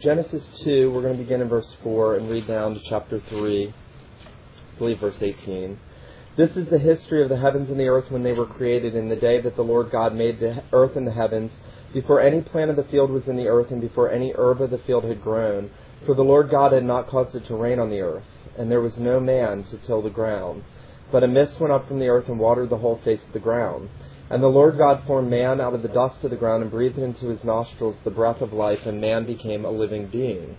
Genesis 0.00 0.62
2, 0.64 0.90
we're 0.90 1.02
going 1.02 1.18
to 1.18 1.22
begin 1.22 1.42
in 1.42 1.48
verse 1.50 1.76
4 1.82 2.16
and 2.16 2.30
read 2.30 2.46
down 2.46 2.72
to 2.72 2.80
chapter 2.88 3.20
3, 3.20 3.68
I 3.68 4.78
believe 4.78 4.98
verse 4.98 5.20
18. 5.20 5.78
This 6.38 6.56
is 6.56 6.68
the 6.68 6.78
history 6.78 7.22
of 7.22 7.28
the 7.28 7.36
heavens 7.36 7.68
and 7.68 7.78
the 7.78 7.88
earth 7.88 8.10
when 8.10 8.22
they 8.22 8.32
were 8.32 8.46
created 8.46 8.94
in 8.94 9.10
the 9.10 9.16
day 9.16 9.42
that 9.42 9.56
the 9.56 9.62
Lord 9.62 9.90
God 9.90 10.14
made 10.14 10.40
the 10.40 10.62
earth 10.72 10.96
and 10.96 11.06
the 11.06 11.12
heavens, 11.12 11.52
before 11.92 12.18
any 12.18 12.40
plant 12.40 12.70
of 12.70 12.76
the 12.76 12.84
field 12.84 13.10
was 13.10 13.28
in 13.28 13.36
the 13.36 13.48
earth 13.48 13.70
and 13.70 13.82
before 13.82 14.10
any 14.10 14.32
herb 14.38 14.62
of 14.62 14.70
the 14.70 14.78
field 14.78 15.04
had 15.04 15.20
grown. 15.20 15.70
For 16.06 16.14
the 16.14 16.24
Lord 16.24 16.48
God 16.48 16.72
had 16.72 16.84
not 16.84 17.06
caused 17.06 17.34
it 17.34 17.44
to 17.48 17.54
rain 17.54 17.78
on 17.78 17.90
the 17.90 18.00
earth, 18.00 18.24
and 18.56 18.70
there 18.70 18.80
was 18.80 18.98
no 18.98 19.20
man 19.20 19.64
to 19.64 19.76
till 19.76 20.00
the 20.00 20.08
ground. 20.08 20.64
But 21.12 21.24
a 21.24 21.28
mist 21.28 21.60
went 21.60 21.74
up 21.74 21.86
from 21.86 21.98
the 21.98 22.08
earth 22.08 22.28
and 22.28 22.38
watered 22.38 22.70
the 22.70 22.78
whole 22.78 22.96
face 23.04 23.22
of 23.26 23.34
the 23.34 23.38
ground. 23.38 23.90
And 24.30 24.40
the 24.40 24.48
Lord 24.48 24.78
God 24.78 25.02
formed 25.08 25.28
man 25.28 25.60
out 25.60 25.74
of 25.74 25.82
the 25.82 25.88
dust 25.88 26.22
of 26.22 26.30
the 26.30 26.36
ground 26.36 26.62
and 26.62 26.70
breathed 26.70 26.98
into 26.98 27.26
his 27.26 27.42
nostrils 27.42 27.96
the 28.04 28.12
breath 28.12 28.40
of 28.40 28.52
life, 28.52 28.86
and 28.86 29.00
man 29.00 29.26
became 29.26 29.64
a 29.64 29.70
living 29.70 30.06
being. 30.06 30.56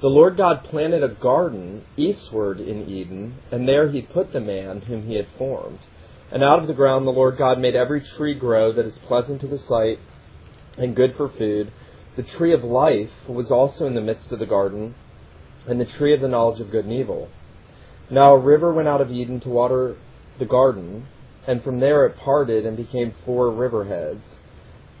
The 0.00 0.08
Lord 0.08 0.36
God 0.36 0.62
planted 0.62 1.02
a 1.02 1.08
garden 1.08 1.84
eastward 1.96 2.60
in 2.60 2.88
Eden, 2.88 3.38
and 3.50 3.68
there 3.68 3.88
he 3.88 4.00
put 4.00 4.32
the 4.32 4.40
man 4.40 4.82
whom 4.82 5.02
he 5.06 5.16
had 5.16 5.26
formed. 5.36 5.80
And 6.30 6.44
out 6.44 6.60
of 6.60 6.68
the 6.68 6.74
ground 6.74 7.04
the 7.04 7.12
Lord 7.12 7.36
God 7.36 7.58
made 7.58 7.74
every 7.74 8.00
tree 8.00 8.34
grow 8.34 8.72
that 8.72 8.86
is 8.86 8.98
pleasant 8.98 9.40
to 9.40 9.48
the 9.48 9.58
sight 9.58 9.98
and 10.78 10.94
good 10.94 11.16
for 11.16 11.28
food. 11.28 11.72
The 12.14 12.22
tree 12.22 12.52
of 12.52 12.62
life 12.62 13.10
was 13.28 13.50
also 13.50 13.86
in 13.86 13.94
the 13.94 14.00
midst 14.00 14.30
of 14.30 14.38
the 14.38 14.46
garden, 14.46 14.94
and 15.66 15.80
the 15.80 15.84
tree 15.84 16.14
of 16.14 16.20
the 16.20 16.28
knowledge 16.28 16.60
of 16.60 16.70
good 16.70 16.84
and 16.84 16.94
evil. 16.94 17.28
Now 18.08 18.34
a 18.34 18.38
river 18.38 18.72
went 18.72 18.86
out 18.86 19.00
of 19.00 19.10
Eden 19.10 19.40
to 19.40 19.48
water 19.48 19.96
the 20.38 20.46
garden 20.46 21.08
and 21.46 21.62
from 21.62 21.80
there 21.80 22.06
it 22.06 22.16
parted 22.16 22.66
and 22.66 22.76
became 22.76 23.14
four 23.24 23.50
river 23.50 23.84
riverheads. 23.84 24.22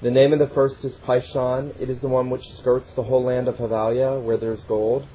The 0.02 0.10
name 0.10 0.32
of 0.32 0.38
the 0.38 0.54
first 0.54 0.84
is 0.84 0.96
Pishon. 0.98 1.74
It 1.80 1.88
is 1.88 2.00
the 2.00 2.08
one 2.08 2.28
which 2.30 2.52
skirts 2.54 2.92
the 2.92 3.02
whole 3.02 3.24
land 3.24 3.48
of 3.48 3.56
Havilah, 3.56 4.20
where 4.20 4.36
there 4.36 4.52
is 4.52 4.62
gold. 4.64 5.06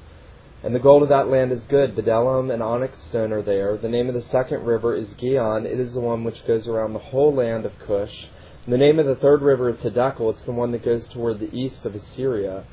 And 0.64 0.74
the 0.74 0.80
gold 0.80 1.02
of 1.02 1.08
that 1.08 1.28
land 1.28 1.52
is 1.52 1.64
good. 1.66 1.96
Bdellium 1.96 2.52
and 2.52 2.62
onyx 2.62 3.00
stone 3.04 3.32
are 3.32 3.42
there. 3.42 3.76
The 3.76 3.88
name 3.88 4.08
of 4.08 4.14
the 4.14 4.22
second 4.22 4.64
river 4.64 4.94
is 4.94 5.14
Gihon. 5.14 5.66
It 5.66 5.80
is 5.80 5.94
the 5.94 6.00
one 6.00 6.24
which 6.24 6.46
goes 6.46 6.66
around 6.66 6.92
the 6.92 6.98
whole 6.98 7.34
land 7.34 7.64
of 7.64 7.78
Cush. 7.78 8.26
And 8.64 8.72
the 8.72 8.78
name 8.78 8.98
of 8.98 9.06
the 9.06 9.16
third 9.16 9.42
river 9.42 9.68
is 9.68 9.76
Hiddekel. 9.76 10.32
It's 10.32 10.42
the 10.42 10.52
one 10.52 10.72
that 10.72 10.84
goes 10.84 11.08
toward 11.08 11.40
the 11.40 11.52
east 11.52 11.86
of 11.86 11.94
Assyria. 11.94 12.64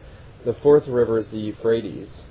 The 0.45 0.53
fourth 0.53 0.87
river 0.87 1.17
is 1.17 1.29
the 1.29 1.39
Euphrates. 1.39 2.23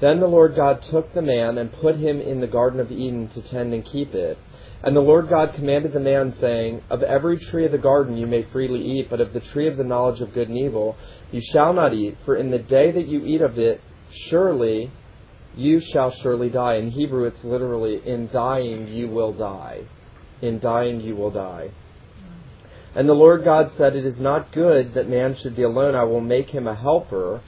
Then 0.00 0.20
the 0.20 0.26
Lord 0.26 0.56
God 0.56 0.82
took 0.82 1.12
the 1.12 1.22
man 1.22 1.58
and 1.58 1.72
put 1.72 1.96
him 1.96 2.20
in 2.20 2.40
the 2.40 2.46
Garden 2.46 2.80
of 2.80 2.90
Eden 2.90 3.28
to 3.28 3.42
tend 3.42 3.72
and 3.72 3.84
keep 3.84 4.14
it. 4.14 4.38
And 4.84 4.94
the 4.94 5.00
Lord 5.00 5.30
God 5.30 5.54
commanded 5.54 5.94
the 5.94 6.00
man, 6.00 6.34
saying, 6.38 6.82
Of 6.90 7.02
every 7.02 7.38
tree 7.38 7.64
of 7.64 7.72
the 7.72 7.78
garden 7.78 8.18
you 8.18 8.26
may 8.26 8.42
freely 8.42 8.82
eat, 8.82 9.08
but 9.08 9.18
of 9.18 9.32
the 9.32 9.40
tree 9.40 9.66
of 9.66 9.78
the 9.78 9.82
knowledge 9.82 10.20
of 10.20 10.34
good 10.34 10.50
and 10.50 10.58
evil 10.58 10.94
you 11.32 11.40
shall 11.40 11.72
not 11.72 11.94
eat, 11.94 12.18
for 12.26 12.36
in 12.36 12.50
the 12.50 12.58
day 12.58 12.90
that 12.90 13.08
you 13.08 13.24
eat 13.24 13.40
of 13.40 13.58
it, 13.58 13.80
surely 14.10 14.92
you 15.56 15.80
shall 15.80 16.10
surely 16.10 16.50
die. 16.50 16.74
In 16.74 16.90
Hebrew, 16.90 17.24
it's 17.24 17.42
literally, 17.42 18.06
In 18.06 18.28
dying 18.30 18.88
you 18.88 19.08
will 19.08 19.32
die. 19.32 19.84
In 20.42 20.58
dying 20.58 21.00
you 21.00 21.16
will 21.16 21.30
die. 21.30 21.70
And 22.94 23.08
the 23.08 23.14
Lord 23.14 23.42
God 23.42 23.72
said, 23.78 23.96
It 23.96 24.04
is 24.04 24.20
not 24.20 24.52
good 24.52 24.92
that 24.92 25.08
man 25.08 25.34
should 25.34 25.56
be 25.56 25.62
alone. 25.62 25.94
I 25.94 26.04
will 26.04 26.20
make 26.20 26.50
him 26.50 26.66
a 26.66 26.74
helper 26.74 27.40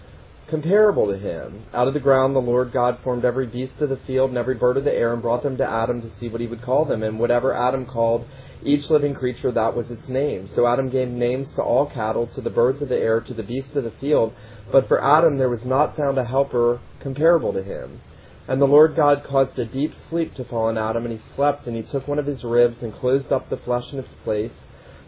comparable 0.48 1.08
to 1.08 1.19
him. 1.19 1.64
Out 1.75 1.89
of 1.89 1.94
the 1.94 2.00
ground 2.00 2.34
the 2.34 2.41
Lord 2.41 2.72
God 2.72 2.98
formed 3.02 3.25
every 3.25 3.47
beast 3.47 3.80
of 3.80 3.89
the 3.89 3.98
field 4.06 4.30
and 4.30 4.39
every 4.39 4.55
bird 4.55 4.77
of 4.77 4.84
the 4.84 4.94
air 4.94 5.12
and 5.12 5.20
brought 5.20 5.42
them 5.42 5.56
to 5.56 5.69
Adam 5.69 6.00
to 6.02 6.16
see 6.19 6.28
what 6.28 6.41
he 6.41 6.47
would 6.47 6.62
call 6.62 6.84
them. 6.84 7.02
And 7.02 7.19
whatever 7.19 7.52
Adam 7.52 7.84
called 7.84 8.27
each 8.62 8.89
living 8.89 9.14
creature, 9.14 9.50
that 9.50 9.74
was 9.77 9.91
its 9.91 10.08
name. 10.08 10.48
So 10.55 10.67
Adam 10.67 10.89
gave 10.89 11.08
names 11.08 11.52
to 11.55 11.62
all 11.62 11.86
cattle, 11.86 12.28
to 12.28 12.41
the 12.41 12.50
birds 12.50 12.80
of 12.80 12.89
the 12.89 12.97
air, 12.97 13.20
to 13.20 13.34
the 13.34 13.42
beasts 13.42 13.74
of 13.74 13.84
the 13.84 13.91
field. 13.92 14.33
But 14.70 14.86
for 14.86 15.02
Adam 15.02 15.36
there 15.36 15.48
was 15.48 15.64
not 15.64 15.97
found 15.97 16.17
a 16.19 16.24
helper 16.24 16.80
comparable 17.00 17.52
to 17.52 17.62
him. 17.62 18.00
And 18.48 18.61
the 18.61 18.67
Lord 18.67 18.94
God 18.94 19.24
caused 19.24 19.58
a 19.58 19.64
deep 19.64 19.92
sleep 20.08 20.34
to 20.34 20.44
fall 20.44 20.67
on 20.67 20.78
Adam, 20.78 21.05
and 21.05 21.19
he 21.19 21.34
slept, 21.34 21.67
and 21.67 21.74
he 21.74 21.83
took 21.83 22.06
one 22.06 22.20
of 22.20 22.27
his 22.27 22.44
ribs 22.44 22.80
and 22.80 22.94
closed 22.94 23.33
up 23.33 23.51
the 23.51 23.57
flesh 23.57 23.92
in 23.92 23.98
its 23.98 24.14
place. 24.23 24.52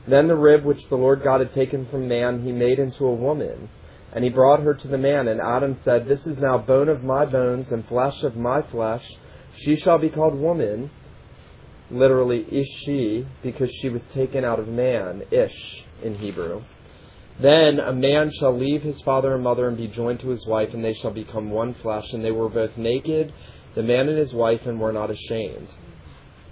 Then 0.09 0.27
the 0.27 0.35
rib 0.35 0.65
which 0.65 0.89
the 0.89 0.97
Lord 0.97 1.23
God 1.23 1.39
had 1.41 1.55
taken 1.55 1.87
from 1.87 2.09
man 2.09 2.43
he 2.43 2.51
made 2.51 2.81
into 2.81 3.05
a 3.05 3.15
woman 3.15 3.69
and 4.13 4.25
he 4.25 4.31
brought 4.31 4.61
her 4.61 4.75
to 4.75 4.89
the 4.89 4.99
man, 4.99 5.29
and 5.29 5.41
Adam 5.41 5.79
said, 5.85 6.07
This 6.07 6.27
is 6.27 6.39
now 6.39 6.59
bone 6.59 6.89
of 6.89 7.05
my 7.05 7.25
bones 7.27 7.71
and 7.71 7.87
flesh 7.87 8.23
of 8.23 8.37
my 8.37 8.63
flesh. 8.63 9.07
She 9.55 9.77
shall 9.77 9.99
be 9.99 10.09
called 10.09 10.35
woman, 10.35 10.91
literally 11.91 12.47
Ishi, 12.51 13.27
because 13.43 13.71
she 13.71 13.89
was 13.89 14.07
taken 14.09 14.45
out 14.45 14.61
of 14.61 14.69
man, 14.69 15.25
Ish 15.31 15.85
in 16.03 16.15
Hebrew. 16.15 16.63
Then 17.41 17.79
a 17.79 17.93
man 17.93 18.31
shall 18.33 18.57
leave 18.57 18.83
his 18.83 19.01
father 19.03 19.35
and 19.35 19.45
mother 19.45 19.69
and 19.69 19.77
be 19.77 19.89
joined 19.89 20.21
to 20.21 20.29
his 20.29 20.45
wife, 20.47 20.75
and 20.75 20.85
they 20.85 20.95
shall 20.95 21.13
become 21.13 21.51
one 21.51 21.75
flesh. 21.75 22.13
And 22.13 22.25
they 22.25 22.33
were 22.33 22.49
both 22.49 22.77
naked, 22.77 23.33
the 23.75 23.83
man 23.83 24.09
and 24.09 24.19
his 24.19 24.33
wife, 24.35 24.67
and 24.67 24.81
were 24.81 24.93
not 24.93 25.11
ashamed. 25.11 25.69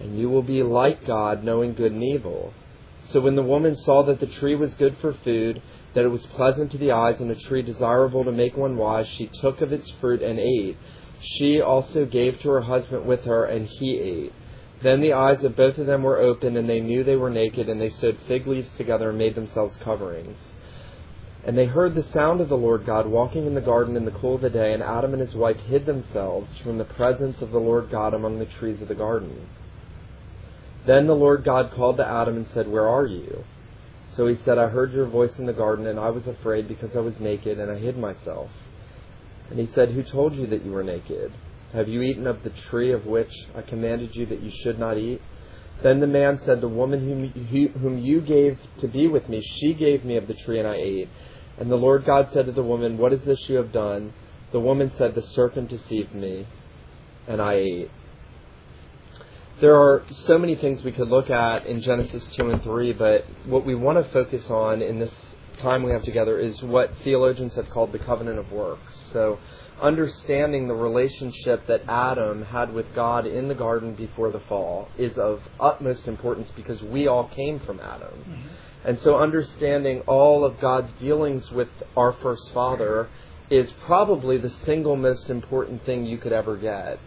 and 0.00 0.18
you 0.18 0.28
will 0.28 0.42
be 0.42 0.62
like 0.62 1.04
God, 1.04 1.44
knowing 1.44 1.74
good 1.74 1.92
and 1.92 2.02
evil. 2.02 2.52
So 3.04 3.20
when 3.20 3.36
the 3.36 3.42
woman 3.42 3.76
saw 3.76 4.02
that 4.04 4.20
the 4.20 4.26
tree 4.26 4.54
was 4.54 4.74
good 4.74 4.96
for 4.98 5.12
food, 5.12 5.62
that 5.94 6.04
it 6.04 6.08
was 6.08 6.26
pleasant 6.26 6.70
to 6.72 6.78
the 6.78 6.92
eyes, 6.92 7.20
and 7.20 7.30
a 7.30 7.34
tree 7.34 7.62
desirable 7.62 8.24
to 8.24 8.32
make 8.32 8.56
one 8.56 8.76
wise, 8.76 9.08
she 9.08 9.28
took 9.40 9.60
of 9.60 9.72
its 9.72 9.90
fruit 10.00 10.22
and 10.22 10.38
ate. 10.38 10.76
She 11.20 11.60
also 11.60 12.04
gave 12.06 12.40
to 12.40 12.50
her 12.50 12.60
husband 12.60 13.06
with 13.06 13.24
her, 13.24 13.44
and 13.44 13.66
he 13.66 13.98
ate. 13.98 14.32
Then 14.82 15.00
the 15.00 15.12
eyes 15.12 15.44
of 15.44 15.56
both 15.56 15.76
of 15.76 15.86
them 15.86 16.02
were 16.02 16.18
opened, 16.18 16.56
and 16.56 16.68
they 16.68 16.80
knew 16.80 17.04
they 17.04 17.16
were 17.16 17.30
naked, 17.30 17.68
and 17.68 17.80
they 17.80 17.90
sewed 17.90 18.18
fig 18.20 18.46
leaves 18.46 18.70
together 18.78 19.10
and 19.10 19.18
made 19.18 19.34
themselves 19.34 19.76
coverings. 19.78 20.38
And 21.44 21.56
they 21.56 21.66
heard 21.66 21.94
the 21.94 22.02
sound 22.02 22.40
of 22.40 22.48
the 22.48 22.56
Lord 22.56 22.86
God 22.86 23.06
walking 23.06 23.46
in 23.46 23.54
the 23.54 23.60
garden 23.60 23.96
in 23.96 24.04
the 24.04 24.10
cool 24.10 24.36
of 24.36 24.42
the 24.42 24.50
day, 24.50 24.72
and 24.72 24.82
Adam 24.82 25.12
and 25.12 25.20
his 25.20 25.34
wife 25.34 25.58
hid 25.60 25.84
themselves 25.84 26.56
from 26.58 26.78
the 26.78 26.84
presence 26.84 27.40
of 27.42 27.50
the 27.50 27.58
Lord 27.58 27.90
God 27.90 28.14
among 28.14 28.38
the 28.38 28.46
trees 28.46 28.80
of 28.80 28.88
the 28.88 28.94
garden. 28.94 29.48
Then 30.86 31.06
the 31.06 31.14
Lord 31.14 31.44
God 31.44 31.72
called 31.72 31.98
to 31.98 32.06
Adam 32.06 32.36
and 32.36 32.46
said, 32.54 32.68
Where 32.68 32.88
are 32.88 33.06
you? 33.06 33.44
So 34.14 34.26
he 34.26 34.36
said, 34.44 34.58
I 34.58 34.68
heard 34.68 34.92
your 34.92 35.06
voice 35.06 35.38
in 35.38 35.46
the 35.46 35.52
garden, 35.52 35.86
and 35.86 35.98
I 35.98 36.10
was 36.10 36.26
afraid 36.26 36.66
because 36.68 36.96
I 36.96 37.00
was 37.00 37.20
naked, 37.20 37.58
and 37.58 37.70
I 37.70 37.78
hid 37.78 37.96
myself. 37.96 38.50
And 39.50 39.58
he 39.58 39.66
said, 39.66 39.90
Who 39.90 40.02
told 40.02 40.34
you 40.34 40.46
that 40.48 40.64
you 40.64 40.72
were 40.72 40.82
naked? 40.82 41.32
Have 41.72 41.88
you 41.88 42.02
eaten 42.02 42.26
of 42.26 42.42
the 42.42 42.50
tree 42.50 42.92
of 42.92 43.06
which 43.06 43.32
I 43.54 43.62
commanded 43.62 44.14
you 44.14 44.26
that 44.26 44.40
you 44.40 44.50
should 44.62 44.78
not 44.78 44.98
eat? 44.98 45.20
Then 45.82 46.00
the 46.00 46.06
man 46.06 46.38
said, 46.44 46.60
The 46.60 46.68
woman 46.68 47.00
whom, 47.00 47.70
whom 47.80 47.98
you 47.98 48.20
gave 48.20 48.58
to 48.80 48.88
be 48.88 49.06
with 49.06 49.28
me, 49.28 49.40
she 49.42 49.74
gave 49.74 50.04
me 50.04 50.16
of 50.16 50.26
the 50.26 50.34
tree, 50.34 50.58
and 50.58 50.68
I 50.68 50.76
ate. 50.76 51.08
And 51.58 51.70
the 51.70 51.76
Lord 51.76 52.04
God 52.04 52.28
said 52.32 52.46
to 52.46 52.52
the 52.52 52.62
woman, 52.62 52.98
What 52.98 53.12
is 53.12 53.22
this 53.22 53.48
you 53.48 53.56
have 53.56 53.72
done? 53.72 54.12
The 54.52 54.60
woman 54.60 54.90
said, 54.96 55.14
The 55.14 55.22
serpent 55.22 55.68
deceived 55.68 56.14
me, 56.14 56.46
and 57.28 57.40
I 57.40 57.54
ate. 57.54 57.90
There 59.60 59.76
are 59.76 60.04
so 60.10 60.38
many 60.38 60.54
things 60.56 60.82
we 60.82 60.92
could 60.92 61.08
look 61.08 61.28
at 61.28 61.66
in 61.66 61.82
Genesis 61.82 62.26
2 62.30 62.48
and 62.48 62.62
3, 62.62 62.94
but 62.94 63.26
what 63.44 63.66
we 63.66 63.74
want 63.74 64.02
to 64.02 64.10
focus 64.10 64.48
on 64.48 64.80
in 64.80 64.98
this 64.98 65.12
time 65.58 65.82
we 65.82 65.92
have 65.92 66.02
together 66.02 66.38
is 66.38 66.62
what 66.62 66.90
theologians 67.04 67.54
have 67.56 67.68
called 67.68 67.92
the 67.92 67.98
covenant 67.98 68.38
of 68.38 68.50
works. 68.50 68.98
So, 69.12 69.38
understanding 69.82 70.66
the 70.66 70.74
relationship 70.74 71.66
that 71.66 71.82
Adam 71.88 72.42
had 72.42 72.72
with 72.72 72.94
God 72.94 73.26
in 73.26 73.48
the 73.48 73.54
garden 73.54 73.94
before 73.94 74.30
the 74.30 74.40
fall 74.40 74.88
is 74.96 75.18
of 75.18 75.42
utmost 75.58 76.08
importance 76.08 76.50
because 76.52 76.82
we 76.82 77.06
all 77.06 77.28
came 77.28 77.60
from 77.60 77.80
Adam. 77.80 78.14
Mm-hmm. 78.18 78.48
And 78.86 78.98
so, 78.98 79.18
understanding 79.18 80.00
all 80.06 80.42
of 80.42 80.58
God's 80.58 80.90
dealings 80.98 81.50
with 81.50 81.68
our 81.98 82.14
first 82.22 82.50
father 82.54 83.10
is 83.50 83.70
probably 83.84 84.38
the 84.38 84.50
single 84.64 84.96
most 84.96 85.28
important 85.28 85.84
thing 85.84 86.06
you 86.06 86.16
could 86.16 86.32
ever 86.32 86.56
get. 86.56 86.98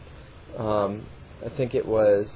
Um, 0.56 1.08
I 1.46 1.50
think 1.50 1.76
it 1.76 1.86
was 1.86 2.30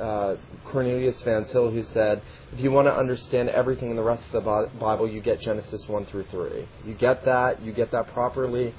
uh, 0.00 0.36
Cornelius 0.64 1.20
Van 1.22 1.44
Til 1.44 1.70
who 1.70 1.82
said, 1.82 2.22
if 2.52 2.60
you 2.60 2.70
want 2.70 2.86
to 2.86 2.94
understand 2.94 3.48
everything 3.50 3.90
in 3.90 3.96
the 3.96 4.02
rest 4.02 4.24
of 4.32 4.44
the 4.44 4.68
Bible, 4.80 5.08
you 5.08 5.20
get 5.20 5.40
Genesis 5.40 5.86
1 5.88 6.06
through 6.06 6.24
3. 6.30 6.66
You 6.84 6.94
get 6.94 7.24
that, 7.24 7.62
you 7.62 7.72
get 7.72 7.92
that 7.92 8.12
properly, 8.12 8.74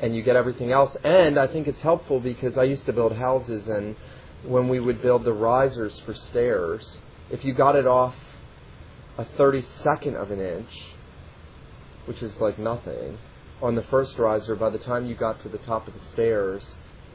and 0.00 0.16
you 0.16 0.22
get 0.22 0.36
everything 0.36 0.72
else. 0.72 0.96
And 1.04 1.38
I 1.38 1.46
think 1.46 1.68
it's 1.68 1.80
helpful 1.80 2.18
because 2.18 2.58
I 2.58 2.64
used 2.64 2.86
to 2.86 2.92
build 2.92 3.12
houses, 3.12 3.68
and 3.68 3.94
when 4.44 4.68
we 4.68 4.80
would 4.80 5.00
build 5.00 5.24
the 5.24 5.32
risers 5.32 6.00
for 6.00 6.14
stairs, 6.14 6.98
if 7.30 7.44
you 7.44 7.54
got 7.54 7.76
it 7.76 7.86
off 7.86 8.14
a 9.16 9.24
32nd 9.24 10.14
of 10.20 10.30
an 10.30 10.40
inch, 10.40 10.70
which 12.06 12.22
is 12.22 12.32
like 12.40 12.58
nothing, 12.58 13.18
on 13.60 13.74
the 13.74 13.82
first 13.82 14.18
riser, 14.18 14.56
by 14.56 14.70
the 14.70 14.78
time 14.78 15.06
you 15.06 15.14
got 15.14 15.40
to 15.42 15.48
the 15.48 15.58
top 15.58 15.88
of 15.88 15.94
the 15.94 16.04
stairs, 16.12 16.64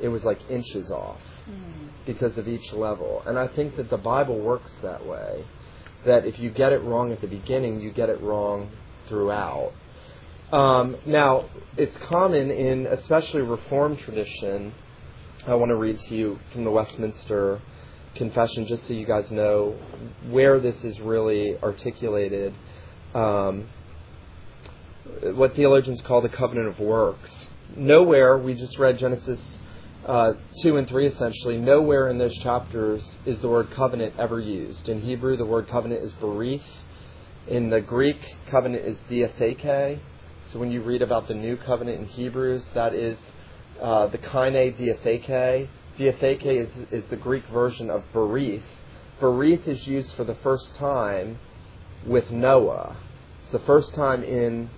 it 0.02 0.08
was 0.08 0.24
like 0.24 0.40
inches 0.50 0.92
off 0.92 1.22
Mm. 1.50 1.90
because 2.06 2.38
of 2.38 2.48
each 2.48 2.72
level. 2.72 3.22
And 3.26 3.38
I 3.38 3.48
think 3.48 3.76
that 3.76 3.90
the 3.90 3.98
Bible 3.98 4.40
works 4.40 4.72
that 4.82 5.06
way. 5.06 5.44
That 6.06 6.26
if 6.26 6.40
you 6.40 6.50
get 6.50 6.72
it 6.72 6.82
wrong 6.84 7.12
at 7.12 7.20
the 7.22 7.28
beginning, 7.28 7.82
you 7.82 7.92
get 7.92 8.10
it 8.10 8.22
wrong 8.22 8.70
throughout. 9.08 9.72
Um, 10.52 10.98
now, 11.06 11.46
it's 11.78 11.98
common 11.98 12.52
in 12.52 12.86
especially 12.88 13.42
Reformed 13.42 14.00
tradition. 14.00 14.74
I 15.48 15.56
want 15.56 15.70
to 15.70 15.76
read 15.76 16.00
to 16.00 16.16
you 16.16 16.40
from 16.52 16.64
the 16.64 16.72
Westminster 16.72 17.60
Confession, 18.16 18.66
just 18.66 18.88
so 18.88 18.94
you 18.94 19.06
guys 19.06 19.32
know 19.32 19.76
where 20.30 20.60
this 20.60 20.84
is 20.86 21.00
really 21.02 21.58
articulated. 21.62 22.54
Um, 23.14 23.68
what 25.34 25.56
theologians 25.56 26.02
call 26.02 26.22
the 26.22 26.30
covenant 26.30 26.68
of 26.68 26.80
works. 26.80 27.50
Nowhere, 27.76 28.38
we 28.38 28.54
just 28.54 28.78
read 28.78 28.98
Genesis 28.98 29.58
uh, 30.06 30.34
2 30.64 30.78
and 30.78 30.88
3 30.88 31.08
essentially, 31.08 31.58
nowhere 31.58 32.10
in 32.10 32.18
those 32.18 32.38
chapters 32.40 33.10
is 33.26 33.40
the 33.40 33.48
word 33.48 33.72
covenant 33.72 34.14
ever 34.18 34.40
used. 34.40 34.90
In 34.90 35.02
Hebrew, 35.02 35.38
the 35.38 35.46
word 35.46 35.68
covenant 35.70 36.04
is 36.04 36.12
berith. 36.14 36.62
In 37.48 37.70
the 37.70 37.80
Greek, 37.80 38.20
covenant 38.50 38.86
is 38.86 38.98
diatheke. 39.10 40.00
So 40.46 40.60
when 40.60 40.72
you 40.72 40.82
read 40.82 41.02
about 41.02 41.28
the 41.28 41.34
new 41.34 41.56
covenant 41.56 42.02
in 42.02 42.06
Hebrews, 42.08 42.68
that 42.74 42.94
is 42.94 43.18
uh, 43.82 44.08
the 44.08 44.18
kaine 44.18 44.74
diatheke. 44.74 45.70
Diatheke 45.98 46.46
is, 46.46 46.70
is 46.92 47.10
the 47.10 47.16
Greek 47.16 47.46
version 47.48 47.90
of 47.90 48.04
berith. 48.14 48.64
Berith 49.22 49.68
is 49.68 49.88
used 49.88 50.14
for 50.16 50.26
the 50.26 50.36
first 50.36 50.76
time 50.76 51.40
with 52.06 52.30
Noah. 52.30 52.98
It's 53.44 53.52
the 53.52 53.60
first 53.60 53.94
time 53.94 54.24
in 54.24 54.70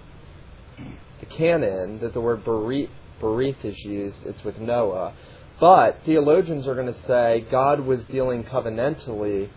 the 1.19 1.25
canon 1.25 1.99
that 1.99 2.13
the 2.13 2.21
word 2.21 2.43
berith, 2.43 2.89
berith 3.25 3.63
is 3.65 3.83
used. 3.83 4.17
It's 4.25 4.43
with 4.43 4.59
Noah. 4.59 5.13
But 5.59 5.99
theologians 6.05 6.67
are 6.67 6.75
going 6.75 6.93
to 6.93 7.01
say 7.03 7.45
God 7.49 7.79
was 7.79 8.03
dealing 8.05 8.43
covenantally 8.43 9.49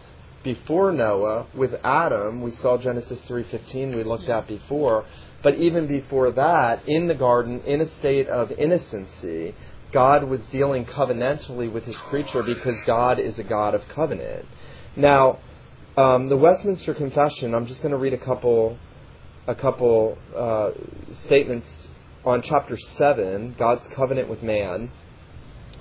before 0.44 0.92
Noah 0.92 1.46
with 1.54 1.74
Adam. 1.84 2.40
We 2.40 2.52
saw 2.52 2.78
Genesis 2.78 3.20
3:15 3.28 3.94
we 3.94 4.04
looked 4.04 4.28
at 4.28 4.46
before, 4.46 5.04
but 5.42 5.56
even 5.56 5.86
before 5.86 6.30
that 6.30 6.82
in 6.86 7.08
the 7.08 7.14
garden 7.14 7.60
in 7.66 7.80
a 7.80 7.88
state 7.98 8.28
of 8.28 8.52
innocency, 8.52 9.54
God 9.92 10.24
was 10.24 10.46
dealing 10.46 10.84
covenantally 10.84 11.70
with 11.70 11.84
his 11.84 11.96
creature 11.96 12.42
because 12.42 12.80
God 12.82 13.18
is 13.18 13.38
a 13.38 13.44
God 13.44 13.74
of 13.74 13.86
covenant. 13.88 14.46
Now, 14.96 15.40
um, 15.96 16.28
the 16.28 16.36
Westminster 16.36 16.94
Confession, 16.94 17.54
I'm 17.54 17.66
just 17.66 17.82
going 17.82 17.92
to 17.92 17.98
read 17.98 18.14
a 18.14 18.18
couple 18.18 18.78
a 19.48 19.54
couple 19.54 20.18
uh, 20.36 20.70
statements 21.24 21.87
on 22.28 22.42
chapter 22.42 22.76
7, 22.76 23.54
God's 23.58 23.86
covenant 23.94 24.28
with 24.28 24.42
man. 24.42 24.90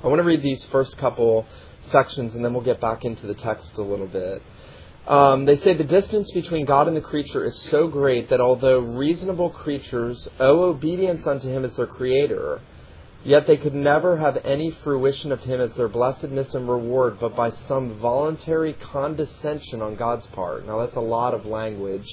I 0.01 0.07
want 0.07 0.19
to 0.19 0.23
read 0.23 0.41
these 0.41 0.63
first 0.65 0.97
couple 0.97 1.45
sections 1.91 2.35
and 2.35 2.45
then 2.45 2.53
we'll 2.53 2.63
get 2.63 2.79
back 2.79 3.03
into 3.03 3.27
the 3.27 3.33
text 3.33 3.73
a 3.75 3.81
little 3.81 4.07
bit. 4.07 4.41
Um, 5.07 5.43
they 5.45 5.57
say 5.57 5.73
the 5.73 5.83
distance 5.83 6.31
between 6.33 6.65
God 6.65 6.87
and 6.87 6.95
the 6.95 7.01
creature 7.01 7.43
is 7.43 7.59
so 7.63 7.87
great 7.87 8.29
that 8.29 8.39
although 8.39 8.79
reasonable 8.79 9.49
creatures 9.49 10.27
owe 10.39 10.63
obedience 10.63 11.27
unto 11.27 11.49
him 11.49 11.65
as 11.65 11.75
their 11.75 11.87
creator, 11.87 12.61
yet 13.25 13.45
they 13.45 13.57
could 13.57 13.73
never 13.73 14.15
have 14.15 14.37
any 14.45 14.71
fruition 14.71 15.33
of 15.33 15.41
him 15.41 15.59
as 15.59 15.73
their 15.73 15.89
blessedness 15.89 16.53
and 16.53 16.69
reward 16.69 17.19
but 17.19 17.35
by 17.35 17.49
some 17.67 17.99
voluntary 17.99 18.73
condescension 18.73 19.81
on 19.81 19.95
God's 19.95 20.27
part. 20.27 20.65
Now 20.65 20.79
that's 20.79 20.95
a 20.95 21.01
lot 21.01 21.33
of 21.33 21.45
language 21.45 22.07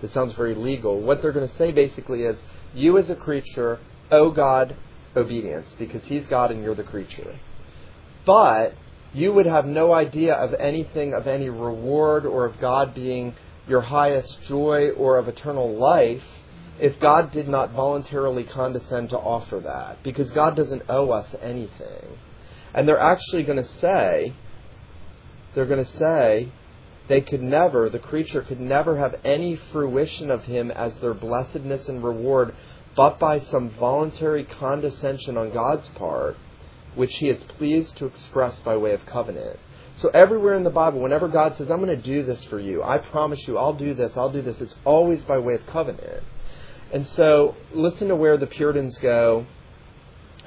that 0.00 0.12
sounds 0.12 0.34
very 0.34 0.54
legal. 0.54 1.00
What 1.00 1.22
they're 1.22 1.32
going 1.32 1.48
to 1.48 1.54
say 1.56 1.72
basically 1.72 2.22
is 2.22 2.42
you 2.74 2.98
as 2.98 3.10
a 3.10 3.16
creature 3.16 3.78
owe 4.10 4.30
God 4.30 4.76
obedience 5.16 5.74
because 5.78 6.04
he's 6.04 6.26
God 6.26 6.50
and 6.50 6.62
you're 6.62 6.74
the 6.74 6.84
creature. 6.84 7.38
But 8.24 8.74
you 9.12 9.32
would 9.32 9.46
have 9.46 9.66
no 9.66 9.92
idea 9.92 10.34
of 10.34 10.54
anything 10.54 11.14
of 11.14 11.26
any 11.26 11.48
reward 11.48 12.24
or 12.24 12.44
of 12.44 12.60
God 12.60 12.94
being 12.94 13.34
your 13.68 13.80
highest 13.80 14.42
joy 14.44 14.90
or 14.90 15.18
of 15.18 15.28
eternal 15.28 15.76
life 15.76 16.24
if 16.78 16.98
God 16.98 17.30
did 17.30 17.48
not 17.48 17.72
voluntarily 17.72 18.44
condescend 18.44 19.10
to 19.10 19.18
offer 19.18 19.60
that 19.60 20.02
because 20.02 20.30
God 20.30 20.56
doesn't 20.56 20.82
owe 20.88 21.10
us 21.10 21.34
anything. 21.42 22.18
And 22.72 22.88
they're 22.88 22.98
actually 23.00 23.42
going 23.42 23.62
to 23.62 23.68
say, 23.68 24.32
they're 25.54 25.66
going 25.66 25.84
to 25.84 25.98
say, 25.98 26.52
they 27.10 27.20
could 27.20 27.42
never, 27.42 27.90
the 27.90 27.98
creature 27.98 28.40
could 28.40 28.60
never 28.60 28.96
have 28.96 29.16
any 29.24 29.56
fruition 29.56 30.30
of 30.30 30.44
him 30.44 30.70
as 30.70 30.96
their 30.98 31.12
blessedness 31.12 31.88
and 31.88 32.04
reward, 32.04 32.54
but 32.94 33.18
by 33.18 33.40
some 33.40 33.70
voluntary 33.70 34.44
condescension 34.44 35.36
on 35.36 35.50
God's 35.50 35.88
part, 35.88 36.36
which 36.94 37.16
he 37.16 37.28
is 37.28 37.42
pleased 37.58 37.96
to 37.96 38.06
express 38.06 38.60
by 38.60 38.76
way 38.76 38.92
of 38.92 39.04
covenant. 39.06 39.58
So 39.96 40.08
everywhere 40.10 40.54
in 40.54 40.62
the 40.62 40.70
Bible, 40.70 41.00
whenever 41.00 41.26
God 41.26 41.56
says, 41.56 41.68
I'm 41.68 41.84
going 41.84 41.88
to 41.88 41.96
do 41.96 42.22
this 42.22 42.44
for 42.44 42.60
you, 42.60 42.80
I 42.80 42.98
promise 42.98 43.44
you, 43.48 43.58
I'll 43.58 43.74
do 43.74 43.92
this, 43.92 44.16
I'll 44.16 44.30
do 44.30 44.42
this, 44.42 44.60
it's 44.60 44.76
always 44.84 45.20
by 45.22 45.38
way 45.38 45.54
of 45.54 45.66
covenant. 45.66 46.22
And 46.92 47.04
so 47.08 47.56
listen 47.72 48.06
to 48.06 48.14
where 48.14 48.36
the 48.36 48.46
Puritans 48.46 48.96
go 48.98 49.46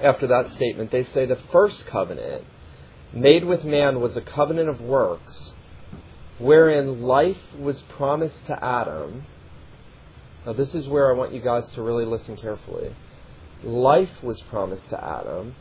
after 0.01 0.27
that 0.27 0.53
statement. 0.53 0.91
They 0.91 1.03
say 1.03 1.25
the 1.25 1.41
first 1.51 1.85
covenant 1.87 2.45
made 3.11 3.43
with 3.43 3.65
man 3.65 3.99
was 3.99 4.15
a 4.15 4.21
covenant 4.21 4.69
of 4.69 4.79
works 4.79 5.52
wherein 6.39 7.01
life 7.01 7.37
was 7.59 7.81
promised 7.83 8.45
to 8.47 8.63
Adam. 8.63 9.25
Now, 10.45 10.53
this 10.53 10.75
is 10.75 10.87
where 10.87 11.09
I 11.09 11.17
want 11.17 11.33
you 11.33 11.39
guys 11.39 11.69
to 11.71 11.81
really 11.81 12.05
listen 12.05 12.35
carefully. 12.35 12.95
Life 13.63 14.21
was 14.21 14.41
promised 14.41 14.89
to 14.89 15.01
Adam, 15.01 15.55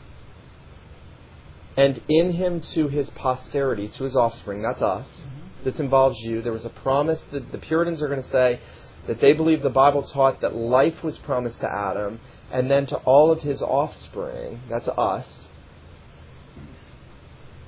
and 1.77 2.01
in 2.09 2.33
him 2.33 2.59
to 2.59 2.87
his 2.87 3.09
posterity, 3.11 3.87
to 3.87 4.03
his 4.03 4.15
offspring. 4.15 4.61
That's 4.61 4.81
us. 4.81 5.07
Mm-hmm. 5.07 5.63
This 5.63 5.79
involves 5.79 6.19
you. 6.19 6.41
There 6.41 6.51
was 6.51 6.65
a 6.65 6.69
promise 6.69 7.21
that 7.31 7.51
the 7.51 7.57
Puritans 7.57 8.01
are 8.01 8.09
going 8.09 8.21
to 8.21 8.29
say 8.29 8.59
that 9.07 9.21
they 9.21 9.33
believe 9.33 9.61
the 9.61 9.69
Bible 9.69 10.03
taught 10.03 10.41
that 10.41 10.53
life 10.53 11.03
was 11.03 11.17
promised 11.17 11.61
to 11.61 11.71
Adam, 11.71 12.19
and 12.51 12.69
then 12.69 12.85
to 12.87 12.97
all 12.97 13.31
of 13.31 13.41
his 13.41 13.61
offspring. 13.61 14.61
That's 14.69 14.87
us. 14.89 15.47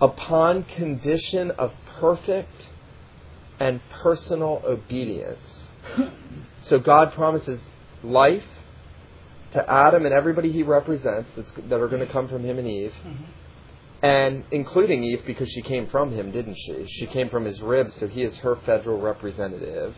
Upon 0.01 0.63
condition 0.63 1.51
of 1.51 1.73
perfect 1.99 2.67
and 3.59 3.81
personal 3.89 4.61
obedience. 4.65 5.63
So 6.61 6.79
God 6.79 7.13
promises 7.13 7.61
life 8.03 8.43
to 9.51 9.71
Adam 9.71 10.05
and 10.05 10.13
everybody 10.13 10.51
he 10.51 10.63
represents 10.63 11.29
that's, 11.35 11.51
that 11.69 11.79
are 11.79 11.87
going 11.87 12.05
to 12.05 12.11
come 12.11 12.27
from 12.27 12.43
him 12.43 12.57
and 12.59 12.67
Eve, 12.67 12.93
mm-hmm. 13.05 13.23
and 14.01 14.43
including 14.51 15.03
Eve 15.03 15.23
because 15.25 15.49
she 15.49 15.61
came 15.61 15.87
from 15.87 16.11
him, 16.11 16.31
didn't 16.31 16.55
she? 16.55 16.85
She 16.87 17.05
came 17.05 17.29
from 17.29 17.45
his 17.45 17.61
ribs, 17.61 17.93
so 17.95 18.07
he 18.07 18.23
is 18.23 18.37
her 18.39 18.55
federal 18.65 18.99
representative. 18.99 19.95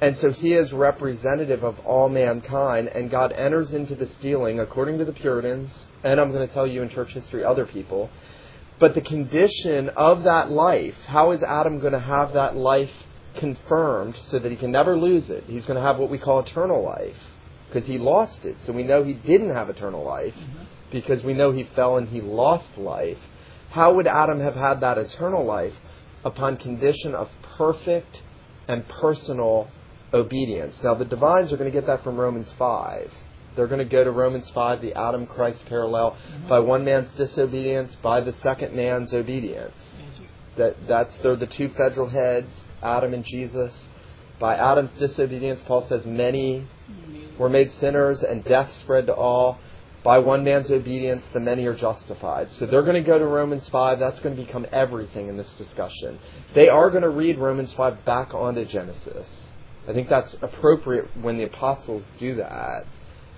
And 0.00 0.16
so 0.16 0.30
he 0.32 0.54
is 0.54 0.72
representative 0.72 1.62
of 1.62 1.78
all 1.80 2.08
mankind, 2.08 2.88
and 2.88 3.10
God 3.10 3.32
enters 3.32 3.74
into 3.74 3.94
this 3.94 4.12
dealing 4.14 4.58
according 4.58 4.98
to 4.98 5.04
the 5.04 5.12
Puritans, 5.12 5.70
and 6.02 6.18
I'm 6.18 6.32
going 6.32 6.46
to 6.48 6.52
tell 6.52 6.66
you 6.66 6.82
in 6.82 6.88
church 6.88 7.12
history 7.12 7.44
other 7.44 7.66
people. 7.66 8.08
But 8.80 8.94
the 8.94 9.02
condition 9.02 9.90
of 9.90 10.24
that 10.24 10.50
life, 10.50 10.96
how 11.06 11.32
is 11.32 11.42
Adam 11.42 11.80
going 11.80 11.92
to 11.92 12.00
have 12.00 12.32
that 12.32 12.56
life 12.56 12.90
confirmed 13.36 14.16
so 14.16 14.38
that 14.38 14.50
he 14.50 14.56
can 14.56 14.72
never 14.72 14.96
lose 14.96 15.28
it? 15.28 15.44
He's 15.46 15.66
going 15.66 15.76
to 15.78 15.86
have 15.86 15.98
what 15.98 16.10
we 16.10 16.18
call 16.18 16.40
eternal 16.40 16.82
life 16.82 17.18
because 17.68 17.86
he 17.86 17.98
lost 17.98 18.46
it. 18.46 18.56
So 18.62 18.72
we 18.72 18.82
know 18.82 19.04
he 19.04 19.12
didn't 19.12 19.54
have 19.54 19.68
eternal 19.68 20.02
life 20.02 20.34
mm-hmm. 20.34 20.64
because 20.90 21.22
we 21.22 21.34
know 21.34 21.52
he 21.52 21.64
fell 21.76 21.98
and 21.98 22.08
he 22.08 22.22
lost 22.22 22.78
life. 22.78 23.18
How 23.68 23.94
would 23.94 24.06
Adam 24.06 24.40
have 24.40 24.56
had 24.56 24.80
that 24.80 24.96
eternal 24.96 25.44
life 25.44 25.74
upon 26.24 26.56
condition 26.56 27.14
of 27.14 27.28
perfect 27.42 28.22
and 28.66 28.88
personal 28.88 29.70
obedience? 30.14 30.82
Now 30.82 30.94
the 30.94 31.04
divines 31.04 31.52
are 31.52 31.58
going 31.58 31.70
to 31.70 31.78
get 31.78 31.86
that 31.86 32.02
from 32.02 32.16
Romans 32.16 32.50
5. 32.58 33.12
They're 33.60 33.66
going 33.66 33.80
to 33.80 33.84
go 33.84 34.02
to 34.02 34.10
Romans 34.10 34.48
5, 34.54 34.80
the 34.80 34.94
Adam 34.94 35.26
Christ 35.26 35.66
parallel, 35.66 36.16
by 36.48 36.60
one 36.60 36.82
man's 36.82 37.12
disobedience, 37.12 37.94
by 37.96 38.22
the 38.22 38.32
second 38.32 38.74
man's 38.74 39.12
obedience. 39.12 39.76
That 40.56 40.88
that's 40.88 41.14
they're 41.18 41.36
the 41.36 41.46
two 41.46 41.68
federal 41.68 42.08
heads, 42.08 42.50
Adam 42.82 43.12
and 43.12 43.22
Jesus. 43.22 43.90
By 44.38 44.56
Adam's 44.56 44.94
disobedience, 44.94 45.60
Paul 45.66 45.84
says 45.86 46.06
many 46.06 46.66
were 47.36 47.50
made 47.50 47.70
sinners 47.72 48.22
and 48.22 48.42
death 48.44 48.72
spread 48.72 49.04
to 49.08 49.14
all. 49.14 49.58
By 50.02 50.20
one 50.20 50.42
man's 50.42 50.70
obedience, 50.70 51.28
the 51.28 51.40
many 51.40 51.66
are 51.66 51.74
justified. 51.74 52.50
So 52.52 52.64
they're 52.64 52.80
going 52.80 52.94
to 52.94 53.06
go 53.06 53.18
to 53.18 53.26
Romans 53.26 53.68
5. 53.68 53.98
That's 53.98 54.20
going 54.20 54.36
to 54.36 54.42
become 54.42 54.64
everything 54.72 55.28
in 55.28 55.36
this 55.36 55.52
discussion. 55.58 56.18
They 56.54 56.70
are 56.70 56.88
going 56.88 57.02
to 57.02 57.10
read 57.10 57.36
Romans 57.36 57.74
5 57.74 58.06
back 58.06 58.32
onto 58.32 58.64
Genesis. 58.64 59.48
I 59.86 59.92
think 59.92 60.08
that's 60.08 60.34
appropriate 60.40 61.14
when 61.20 61.36
the 61.36 61.44
apostles 61.44 62.04
do 62.18 62.36
that. 62.36 62.86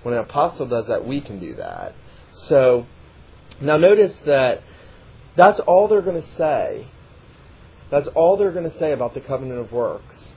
When 0.03 0.13
an 0.13 0.21
apostle 0.21 0.67
does 0.67 0.87
that, 0.87 1.05
we 1.05 1.19
can 1.21 1.39
do 1.39 1.55
that. 1.55 1.95
So, 2.33 2.85
now 3.59 3.77
notice 3.77 4.13
that 4.25 4.61
that's 5.35 5.59
all 5.61 5.87
they're 5.87 6.01
going 6.01 6.21
to 6.21 6.31
say. 6.31 6.87
That's 7.89 8.07
all 8.07 8.37
they're 8.37 8.51
going 8.51 8.69
to 8.69 8.77
say 8.77 8.91
about 8.91 9.13
the 9.13 9.21
covenant 9.21 9.59
of 9.59 9.71
works 9.71 10.31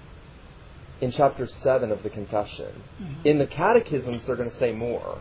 in 1.01 1.11
chapter 1.11 1.47
7 1.47 1.91
of 1.93 2.03
the 2.03 2.11
confession. 2.11 2.83
Mm-hmm. 3.01 3.27
In 3.27 3.39
the 3.39 3.47
catechisms, 3.47 4.25
they're 4.25 4.37
going 4.37 4.51
to 4.51 4.57
say 4.57 4.73
more. 4.73 5.21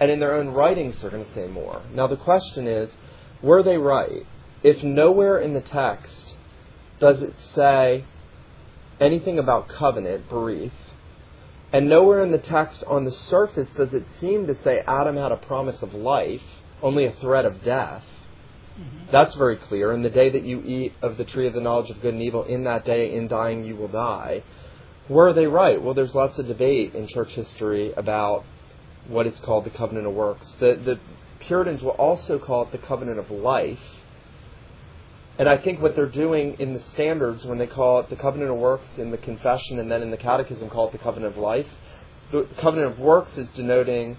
and 0.00 0.10
in 0.10 0.18
their 0.18 0.34
own 0.34 0.48
writings 0.48 1.00
they're 1.00 1.10
going 1.10 1.24
to 1.24 1.30
say 1.30 1.46
more. 1.46 1.82
Now 1.94 2.08
the 2.08 2.16
question 2.16 2.66
is, 2.66 2.92
were 3.40 3.62
they 3.62 3.78
right? 3.78 4.26
If 4.64 4.82
nowhere 4.82 5.38
in 5.38 5.54
the 5.54 5.60
text 5.60 6.34
does 6.98 7.22
it 7.22 7.34
say 7.38 8.04
anything 9.00 9.38
about 9.38 9.68
covenant, 9.68 10.28
berith, 10.28 10.72
and 11.72 11.88
nowhere 11.88 12.22
in 12.22 12.32
the 12.32 12.38
text 12.38 12.84
on 12.86 13.04
the 13.04 13.12
surface 13.12 13.68
does 13.76 13.94
it 13.94 14.04
seem 14.20 14.46
to 14.46 14.54
say 14.62 14.82
Adam 14.86 15.16
had 15.16 15.32
a 15.32 15.36
promise 15.36 15.80
of 15.82 15.94
life, 15.94 16.42
only 16.82 17.06
a 17.06 17.12
threat 17.12 17.44
of 17.44 17.64
death. 17.64 18.04
Mm-hmm. 18.78 19.10
That's 19.10 19.34
very 19.34 19.56
clear. 19.56 19.92
In 19.92 20.02
the 20.02 20.10
day 20.10 20.30
that 20.30 20.44
you 20.44 20.62
eat 20.62 20.94
of 21.02 21.16
the 21.16 21.24
tree 21.24 21.46
of 21.46 21.54
the 21.54 21.60
knowledge 21.60 21.90
of 21.90 22.00
good 22.00 22.14
and 22.14 22.22
evil, 22.22 22.44
in 22.44 22.64
that 22.64 22.84
day, 22.84 23.14
in 23.14 23.28
dying, 23.28 23.64
you 23.64 23.76
will 23.76 23.88
die. 23.88 24.42
Were 25.08 25.32
they 25.32 25.46
right? 25.46 25.82
Well, 25.82 25.94
there's 25.94 26.14
lots 26.14 26.38
of 26.38 26.46
debate 26.46 26.94
in 26.94 27.06
church 27.06 27.32
history 27.32 27.92
about 27.92 28.44
what 29.08 29.26
is 29.26 29.38
called 29.40 29.64
the 29.64 29.70
covenant 29.70 30.06
of 30.06 30.14
works. 30.14 30.54
The, 30.60 30.74
the 30.74 31.00
Puritans 31.40 31.82
will 31.82 31.90
also 31.90 32.38
call 32.38 32.62
it 32.62 32.72
the 32.72 32.78
covenant 32.78 33.18
of 33.18 33.30
life. 33.30 33.80
And 35.42 35.48
I 35.48 35.56
think 35.56 35.82
what 35.82 35.96
they're 35.96 36.06
doing 36.06 36.54
in 36.60 36.72
the 36.72 36.78
standards 36.78 37.44
when 37.44 37.58
they 37.58 37.66
call 37.66 37.98
it 37.98 38.08
the 38.08 38.14
covenant 38.14 38.52
of 38.52 38.58
works 38.58 38.96
in 38.96 39.10
the 39.10 39.18
confession 39.18 39.80
and 39.80 39.90
then 39.90 40.00
in 40.00 40.12
the 40.12 40.16
catechism 40.16 40.70
call 40.70 40.86
it 40.86 40.92
the 40.92 40.98
covenant 40.98 41.34
of 41.34 41.36
life, 41.36 41.66
the 42.30 42.46
covenant 42.58 42.92
of 42.92 43.00
works 43.00 43.36
is 43.36 43.50
denoting 43.50 44.18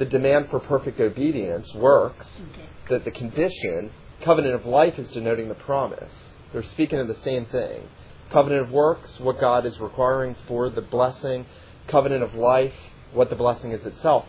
the 0.00 0.04
demand 0.04 0.50
for 0.50 0.58
perfect 0.58 0.98
obedience, 0.98 1.72
works, 1.76 2.42
okay. 2.50 2.66
that 2.88 3.04
the 3.04 3.12
condition, 3.12 3.92
covenant 4.22 4.56
of 4.56 4.66
life 4.66 4.98
is 4.98 5.08
denoting 5.12 5.48
the 5.48 5.54
promise. 5.54 6.32
They're 6.52 6.64
speaking 6.64 6.98
of 6.98 7.06
the 7.06 7.14
same 7.14 7.46
thing. 7.46 7.88
Covenant 8.30 8.62
of 8.62 8.70
works, 8.72 9.20
what 9.20 9.38
God 9.38 9.64
is 9.64 9.78
requiring 9.78 10.34
for 10.48 10.68
the 10.68 10.82
blessing. 10.82 11.46
Covenant 11.86 12.24
of 12.24 12.34
life, 12.34 12.74
what 13.12 13.30
the 13.30 13.36
blessing 13.36 13.70
is 13.70 13.86
itself. 13.86 14.26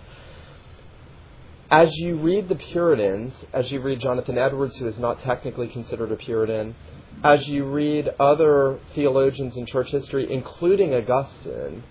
As 1.77 1.98
you 1.98 2.15
read 2.15 2.48
the 2.48 2.55
Puritans, 2.55 3.34
as 3.51 3.70
you 3.70 3.82
read 3.82 4.00
Jonathan 4.00 4.38
Edwards, 4.38 4.77
who 4.77 4.88
is 4.88 4.98
not 4.98 5.20
technically 5.20 5.67
considered 5.67 6.10
a 6.10 6.15
Puritan, 6.15 6.74
as 7.22 7.50
you 7.50 7.65
read 7.65 8.13
other 8.17 8.79
theologians 8.94 9.58
in 9.58 9.65
church 9.65 9.89
history, 9.89 10.32
including 10.32 10.94
Augustine, 10.94 11.84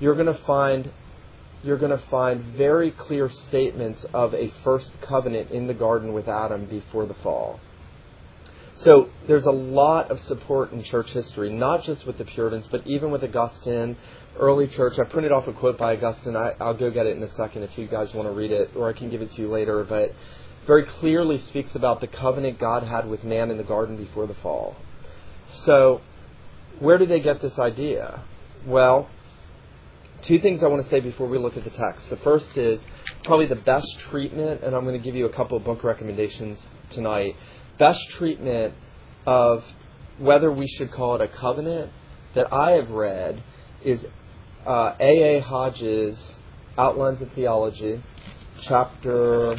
you're 0.00 0.16
going 0.16 0.26
to 0.26 0.42
find 0.42 0.90
you're 1.62 1.78
going 1.78 1.96
to 1.96 2.06
find 2.08 2.42
very 2.56 2.90
clear 2.90 3.28
statements 3.28 4.04
of 4.12 4.34
a 4.34 4.50
first 4.64 5.00
covenant 5.00 5.52
in 5.52 5.68
the 5.68 5.74
garden 5.74 6.12
with 6.12 6.26
Adam 6.26 6.64
before 6.64 7.06
the 7.06 7.14
fall. 7.14 7.60
So 8.74 9.10
there's 9.28 9.46
a 9.46 9.52
lot 9.52 10.10
of 10.10 10.18
support 10.22 10.72
in 10.72 10.82
church 10.82 11.12
history, 11.12 11.52
not 11.52 11.84
just 11.84 12.04
with 12.04 12.18
the 12.18 12.24
Puritans, 12.24 12.66
but 12.66 12.84
even 12.84 13.12
with 13.12 13.22
Augustine, 13.22 13.96
early 14.38 14.68
church. 14.68 14.98
I 14.98 15.04
printed 15.04 15.32
off 15.32 15.46
a 15.46 15.52
quote 15.52 15.78
by 15.78 15.96
Augustine. 15.96 16.36
I, 16.36 16.54
will 16.60 16.74
go 16.74 16.90
get 16.90 17.06
it 17.06 17.16
in 17.16 17.22
a 17.22 17.30
second 17.34 17.62
if 17.62 17.76
you 17.76 17.86
guys 17.86 18.14
want 18.14 18.28
to 18.28 18.32
read 18.32 18.50
it, 18.50 18.70
or 18.76 18.88
I 18.88 18.92
can 18.92 19.10
give 19.10 19.22
it 19.22 19.30
to 19.32 19.42
you 19.42 19.48
later. 19.48 19.84
But 19.84 20.14
very 20.66 20.84
clearly 20.84 21.38
speaks 21.48 21.74
about 21.74 22.00
the 22.00 22.06
covenant 22.06 22.58
God 22.58 22.82
had 22.82 23.08
with 23.08 23.24
man 23.24 23.50
in 23.50 23.56
the 23.56 23.64
garden 23.64 23.96
before 23.96 24.26
the 24.26 24.34
fall. 24.34 24.76
So, 25.48 26.00
where 26.78 26.98
do 26.98 27.06
they 27.06 27.20
get 27.20 27.42
this 27.42 27.58
idea? 27.58 28.22
Well, 28.66 29.08
two 30.22 30.38
things 30.38 30.62
I 30.62 30.66
want 30.68 30.82
to 30.82 30.88
say 30.88 31.00
before 31.00 31.26
we 31.26 31.38
look 31.38 31.56
at 31.56 31.64
the 31.64 31.70
text. 31.70 32.08
The 32.10 32.18
first 32.18 32.56
is 32.56 32.80
probably 33.24 33.46
the 33.46 33.56
best 33.56 33.98
treatment, 33.98 34.62
and 34.62 34.74
I'm 34.74 34.84
going 34.84 34.98
to 34.98 35.04
give 35.04 35.16
you 35.16 35.26
a 35.26 35.32
couple 35.32 35.56
of 35.56 35.64
book 35.64 35.82
recommendations 35.82 36.60
tonight 36.90 37.36
best 37.80 38.10
treatment 38.10 38.74
of 39.26 39.64
whether 40.18 40.52
we 40.52 40.68
should 40.68 40.92
call 40.92 41.14
it 41.14 41.22
a 41.22 41.28
covenant 41.28 41.90
that 42.34 42.52
I 42.52 42.72
have 42.72 42.90
read 42.90 43.42
is 43.82 44.06
uh, 44.66 44.94
A. 45.00 45.36
A. 45.36 45.40
Hodge's 45.40 46.36
Outlines 46.76 47.20
of 47.22 47.32
Theology, 47.32 48.02
chapter 48.60 49.56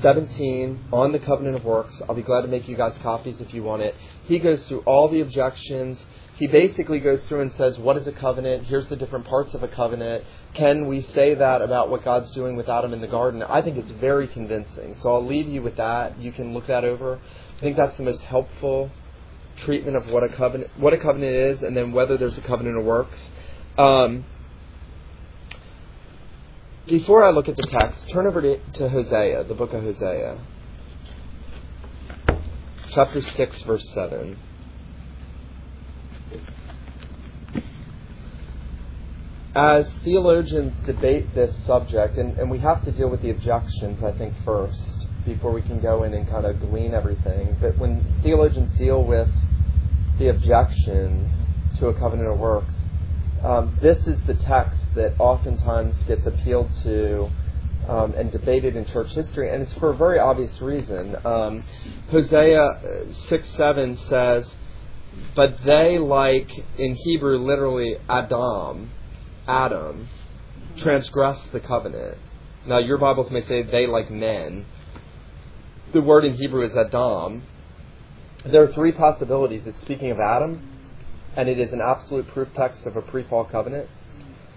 17 0.00 0.86
on 0.92 1.12
the 1.12 1.18
covenant 1.18 1.56
of 1.56 1.64
works. 1.64 2.00
I'll 2.08 2.14
be 2.14 2.22
glad 2.22 2.42
to 2.42 2.48
make 2.48 2.68
you 2.68 2.76
guys 2.76 2.98
copies 2.98 3.40
if 3.40 3.54
you 3.54 3.62
want 3.62 3.82
it. 3.82 3.94
He 4.24 4.38
goes 4.38 4.66
through 4.66 4.80
all 4.80 5.08
the 5.08 5.20
objections. 5.20 6.04
He 6.36 6.46
basically 6.46 6.98
goes 6.98 7.22
through 7.22 7.42
and 7.42 7.52
says, 7.52 7.78
What 7.78 7.96
is 7.96 8.06
a 8.06 8.12
covenant? 8.12 8.66
Here's 8.66 8.88
the 8.88 8.96
different 8.96 9.24
parts 9.24 9.54
of 9.54 9.62
a 9.62 9.68
covenant. 9.68 10.24
Can 10.54 10.86
we 10.86 11.00
say 11.00 11.34
that 11.34 11.62
about 11.62 11.90
what 11.90 12.04
God's 12.04 12.30
doing 12.32 12.56
with 12.56 12.68
Adam 12.68 12.92
in 12.92 13.00
the 13.00 13.06
garden? 13.06 13.42
I 13.42 13.62
think 13.62 13.76
it's 13.76 13.90
very 13.92 14.26
convincing. 14.26 14.96
So 14.98 15.14
I'll 15.14 15.24
leave 15.24 15.48
you 15.48 15.62
with 15.62 15.76
that. 15.76 16.20
You 16.20 16.32
can 16.32 16.52
look 16.52 16.66
that 16.66 16.84
over. 16.84 17.20
I 17.56 17.60
think 17.60 17.76
that's 17.76 17.96
the 17.96 18.02
most 18.02 18.22
helpful 18.22 18.90
treatment 19.56 19.96
of 19.96 20.10
what 20.10 20.24
a 20.24 20.28
covenant 20.28 20.68
what 20.78 20.92
a 20.92 20.98
covenant 20.98 21.32
is 21.32 21.62
and 21.62 21.76
then 21.76 21.92
whether 21.92 22.16
there's 22.16 22.36
a 22.38 22.42
covenant 22.42 22.76
of 22.76 22.84
works. 22.84 23.30
Um, 23.76 24.24
before 26.86 27.24
I 27.24 27.30
look 27.30 27.48
at 27.48 27.56
the 27.56 27.66
text, 27.80 28.08
turn 28.10 28.26
over 28.26 28.40
to, 28.40 28.58
to 28.74 28.88
Hosea, 28.88 29.44
the 29.44 29.54
book 29.54 29.72
of 29.72 29.82
Hosea. 29.82 30.38
Chapter 32.90 33.20
6, 33.20 33.62
verse 33.62 33.88
7. 33.92 34.38
As 39.56 39.92
theologians 40.04 40.78
debate 40.86 41.34
this 41.34 41.56
subject, 41.64 42.16
and, 42.18 42.38
and 42.38 42.50
we 42.50 42.58
have 42.58 42.84
to 42.84 42.92
deal 42.92 43.08
with 43.08 43.22
the 43.22 43.30
objections, 43.30 44.02
I 44.02 44.12
think, 44.12 44.34
first, 44.44 45.08
before 45.24 45.52
we 45.52 45.62
can 45.62 45.80
go 45.80 46.04
in 46.04 46.14
and 46.14 46.28
kind 46.28 46.44
of 46.44 46.60
glean 46.60 46.94
everything. 46.94 47.56
But 47.60 47.78
when 47.78 48.20
theologians 48.22 48.76
deal 48.78 49.02
with 49.04 49.28
the 50.18 50.28
objections 50.28 51.30
to 51.78 51.88
a 51.88 51.94
covenant 51.98 52.28
of 52.28 52.38
works, 52.38 52.73
um, 53.44 53.76
this 53.82 53.98
is 54.06 54.18
the 54.26 54.34
text 54.34 54.80
that 54.94 55.14
oftentimes 55.18 55.94
gets 56.06 56.24
appealed 56.26 56.70
to 56.82 57.30
um, 57.86 58.14
and 58.16 58.32
debated 58.32 58.76
in 58.76 58.86
church 58.86 59.12
history, 59.12 59.52
and 59.52 59.62
it's 59.62 59.74
for 59.74 59.90
a 59.90 59.96
very 59.96 60.18
obvious 60.18 60.58
reason. 60.60 61.16
Um, 61.24 61.64
Hosea 62.10 62.62
uh, 62.62 63.12
6 63.12 63.48
7 63.50 63.96
says, 63.98 64.54
But 65.36 65.62
they, 65.64 65.98
like 65.98 66.50
in 66.78 66.94
Hebrew, 66.94 67.38
literally 67.38 67.96
Adam, 68.08 68.90
Adam, 69.46 70.08
transgressed 70.76 71.52
the 71.52 71.60
covenant. 71.60 72.16
Now, 72.66 72.78
your 72.78 72.96
Bibles 72.96 73.30
may 73.30 73.42
say 73.42 73.62
they, 73.62 73.86
like 73.86 74.10
men. 74.10 74.64
The 75.92 76.00
word 76.00 76.24
in 76.24 76.32
Hebrew 76.32 76.64
is 76.64 76.74
Adam. 76.74 77.42
There 78.46 78.62
are 78.62 78.72
three 78.72 78.92
possibilities. 78.92 79.66
It's 79.66 79.80
speaking 79.82 80.10
of 80.10 80.18
Adam, 80.18 80.73
and 81.36 81.48
it 81.48 81.58
is 81.58 81.72
an 81.72 81.80
absolute 81.80 82.28
proof 82.28 82.48
text 82.54 82.86
of 82.86 82.96
a 82.96 83.02
pre 83.02 83.24
fall 83.24 83.44
covenant. 83.44 83.88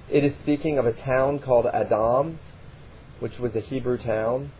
It 0.09 0.23
is 0.23 0.35
speaking 0.37 0.77
of 0.77 0.85
a 0.85 0.93
town 0.93 1.39
called 1.39 1.65
Adam, 1.65 2.39
which 3.19 3.39
was 3.39 3.55
a 3.55 3.59
Hebrew 3.59 3.97
town, 3.97 4.51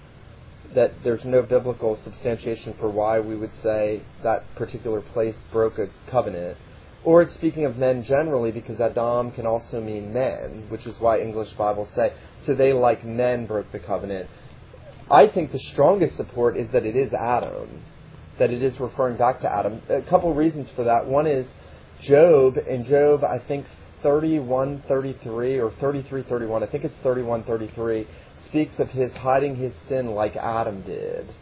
that 0.73 1.03
there's 1.03 1.23
no 1.23 1.41
biblical 1.41 1.97
substantiation 2.03 2.73
for 2.79 2.89
why 2.89 3.19
we 3.19 3.35
would 3.35 3.53
say 3.53 4.01
that 4.23 4.43
particular 4.55 5.01
place 5.01 5.37
broke 5.51 5.77
a 5.77 5.87
covenant. 6.09 6.57
Or 7.03 7.21
it's 7.21 7.33
speaking 7.33 7.65
of 7.65 7.77
men 7.77 8.03
generally 8.03 8.51
because 8.51 8.81
Adam 8.81 9.31
can 9.31 9.45
also 9.45 9.79
mean 9.79 10.11
men, 10.11 10.65
which 10.67 10.85
is 10.85 10.99
why 10.99 11.21
English 11.21 11.53
Bibles 11.53 11.89
say, 11.95 12.11
so 12.39 12.53
they 12.53 12.73
like 12.73 13.05
men 13.05 13.45
broke 13.45 13.71
the 13.71 13.79
covenant. 13.79 14.29
I 15.09 15.27
think 15.27 15.53
the 15.53 15.59
strongest 15.59 16.17
support 16.17 16.57
is 16.57 16.69
that 16.71 16.85
it 16.85 16.97
is 16.97 17.13
Adam, 17.13 17.81
that 18.39 18.51
it 18.51 18.61
is 18.61 18.77
referring 18.79 19.15
back 19.15 19.39
to 19.41 19.49
Adam. 19.49 19.81
A 19.87 20.01
couple 20.01 20.33
reasons 20.33 20.69
for 20.75 20.83
that. 20.83 21.07
One 21.07 21.27
is 21.27 21.47
Job, 22.01 22.57
in 22.57 22.85
Job, 22.85 23.23
I 23.23 23.39
think 23.39 23.65
31, 24.03 24.83
33, 24.87 25.59
or 25.59 25.71
33, 25.71 26.23
31, 26.23 26.63
I 26.63 26.67
think 26.67 26.83
it's 26.83 26.97
31, 26.97 27.43
33, 27.43 28.07
speaks 28.45 28.77
of 28.79 28.89
his 28.91 29.13
hiding 29.15 29.55
his 29.55 29.73
sin 29.87 30.07
like 30.11 30.35
Adam 30.35 30.81
did. 30.83 31.33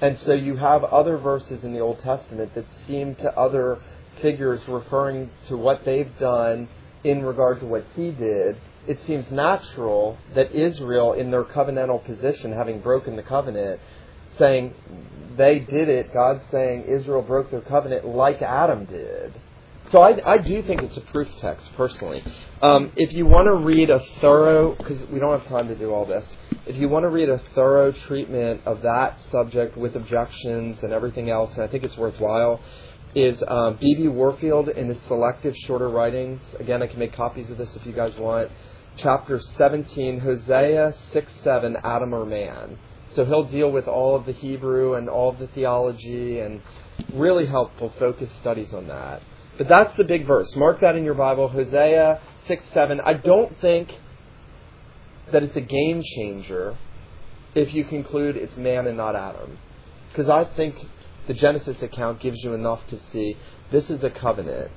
And 0.00 0.16
so 0.18 0.32
you 0.34 0.56
have 0.56 0.84
other 0.84 1.16
verses 1.16 1.64
in 1.64 1.72
the 1.72 1.80
Old 1.80 2.00
Testament 2.00 2.54
that 2.54 2.66
seem 2.86 3.14
to 3.16 3.36
other 3.36 3.80
figures 4.20 4.66
referring 4.68 5.30
to 5.48 5.56
what 5.56 5.84
they've 5.84 6.10
done 6.18 6.68
in 7.02 7.24
regard 7.24 7.60
to 7.60 7.66
what 7.66 7.84
he 7.94 8.10
did. 8.10 8.56
It 8.86 9.00
seems 9.00 9.30
natural 9.30 10.18
that 10.34 10.52
Israel, 10.52 11.14
in 11.14 11.30
their 11.30 11.44
covenantal 11.44 12.04
position, 12.04 12.52
having 12.52 12.80
broken 12.80 13.16
the 13.16 13.22
covenant, 13.22 13.80
saying 14.38 14.74
they 15.36 15.58
did 15.58 15.88
it, 15.88 16.12
God's 16.12 16.44
saying 16.50 16.84
Israel 16.84 17.22
broke 17.22 17.50
their 17.50 17.62
covenant 17.62 18.06
like 18.06 18.42
Adam 18.42 18.84
did. 18.84 19.34
So 19.92 20.00
I, 20.00 20.34
I 20.34 20.38
do 20.38 20.62
think 20.62 20.82
it's 20.82 20.96
a 20.96 21.00
proof 21.00 21.28
text, 21.38 21.72
personally. 21.76 22.24
Um, 22.60 22.90
if 22.96 23.12
you 23.12 23.24
want 23.24 23.46
to 23.46 23.64
read 23.64 23.88
a 23.88 24.00
thorough, 24.20 24.74
because 24.74 25.00
we 25.08 25.20
don't 25.20 25.38
have 25.38 25.48
time 25.48 25.68
to 25.68 25.76
do 25.76 25.92
all 25.92 26.04
this, 26.04 26.24
if 26.66 26.74
you 26.76 26.88
want 26.88 27.04
to 27.04 27.08
read 27.08 27.28
a 27.28 27.38
thorough 27.54 27.92
treatment 27.92 28.62
of 28.66 28.82
that 28.82 29.20
subject 29.20 29.76
with 29.76 29.94
objections 29.94 30.82
and 30.82 30.92
everything 30.92 31.30
else, 31.30 31.52
and 31.54 31.62
I 31.62 31.68
think 31.68 31.84
it's 31.84 31.96
worthwhile, 31.96 32.60
is 33.14 33.38
B.B. 33.38 34.08
Um, 34.08 34.14
Warfield 34.14 34.70
in 34.70 34.88
his 34.88 35.00
selective 35.02 35.56
shorter 35.56 35.88
writings. 35.88 36.42
Again, 36.58 36.82
I 36.82 36.88
can 36.88 36.98
make 36.98 37.12
copies 37.12 37.48
of 37.50 37.56
this 37.56 37.74
if 37.76 37.86
you 37.86 37.92
guys 37.92 38.16
want. 38.16 38.50
Chapter 38.96 39.38
17, 39.38 40.18
Hosea 40.18 40.94
6 41.12 41.32
7, 41.42 41.76
Adam 41.84 42.12
or 42.12 42.26
Man. 42.26 42.76
So 43.10 43.24
he'll 43.24 43.44
deal 43.44 43.70
with 43.70 43.86
all 43.86 44.16
of 44.16 44.26
the 44.26 44.32
Hebrew 44.32 44.94
and 44.94 45.08
all 45.08 45.30
of 45.30 45.38
the 45.38 45.46
theology 45.46 46.40
and 46.40 46.60
really 47.14 47.46
helpful 47.46 47.92
focused 48.00 48.36
studies 48.36 48.74
on 48.74 48.88
that. 48.88 49.22
But 49.58 49.68
that's 49.68 49.94
the 49.96 50.04
big 50.04 50.26
verse. 50.26 50.54
Mark 50.56 50.80
that 50.80 50.96
in 50.96 51.04
your 51.04 51.14
Bible, 51.14 51.48
Hosea 51.48 52.20
6 52.46 52.64
7. 52.72 53.00
I 53.00 53.14
don't 53.14 53.58
think 53.60 53.90
that 55.32 55.42
it's 55.42 55.56
a 55.56 55.60
game 55.60 56.02
changer 56.02 56.76
if 57.54 57.72
you 57.74 57.84
conclude 57.84 58.36
it's 58.36 58.56
man 58.56 58.86
and 58.86 58.96
not 58.96 59.16
Adam. 59.16 59.58
Because 60.10 60.28
I 60.28 60.44
think 60.44 60.76
the 61.26 61.34
Genesis 61.34 61.82
account 61.82 62.20
gives 62.20 62.44
you 62.44 62.54
enough 62.54 62.86
to 62.88 62.98
see 63.10 63.36
this 63.70 63.90
is 63.90 64.04
a 64.04 64.10
covenant. 64.10 64.70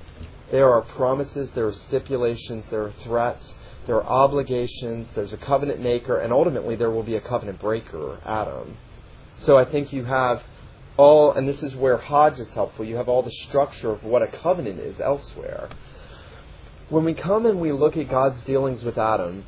There 0.51 0.71
are 0.71 0.81
promises, 0.81 1.50
there 1.53 1.67
are 1.67 1.74
stipulations, 1.74 2.65
there 2.71 2.83
are 2.83 2.91
threats, 3.03 3.53
there 3.86 3.98
are 3.98 4.03
obligations, 4.03 5.07
there's 5.13 5.33
a 5.33 5.38
covenant 5.38 5.79
maker, 5.79 6.17
and 6.17 6.33
ultimately 6.33 6.75
there 6.75 6.89
will 6.89 7.03
be 7.03 7.15
a 7.15 7.21
covenant 7.21 7.59
breaker, 7.59 8.19
Adam. 8.25 8.77
So 9.36 9.57
I 9.57 9.65
think 9.65 9.93
you 9.93 10.05
have 10.05 10.41
all, 11.00 11.32
and 11.32 11.48
this 11.48 11.63
is 11.63 11.75
where 11.75 11.98
Hodge 11.98 12.39
is 12.39 12.53
helpful, 12.53 12.86
you 12.86 12.98
have 12.98 13.10
all 13.10 13.24
the 13.24 13.32
structure 13.32 13.91
of 13.91 14.03
what 14.03 14.22
a 14.22 14.27
covenant 14.27 14.79
is 14.79 15.00
elsewhere. 15.00 15.70
When 16.89 17.06
we 17.06 17.13
come 17.13 17.46
and 17.46 17.60
we 17.60 17.72
look 17.72 17.96
at 17.98 18.10
God's 18.10 18.44
dealings 18.44 18.84
with 18.84 18.98
Adam, 18.98 19.46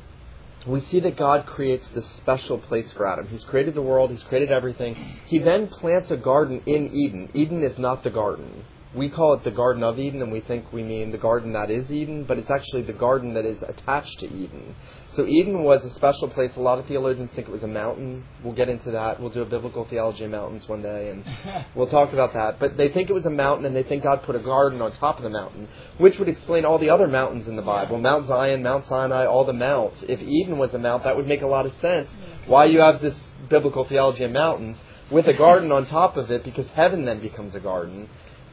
we 0.66 0.80
see 0.80 1.00
that 1.00 1.16
God 1.16 1.44
creates 1.46 1.88
this 1.90 2.08
special 2.12 2.58
place 2.58 2.90
for 2.92 3.06
Adam. 3.06 3.26
He's 3.28 3.44
created 3.44 3.74
the 3.74 3.82
world, 3.82 4.10
He's 4.10 4.22
created 4.22 4.50
everything. 4.50 4.94
He 5.26 5.38
then 5.38 5.66
plants 5.66 6.10
a 6.10 6.16
garden 6.16 6.62
in 6.66 6.94
Eden. 6.94 7.30
Eden 7.34 7.62
is 7.62 7.78
not 7.78 8.02
the 8.04 8.10
garden 8.10 8.64
we 8.94 9.08
call 9.08 9.32
it 9.32 9.42
the 9.42 9.50
Garden 9.50 9.82
of 9.82 9.98
Eden, 9.98 10.20
and 10.20 10.30
we 10.30 10.40
think 10.40 10.70
we 10.70 10.82
mean 10.82 11.12
the 11.12 11.18
garden 11.18 11.54
that 11.54 11.70
is 11.70 11.90
Eden, 11.90 12.24
but 12.24 12.38
it's 12.38 12.50
actually 12.50 12.82
the 12.82 12.92
garden 12.92 13.32
that 13.34 13.46
is 13.46 13.62
attached 13.62 14.18
to 14.20 14.26
Eden. 14.26 14.74
So 15.12 15.26
Eden 15.26 15.62
was 15.62 15.82
a 15.82 15.90
special 15.90 16.28
place. 16.28 16.54
A 16.56 16.60
lot 16.60 16.78
of 16.78 16.86
theologians 16.86 17.32
think 17.32 17.48
it 17.48 17.50
was 17.50 17.62
a 17.62 17.68
mountain. 17.68 18.24
We'll 18.44 18.54
get 18.54 18.68
into 18.68 18.90
that. 18.90 19.18
We'll 19.18 19.30
do 19.30 19.40
a 19.40 19.46
biblical 19.46 19.86
theology 19.86 20.24
of 20.24 20.30
mountains 20.30 20.68
one 20.68 20.82
day, 20.82 21.08
and 21.08 21.24
we'll 21.74 21.86
talk 21.86 22.12
about 22.12 22.34
that. 22.34 22.58
But 22.58 22.76
they 22.76 22.90
think 22.90 23.08
it 23.08 23.14
was 23.14 23.24
a 23.24 23.30
mountain, 23.30 23.64
and 23.64 23.74
they 23.74 23.82
think 23.82 24.02
God 24.02 24.24
put 24.24 24.36
a 24.36 24.40
garden 24.40 24.82
on 24.82 24.92
top 24.92 25.16
of 25.16 25.22
the 25.22 25.30
mountain, 25.30 25.68
which 25.96 26.18
would 26.18 26.28
explain 26.28 26.66
all 26.66 26.78
the 26.78 26.90
other 26.90 27.08
mountains 27.08 27.48
in 27.48 27.56
the 27.56 27.62
Bible 27.62 27.98
Mount 27.98 28.26
Zion, 28.26 28.62
Mount 28.62 28.86
Sinai, 28.86 29.24
all 29.24 29.46
the 29.46 29.54
mounts. 29.54 30.04
If 30.06 30.20
Eden 30.20 30.58
was 30.58 30.74
a 30.74 30.78
mount, 30.78 31.04
that 31.04 31.16
would 31.16 31.26
make 31.26 31.40
a 31.40 31.46
lot 31.46 31.64
of 31.64 31.74
sense. 31.80 32.10
Why 32.46 32.66
you 32.66 32.80
have 32.80 33.00
this 33.00 33.16
biblical 33.48 33.84
theology 33.84 34.24
of 34.24 34.32
mountains 34.32 34.76
with 35.10 35.26
a 35.28 35.32
garden 35.32 35.72
on 35.72 35.86
top 35.86 36.16
of 36.16 36.30
it, 36.30 36.44
because 36.44 36.66
heaven 36.68 37.06
then 37.06 37.20
becomes 37.20 37.54
a 37.54 37.60
garden. 37.60 38.08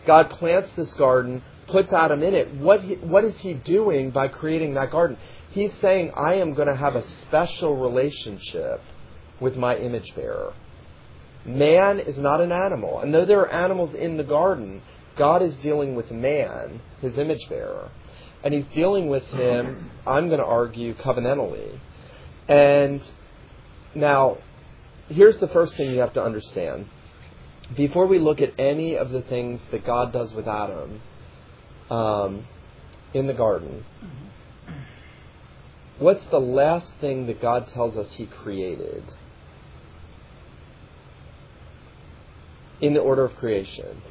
God 0.10 0.32
plants 0.32 0.72
this 0.72 0.92
garden, 0.96 1.44
puts 1.68 1.94
Adam 1.94 2.24
in 2.24 2.34
it. 2.34 2.52
What, 2.56 2.82
he, 2.82 2.96
what 2.96 3.24
is 3.24 3.38
he 3.42 3.54
doing 3.54 4.10
by 4.10 4.28
creating 4.28 4.74
that 4.74 4.90
garden? 4.90 5.18
He's 5.52 5.72
saying, 5.74 6.14
I 6.16 6.34
am 6.38 6.56
going 6.56 6.68
to 6.68 6.76
have 6.76 6.96
a 6.96 7.04
special 7.22 7.78
relationship 7.78 8.82
with 9.40 9.56
my 9.56 9.78
image 9.78 10.16
bearer. 10.16 10.56
Man 11.46 12.00
is 12.00 12.18
not 12.18 12.42
an 12.42 12.52
animal. 12.52 13.02
And 13.02 13.14
though 13.14 13.24
there 13.24 13.42
are 13.42 13.54
animals 13.54 13.94
in 13.94 14.18
the 14.18 14.24
garden, 14.24 14.82
God 15.16 15.44
is 15.44 15.56
dealing 15.58 15.94
with 15.94 16.10
man, 16.10 16.82
his 17.02 17.16
image 17.20 17.48
bearer. 17.48 17.92
And 18.44 18.52
he's 18.52 18.66
dealing 18.74 19.10
with 19.10 19.26
him, 19.26 19.92
I'm 20.08 20.30
going 20.30 20.40
to 20.40 20.46
argue, 20.46 20.96
covenantally. 20.96 21.80
And 22.48 23.00
now, 23.94 24.40
here's 25.08 25.38
the 25.38 25.50
first 25.50 25.76
thing 25.78 25.92
you 25.92 26.00
have 26.00 26.14
to 26.14 26.24
understand 26.24 26.88
before 27.76 28.08
we 28.08 28.20
look 28.20 28.42
at 28.42 28.54
any 28.60 28.96
of 28.96 29.10
the 29.10 29.22
things 29.22 29.62
that 29.72 29.86
God 29.86 30.12
does 30.12 30.34
with 30.34 30.48
Adam 30.48 31.02
um, 31.90 32.48
in 33.14 33.28
the 33.28 33.34
garden, 33.34 33.86
what's 36.00 36.26
the 36.26 36.40
last 36.40 36.94
thing 37.00 37.28
that 37.28 37.42
God 37.42 37.68
tells 37.68 37.96
us 37.96 38.12
He 38.12 38.26
created 38.26 39.04
in 42.82 42.94
the 42.94 43.02
order 43.02 43.26
of 43.26 43.36
creation? 43.36 44.02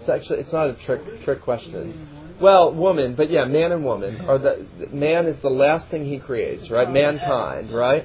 It's 0.00 0.08
actually 0.08 0.40
it's 0.40 0.52
not 0.52 0.70
a 0.70 0.74
trick 0.74 1.22
trick 1.22 1.42
question. 1.42 2.08
Well, 2.40 2.74
woman, 2.74 3.14
but 3.14 3.30
yeah, 3.30 3.44
man 3.44 3.70
and 3.70 3.84
woman 3.84 4.20
are 4.22 4.38
the 4.38 4.66
man 4.90 5.26
is 5.26 5.40
the 5.42 5.50
last 5.50 5.88
thing 5.90 6.04
he 6.06 6.18
creates, 6.18 6.68
right? 6.70 6.90
Mankind, 6.90 7.72
right? 7.72 8.04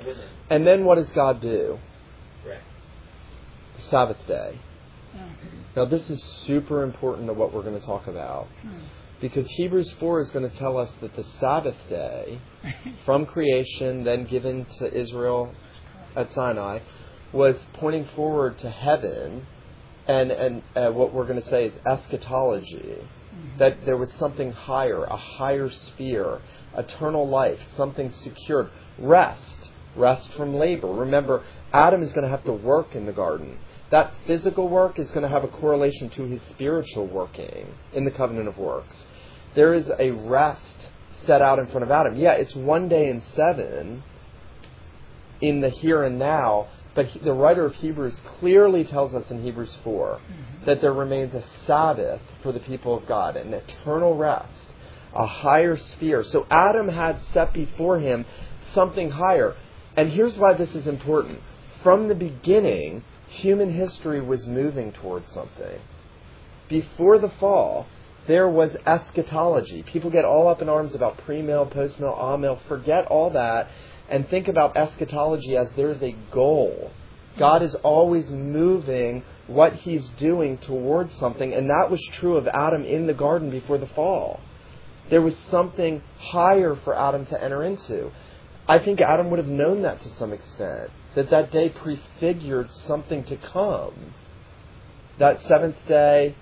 And 0.52 0.66
then 0.66 0.86
what 0.86 0.96
does 0.96 1.12
God 1.12 1.42
do? 1.42 1.80
Sabbath 3.80 4.18
day. 4.28 4.60
Now, 5.76 5.86
this 5.86 6.10
is 6.10 6.24
super 6.46 6.84
important 6.84 7.28
to 7.28 7.34
what 7.34 7.54
we're 7.54 7.62
going 7.62 7.80
to 7.80 7.86
talk 7.86 8.08
about. 8.08 8.48
Because 9.20 9.48
Hebrews 9.52 9.94
4 10.00 10.22
is 10.22 10.30
going 10.30 10.50
to 10.50 10.56
tell 10.58 10.78
us 10.78 10.92
that 11.02 11.16
the 11.16 11.24
Sabbath 11.40 11.76
day, 11.90 12.40
from 13.06 13.26
creation, 13.26 14.04
then 14.04 14.26
given 14.26 14.66
to 14.80 14.94
Israel 14.94 15.54
at 16.16 16.32
Sinai, 16.32 16.80
was 17.32 17.68
pointing 17.74 18.06
forward 18.16 18.58
to 18.60 18.70
heaven, 18.70 19.46
and, 20.08 20.32
and 20.32 20.64
uh, 20.76 20.92
what 20.92 21.14
we're 21.14 21.26
going 21.26 21.42
to 21.42 21.48
say 21.48 21.66
is 21.66 21.74
eschatology. 21.86 22.98
That 23.60 23.86
there 23.86 23.98
was 23.98 24.12
something 24.14 24.52
higher, 24.52 25.04
a 25.04 25.16
higher 25.16 25.70
sphere, 25.70 26.42
eternal 26.76 27.28
life, 27.28 27.62
something 27.76 28.10
secured, 28.10 28.70
rest, 28.98 29.57
rest 29.98 30.32
from 30.34 30.56
labor. 30.56 30.88
Remember, 30.88 31.44
Adam 31.74 32.04
is 32.04 32.12
going 32.14 32.24
to 32.24 32.30
have 32.30 32.44
to 32.46 32.54
work 32.54 32.96
in 32.96 33.06
the 33.06 33.14
garden 33.14 33.58
that 33.90 34.12
physical 34.26 34.68
work 34.68 35.00
is 35.00 35.12
going 35.12 35.24
to 35.24 35.30
have 35.30 35.44
a 35.44 35.48
correlation 35.48 36.10
to 36.10 36.24
his 36.24 36.42
spiritual 36.44 37.08
working 37.08 37.68
in 37.94 38.04
the 38.06 38.12
covenant 38.12 38.48
of 38.48 38.58
works. 38.58 38.96
There 39.56 39.74
is 39.74 39.90
a 39.98 40.12
rest 40.12 40.88
set 41.26 41.42
out 41.42 41.60
in 41.60 41.68
front 41.68 41.84
of 41.84 41.92
Adam. 41.92 42.16
Yeah, 42.18 42.34
it's 42.34 42.56
one 42.56 42.90
day 42.90 43.10
in 43.10 43.22
seven 43.22 44.04
in 45.40 45.62
the 45.62 45.70
here 45.70 46.04
and 46.04 46.20
now, 46.20 46.68
but 46.96 47.08
the 47.24 47.32
writer 47.32 47.66
of 47.66 47.76
Hebrews 47.76 48.22
clearly 48.40 48.84
tells 48.84 49.14
us 49.14 49.30
in 49.32 49.42
Hebrews 49.42 49.78
4 49.84 50.20
mm-hmm. 50.20 50.66
that 50.66 50.82
there 50.82 50.94
remains 50.94 51.34
a 51.34 51.44
Sabbath 51.66 52.22
for 52.44 52.52
the 52.52 52.60
people 52.60 52.98
of 52.98 53.08
God, 53.08 53.38
an 53.38 53.54
eternal 53.54 54.18
rest, 54.18 54.64
a 55.14 55.26
higher 55.26 55.78
sphere. 55.78 56.24
So 56.24 56.46
Adam 56.50 56.90
had 56.90 57.22
set 57.22 57.54
before 57.54 58.00
him 58.00 58.26
something 58.74 59.12
higher. 59.12 59.56
And 59.98 60.12
here's 60.12 60.38
why 60.38 60.54
this 60.54 60.76
is 60.76 60.88
important. 60.88 61.42
From 61.84 62.08
the 62.08 62.16
beginning, 62.16 63.04
human 63.28 63.74
history 63.74 64.22
was 64.22 64.46
moving 64.46 64.92
towards 64.92 65.32
something. 65.32 65.82
Before 66.70 67.18
the 67.18 67.30
fall, 67.30 67.88
there 68.28 68.48
was 68.48 68.76
eschatology. 68.86 69.84
People 69.84 70.12
get 70.12 70.26
all 70.26 70.48
up 70.48 70.62
in 70.62 70.70
arms 70.70 70.94
about 70.94 71.18
pre-mill, 71.20 71.66
post-mill, 71.66 72.14
amill. 72.14 72.60
Forget 72.68 73.08
all 73.08 73.32
that 73.32 73.70
and 74.10 74.30
think 74.30 74.48
about 74.48 74.78
eschatology 74.78 75.58
as 75.58 75.72
there's 75.72 76.04
a 76.04 76.16
goal. 76.32 76.92
God 77.38 77.62
is 77.62 77.76
always 77.76 78.32
moving 78.32 79.24
what 79.48 79.74
he's 79.74 80.08
doing 80.10 80.58
towards 80.58 81.16
something, 81.18 81.54
and 81.54 81.70
that 81.70 81.90
was 81.90 82.04
true 82.14 82.38
of 82.38 82.48
Adam 82.48 82.84
in 82.84 83.08
the 83.08 83.14
garden 83.14 83.50
before 83.50 83.78
the 83.78 83.88
fall. 83.88 84.40
There 85.10 85.22
was 85.22 85.38
something 85.50 86.02
higher 86.20 86.76
for 86.76 86.98
Adam 86.98 87.26
to 87.28 87.42
enter 87.42 87.64
into. 87.64 88.12
I 88.68 88.80
think 88.80 89.00
Adam 89.00 89.30
would 89.30 89.40
have 89.40 89.48
known 89.48 89.84
that 89.84 90.02
to 90.02 90.10
some 90.10 90.34
extent 90.34 90.90
that 91.16 91.30
that 91.30 91.52
day 91.52 91.70
prefigured 91.70 92.72
something 92.74 93.24
to 93.26 93.38
come. 93.38 94.14
That 95.20 95.40
seventh 95.42 95.78
day 95.88 96.36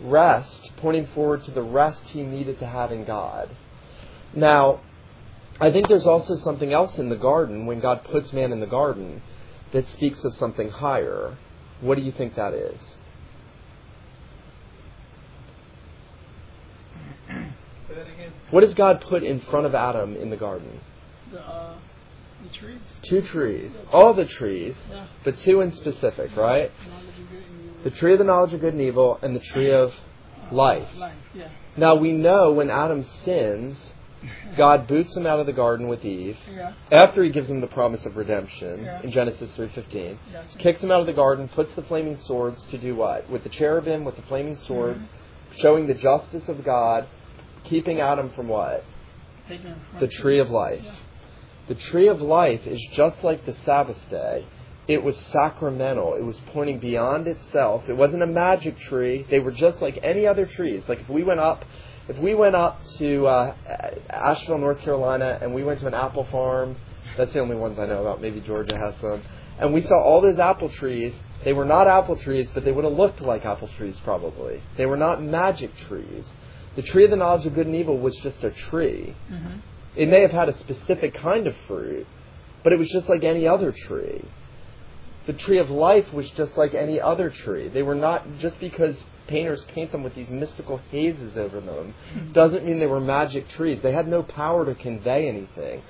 rest, 0.00 0.70
pointing 0.78 1.06
forward 1.08 1.44
to 1.44 1.50
the 1.50 1.62
rest 1.62 2.08
he 2.08 2.22
needed 2.22 2.58
to 2.60 2.66
have 2.66 2.90
in 2.92 3.04
God. 3.04 3.50
Now, 4.34 4.80
I 5.60 5.70
think 5.70 5.88
there's 5.88 6.06
also 6.06 6.34
something 6.36 6.72
else 6.72 6.98
in 6.98 7.08
the 7.08 7.16
garden 7.16 7.66
when 7.66 7.80
God 7.80 8.04
puts 8.04 8.32
man 8.32 8.52
in 8.52 8.60
the 8.60 8.66
garden 8.66 9.22
that 9.72 9.86
speaks 9.86 10.24
of 10.24 10.34
something 10.34 10.70
higher. 10.70 11.36
What 11.80 11.96
do 11.96 12.02
you 12.02 12.12
think 12.12 12.36
that 12.36 12.54
is? 12.54 12.80
What 18.50 18.60
does 18.60 18.74
God 18.74 19.02
put 19.02 19.22
in 19.22 19.40
front 19.40 19.66
of 19.66 19.74
Adam 19.74 20.16
in 20.16 20.30
the 20.30 20.36
garden? 20.36 20.80
The, 21.32 21.40
uh, 21.40 21.76
the 22.42 22.48
trees. 22.50 22.80
Two 23.02 23.22
trees. 23.22 23.72
All 23.92 24.14
the 24.14 24.24
trees, 24.24 24.76
yeah. 24.90 25.06
but 25.24 25.36
two 25.38 25.60
in 25.60 25.72
specific, 25.72 26.36
right? 26.36 26.70
The 27.84 27.90
tree 27.90 28.12
of 28.12 28.18
the 28.18 28.24
knowledge 28.24 28.54
of 28.54 28.60
good 28.60 28.74
and 28.74 28.82
evil 28.82 29.18
and 29.22 29.34
the 29.34 29.40
tree 29.40 29.72
of 29.72 29.94
life. 30.50 30.88
life 30.96 31.14
yeah. 31.34 31.50
Now 31.76 31.94
we 31.94 32.12
know 32.12 32.52
when 32.52 32.70
Adam 32.70 33.04
sins, 33.24 33.76
God 34.56 34.86
boots 34.88 35.16
him 35.16 35.26
out 35.26 35.40
of 35.40 35.46
the 35.46 35.52
garden 35.52 35.88
with 35.88 36.04
Eve 36.04 36.36
yeah. 36.50 36.74
after 36.90 37.22
he 37.22 37.30
gives 37.30 37.48
him 37.48 37.60
the 37.60 37.68
promise 37.68 38.04
of 38.04 38.16
redemption 38.16 38.84
yeah. 38.84 39.02
in 39.02 39.10
Genesis 39.10 39.54
3:15. 39.56 40.18
Gotcha. 40.32 40.58
Kicks 40.58 40.80
him 40.80 40.90
out 40.90 41.00
of 41.00 41.06
the 41.06 41.12
garden, 41.12 41.48
puts 41.48 41.72
the 41.72 41.82
flaming 41.82 42.16
swords 42.16 42.64
to 42.66 42.78
do 42.78 42.96
what? 42.96 43.28
With 43.30 43.44
the 43.44 43.50
cherubim, 43.50 44.04
with 44.04 44.16
the 44.16 44.22
flaming 44.22 44.56
swords, 44.56 45.04
mm-hmm. 45.04 45.60
showing 45.60 45.86
the 45.86 45.94
justice 45.94 46.48
of 46.48 46.64
God, 46.64 47.06
keeping 47.64 48.00
Adam 48.00 48.30
from 48.30 48.48
what? 48.48 48.84
The 50.00 50.08
tree 50.08 50.38
of 50.38 50.50
life. 50.50 50.84
The 51.68 51.74
tree 51.74 52.08
of 52.08 52.22
life 52.22 52.66
is 52.66 52.82
just 52.92 53.22
like 53.22 53.44
the 53.44 53.52
Sabbath 53.52 53.98
day. 54.10 54.46
It 54.88 55.02
was 55.02 55.16
sacramental. 55.18 56.14
It 56.14 56.22
was 56.22 56.40
pointing 56.46 56.78
beyond 56.78 57.28
itself. 57.28 57.90
It 57.90 57.96
wasn't 57.96 58.22
a 58.22 58.26
magic 58.26 58.78
tree. 58.80 59.26
They 59.28 59.38
were 59.38 59.50
just 59.50 59.82
like 59.82 59.98
any 60.02 60.26
other 60.26 60.46
trees. 60.46 60.88
Like 60.88 61.00
if 61.00 61.10
we 61.10 61.22
went 61.22 61.40
up, 61.40 61.66
if 62.08 62.16
we 62.16 62.34
went 62.34 62.56
up 62.56 62.82
to 62.96 63.26
uh, 63.26 63.54
Asheville, 64.08 64.56
North 64.56 64.80
Carolina, 64.80 65.38
and 65.42 65.52
we 65.52 65.62
went 65.62 65.80
to 65.80 65.86
an 65.86 65.92
apple 65.92 66.24
farm, 66.24 66.76
that's 67.18 67.34
the 67.34 67.40
only 67.40 67.56
ones 67.56 67.78
I 67.78 67.84
know 67.84 68.00
about. 68.00 68.22
Maybe 68.22 68.40
Georgia 68.40 68.78
has 68.78 68.94
some. 68.98 69.22
And 69.58 69.74
we 69.74 69.82
saw 69.82 70.02
all 70.02 70.22
those 70.22 70.38
apple 70.38 70.70
trees. 70.70 71.12
They 71.44 71.52
were 71.52 71.66
not 71.66 71.86
apple 71.86 72.16
trees, 72.16 72.50
but 72.54 72.64
they 72.64 72.72
would 72.72 72.84
have 72.84 72.94
looked 72.94 73.20
like 73.20 73.44
apple 73.44 73.68
trees 73.76 74.00
probably. 74.04 74.62
They 74.78 74.86
were 74.86 74.96
not 74.96 75.22
magic 75.22 75.76
trees. 75.76 76.24
The 76.76 76.82
tree 76.82 77.04
of 77.04 77.10
the 77.10 77.16
knowledge 77.16 77.44
of 77.44 77.54
good 77.54 77.66
and 77.66 77.76
evil 77.76 77.98
was 77.98 78.16
just 78.22 78.42
a 78.42 78.50
tree. 78.52 79.14
Mm-hmm 79.30 79.58
It 79.98 80.08
may 80.08 80.20
have 80.20 80.30
had 80.30 80.48
a 80.48 80.56
specific 80.58 81.12
kind 81.14 81.48
of 81.48 81.56
fruit, 81.66 82.06
but 82.62 82.72
it 82.72 82.78
was 82.78 82.88
just 82.88 83.08
like 83.08 83.24
any 83.24 83.48
other 83.48 83.72
tree. 83.72 84.24
The 85.26 85.32
tree 85.32 85.58
of 85.58 85.70
life 85.70 86.12
was 86.12 86.30
just 86.30 86.56
like 86.56 86.72
any 86.72 87.00
other 87.00 87.30
tree. 87.30 87.66
They 87.66 87.82
were 87.82 87.96
not, 87.96 88.38
just 88.38 88.60
because 88.60 89.04
painters 89.26 89.64
paint 89.74 89.90
them 89.90 90.04
with 90.04 90.14
these 90.14 90.30
mystical 90.30 90.80
hazes 90.92 91.36
over 91.36 91.60
them, 91.60 91.94
doesn't 92.32 92.64
mean 92.64 92.78
they 92.78 92.86
were 92.86 93.00
magic 93.00 93.48
trees. 93.48 93.80
They 93.82 93.90
had 93.92 94.06
no 94.06 94.22
power 94.22 94.64
to 94.64 94.74
convey 94.76 95.28
anything. 95.28 95.82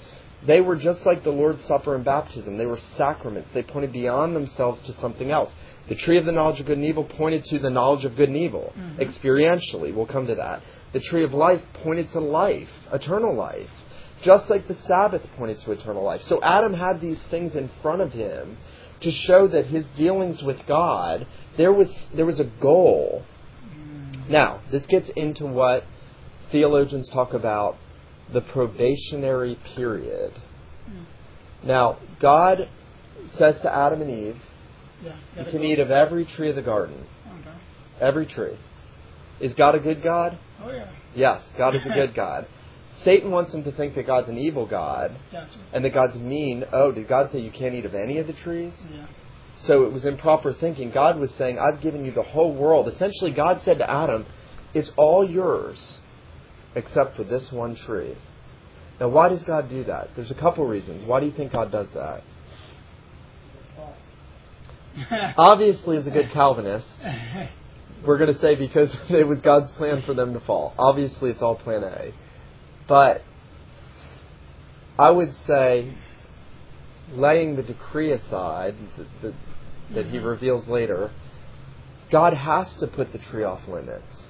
They 0.47 0.63
were 0.63 0.77
just 0.77 1.05
like 1.05 1.23
the 1.23 1.31
Lord's 1.31 1.63
Supper 1.65 1.95
and 1.95 2.05
baptism. 2.05 2.57
They 2.57 2.67
were 2.67 2.79
sacraments. 2.97 3.51
They 3.53 3.63
pointed 3.63 3.93
beyond 3.93 4.35
themselves 4.35 4.81
to 4.83 4.95
something 5.01 5.31
else. 5.31 5.53
The 5.89 5.97
tree 5.97 6.17
of 6.17 6.25
the 6.25 6.33
knowledge 6.33 6.61
of 6.61 6.67
good 6.67 6.79
and 6.79 6.87
evil 6.87 7.05
pointed 7.05 7.45
to 7.47 7.59
the 7.59 7.71
knowledge 7.71 8.05
of 8.07 8.17
good 8.17 8.29
and 8.29 8.39
evil, 8.39 8.73
Mhm. 8.75 8.99
experientially. 8.99 9.93
We'll 9.93 10.07
come 10.07 10.27
to 10.29 10.35
that. 10.37 10.63
The 10.93 11.01
tree 11.01 11.25
of 11.25 11.35
life 11.35 11.63
pointed 11.83 12.11
to 12.13 12.21
life, 12.21 12.89
eternal 12.93 13.35
life, 13.35 13.85
just 14.23 14.51
like 14.51 14.69
the 14.69 14.75
Sabbath 14.75 15.23
pointed 15.37 15.59
to 15.61 15.73
eternal 15.73 16.03
life. 16.03 16.23
So 16.23 16.43
Adam 16.43 16.75
had 16.75 17.01
these 17.01 17.23
things 17.25 17.55
in 17.55 17.71
front 17.83 18.01
of 18.01 18.13
him 18.13 18.59
to 19.01 19.11
show 19.11 19.47
that 19.49 19.67
his 19.67 19.87
dealings 19.97 20.43
with 20.43 20.67
God, 20.67 21.27
there 21.57 21.73
was, 21.73 21.93
there 22.15 22.27
was 22.27 22.41
a 22.41 22.45
goal. 22.45 23.25
Now, 24.29 24.61
this 24.71 24.87
gets 24.87 25.09
into 25.11 25.47
what 25.47 25.85
theologians 26.51 27.09
talk 27.11 27.33
about 27.33 27.77
the 28.33 28.41
probationary 28.41 29.59
period. 29.77 30.33
Now, 31.63 31.99
God 32.21 32.69
says 33.37 33.61
to 33.61 33.75
Adam 33.75 34.03
and 34.03 34.11
Eve, 34.11 34.37
Yeah. 35.03 35.17
You 35.37 35.45
can 35.51 35.63
eat 35.63 35.79
of 35.79 35.91
every 35.91 36.25
tree 36.25 36.51
of 36.51 36.57
the 36.57 36.63
garden. 36.63 37.07
Okay. 37.27 37.57
Every 38.01 38.27
tree. 38.27 38.57
Is 39.41 39.55
God 39.55 39.75
a 39.75 39.79
good 39.79 40.03
God? 40.03 40.39
Oh 40.63 40.71
yeah. 40.71 40.89
Yes, 41.15 41.43
God 41.57 41.77
is 41.77 41.87
a 41.87 41.89
good 41.95 42.15
God. 42.15 42.47
Satan 43.05 43.31
wants 43.31 43.53
him 43.55 43.65
to 43.65 43.73
think 43.73 43.95
that 43.95 44.07
God's 44.07 44.29
an 44.29 44.39
evil 44.39 44.67
God 44.67 45.17
Gotcha. 45.31 45.59
and 45.73 45.85
that 45.85 45.95
God's 45.95 46.17
mean. 46.17 46.65
Oh, 46.73 46.91
did 46.93 47.09
God 47.09 47.31
say 47.31 47.41
you 47.41 47.51
can't 47.51 47.75
eat 47.75 47.85
of 47.85 47.95
any 47.95 48.19
of 48.19 48.27
the 48.27 48.33
trees? 48.33 48.73
Yeah. 48.93 49.07
So 49.59 49.85
it 49.85 49.93
was 49.93 50.05
improper 50.05 50.53
thinking. 50.55 50.91
God 50.91 51.19
was 51.19 51.33
saying, 51.33 51.59
I've 51.59 51.81
given 51.81 52.05
you 52.05 52.13
the 52.13 52.23
whole 52.23 52.55
world. 52.55 52.89
Essentially, 52.89 53.31
God 53.31 53.61
said 53.65 53.79
to 53.79 53.91
Adam, 53.91 54.27
It's 54.75 54.91
all 54.97 55.29
yours 55.29 56.01
except 56.75 57.17
for 57.17 57.25
this 57.25 57.51
one 57.51 57.75
tree. 57.75 58.17
Now, 59.01 59.09
why 59.09 59.29
does 59.29 59.43
God 59.45 59.69
do 59.69 59.85
that? 59.85 60.11
There's 60.17 60.31
a 60.31 60.35
couple 60.35 60.67
reasons. 60.67 61.05
Why 61.05 61.21
do 61.21 61.27
you 61.27 61.33
think 61.33 61.53
God 61.53 61.71
does 61.71 61.89
that? 61.95 62.23
Obviously, 65.37 65.97
as 65.97 66.07
a 66.07 66.11
good 66.11 66.31
Calvinist, 66.33 66.87
we're 68.05 68.19
going 68.19 68.33
to 68.33 68.41
say 68.41 68.55
because 68.57 68.95
it 69.09 69.27
was 69.27 69.41
God's 69.41 69.71
plan 69.73 70.03
for 70.03 70.15
them 70.15 70.35
to 70.35 70.41
fall. 70.41 70.75
Obviously, 70.79 71.31
it's 71.31 71.43
all 71.43 71.57
plan 71.57 71.85
A. 71.85 72.13
But 72.89 73.23
I 74.99 75.11
would 75.11 75.33
say, 75.47 75.95
laying 77.13 77.57
the 77.57 77.63
decree 77.63 78.13
aside 78.13 78.75
that, 78.97 79.07
that, 79.23 79.35
that 79.95 80.07
he 80.07 80.17
mm-hmm. 80.17 80.27
reveals 80.27 80.67
later, 80.67 81.13
God 82.11 82.35
has 82.35 82.75
to 82.77 82.87
put 82.87 83.13
the 83.13 83.19
tree 83.19 83.45
off 83.45 83.69
limits 83.69 84.27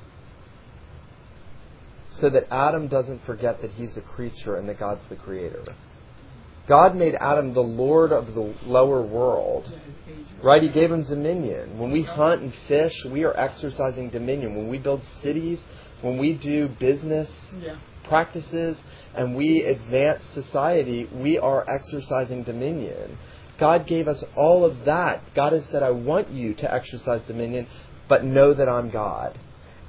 so 2.11 2.29
that 2.31 2.53
Adam 2.53 2.89
doesn't 2.89 3.25
forget 3.25 3.63
that 3.63 3.71
he's 3.73 3.97
a 3.97 4.01
creature 4.01 4.57
and 4.57 4.69
that 4.69 4.79
God's 4.79 5.07
the 5.09 5.17
creator. 5.17 5.63
God 6.67 6.97
made 6.97 7.15
Adam 7.15 7.55
the 7.55 7.61
Lord 7.61 8.13
of 8.13 8.35
the 8.35 8.55
lower 8.67 9.01
world. 9.01 9.73
Right? 10.43 10.63
He 10.63 10.69
gave 10.69 10.91
him 10.91 11.05
dominion. 11.05 11.79
When 11.79 11.91
we 11.91 12.03
hunt 12.03 12.43
and 12.43 12.55
fish, 12.67 13.05
we 13.07 13.25
are 13.25 13.37
exercising 13.37 14.11
dominion. 14.11 14.55
When 14.55 14.69
we 14.69 14.79
build 14.79 15.03
cities, 15.23 15.65
when 16.03 16.19
we 16.19 16.35
do 16.35 16.69
business 16.69 17.31
yeah. 17.61 17.77
Practices, 18.09 18.77
and 19.15 19.37
we 19.37 19.63
advance 19.63 20.23
society, 20.33 21.09
we 21.13 21.39
are 21.39 21.69
exercising 21.69 22.43
dominion. 22.43 23.19
God 23.59 23.87
gave 23.87 24.09
us 24.09 24.23
all 24.37 24.65
of 24.65 24.85
that. 24.85 25.35
God 25.35 25.53
has 25.53 25.65
said, 25.71 25.83
I 25.83 25.91
want 25.91 26.31
you 26.31 26.55
to 26.55 26.73
exercise 26.73 27.23
dominion, 27.27 27.67
but 28.09 28.25
know 28.25 28.55
that 28.55 28.69
I'm 28.69 28.91
God. 28.91 29.39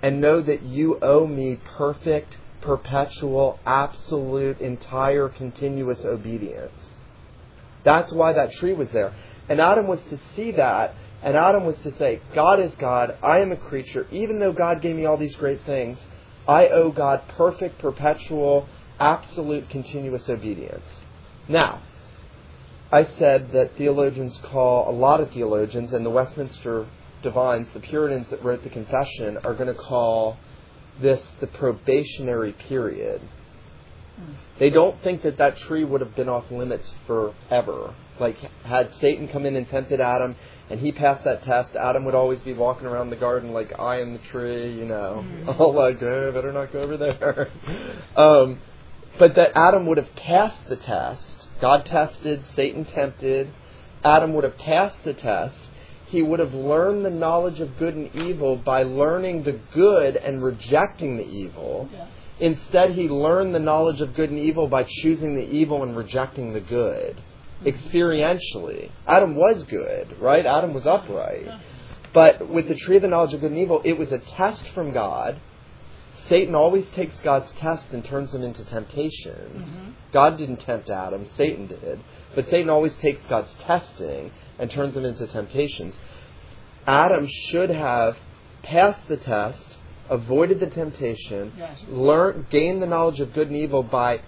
And 0.02 0.22
know 0.22 0.42
that 0.42 0.64
you 0.64 0.98
owe 1.02 1.28
me 1.28 1.60
perfect, 1.78 2.38
perpetual, 2.62 3.60
absolute, 3.66 4.60
entire, 4.60 5.30
continuous 5.30 6.00
obedience. 6.04 6.90
That's 7.84 8.12
why 8.12 8.34
that 8.34 8.52
tree 8.54 8.74
was 8.74 8.90
there. 8.92 9.14
And 9.48 9.60
Adam 9.60 9.88
was 9.88 10.00
to 10.10 10.20
see 10.36 10.52
that, 10.52 10.96
and 11.22 11.36
Adam 11.36 11.66
was 11.66 11.80
to 11.80 11.92
say, 11.92 12.22
God 12.34 12.60
is 12.60 12.76
God, 12.78 13.18
I 13.22 13.40
am 13.40 13.52
a 13.52 13.58
creature. 13.58 14.08
Even 14.12 14.40
though 14.40 14.54
God 14.54 14.82
gave 14.82 14.96
me 14.96 15.06
all 15.06 15.18
these 15.18 15.36
great 15.36 15.66
things, 15.66 16.00
I 16.50 16.70
owe 16.70 16.90
God 16.90 17.22
perfect, 17.28 17.78
perpetual, 17.78 18.68
absolute, 19.00 19.70
continuous 19.70 20.28
obedience. 20.28 20.90
Now, 21.48 21.84
I 22.92 23.04
said 23.04 23.52
that 23.52 23.78
theologians 23.78 24.40
call, 24.42 24.90
a 24.90 24.96
lot 24.96 25.22
of 25.22 25.30
theologians, 25.30 25.94
and 25.94 26.04
the 26.04 26.10
Westminster 26.10 26.88
Divines, 27.22 27.68
the 27.76 27.80
Puritans 27.80 28.32
that 28.32 28.44
wrote 28.44 28.64
the 28.64 28.70
Confession, 28.72 29.38
are 29.44 29.54
going 29.54 29.68
to 29.68 29.80
call 29.80 30.38
this 31.00 31.24
the 31.40 31.46
probationary 31.46 32.54
period. 32.54 33.22
Hmm. 34.20 34.34
They 34.58 34.72
don't 34.72 35.00
think 35.04 35.22
that 35.22 35.38
that 35.38 35.58
tree 35.58 35.84
would 35.84 36.02
have 36.02 36.16
been 36.16 36.30
off 36.30 36.50
limits 36.50 36.96
forever. 37.06 37.94
Like, 38.20 38.38
had 38.64 38.94
Satan 38.94 39.28
come 39.28 39.46
in 39.46 39.56
and 39.56 39.68
tempted 39.68 40.02
Adam, 40.02 40.36
and 40.70 40.80
he 40.80 40.92
passed 40.92 41.24
that 41.24 41.44
test, 41.44 41.76
Adam 41.76 42.06
would 42.06 42.16
always 42.16 42.40
be 42.42 42.54
walking 42.54 42.86
around 42.86 43.10
the 43.10 43.16
garden 43.16 43.52
like, 43.52 43.78
I 43.80 44.02
am 44.02 44.14
the 44.14 44.20
tree, 44.20 44.74
you 44.74 44.86
know, 44.86 45.26
all 45.58 45.74
like, 45.74 45.98
eh, 45.98 46.32
better 46.32 46.52
not 46.54 46.72
go 46.72 46.82
over 46.82 46.98
there. 46.98 47.50
um, 48.16 48.60
but 49.18 49.36
that 49.36 49.52
Adam 49.56 49.86
would 49.88 49.98
have 49.98 50.16
passed 50.16 50.68
the 50.70 50.76
test. 50.76 51.48
God 51.62 51.86
tested, 51.86 52.46
Satan 52.46 52.86
tempted. 52.86 53.52
Adam 54.04 54.34
would 54.34 54.44
have 54.44 54.58
passed 54.58 55.04
the 55.04 55.14
test. 55.14 55.62
He 56.06 56.22
would 56.22 56.40
have 56.40 56.54
learned 56.54 57.06
the 57.06 57.10
knowledge 57.10 57.60
of 57.60 57.78
good 57.78 57.96
and 57.96 58.16
evil 58.16 58.56
by 58.56 58.84
learning 58.84 59.44
the 59.44 59.60
good 59.74 60.16
and 60.16 60.42
rejecting 60.42 61.18
the 61.18 61.28
evil. 61.28 61.90
Yeah. 61.92 62.08
Instead, 62.40 62.92
he 62.92 63.10
learned 63.10 63.54
the 63.54 63.60
knowledge 63.60 64.02
of 64.02 64.16
good 64.16 64.30
and 64.30 64.40
evil 64.40 64.68
by 64.68 64.86
choosing 64.88 65.36
the 65.36 65.48
evil 65.50 65.84
and 65.84 65.96
rejecting 65.96 66.54
the 66.54 66.62
good. 66.62 67.22
Experientially. 67.66 68.92
Adam 69.08 69.36
was 69.36 69.64
good, 69.66 70.20
right? 70.20 70.46
Adam 70.46 70.74
was 70.74 70.86
upright. 70.86 71.48
But 72.14 72.50
with 72.50 72.68
the 72.68 72.76
tree 72.76 72.96
of 72.96 73.02
the 73.02 73.08
knowledge 73.08 73.34
of 73.34 73.42
good 73.42 73.52
and 73.52 73.60
evil, 73.60 73.82
it 73.84 73.98
was 73.98 74.12
a 74.12 74.18
test 74.18 74.68
from 74.70 74.92
God. 74.92 75.40
Satan 76.14 76.56
always 76.56 76.88
takes 76.90 77.20
God's 77.22 77.52
test 77.54 77.92
and 77.92 78.04
turns 78.04 78.32
them 78.32 78.44
into 78.44 78.66
temptations. 78.66 79.78
Mhm. 79.78 79.94
God 80.12 80.38
didn't 80.38 80.58
tempt 80.58 80.90
Adam, 80.90 81.26
Satan 81.26 81.68
did. 81.68 82.00
But 82.36 82.48
Satan 82.48 82.70
always 82.70 82.96
takes 82.98 83.22
God's 83.26 83.54
testing 83.56 84.32
and 84.58 84.70
turns 84.70 84.96
them 84.96 85.06
into 85.06 85.28
temptations. 85.28 85.96
Adam 86.88 87.28
should 87.28 87.70
have 87.70 88.18
passed 88.64 89.08
the 89.08 89.18
test, 89.18 89.78
avoided 90.10 90.60
the 90.60 90.68
temptation, 90.68 91.54
Yes. 91.58 91.84
learn, 91.90 92.48
gained 92.50 92.82
the 92.82 92.88
knowledge 92.88 93.20
of 93.22 93.34
good 93.34 93.48
and 93.48 93.58
evil 93.58 93.84
by 93.84 94.20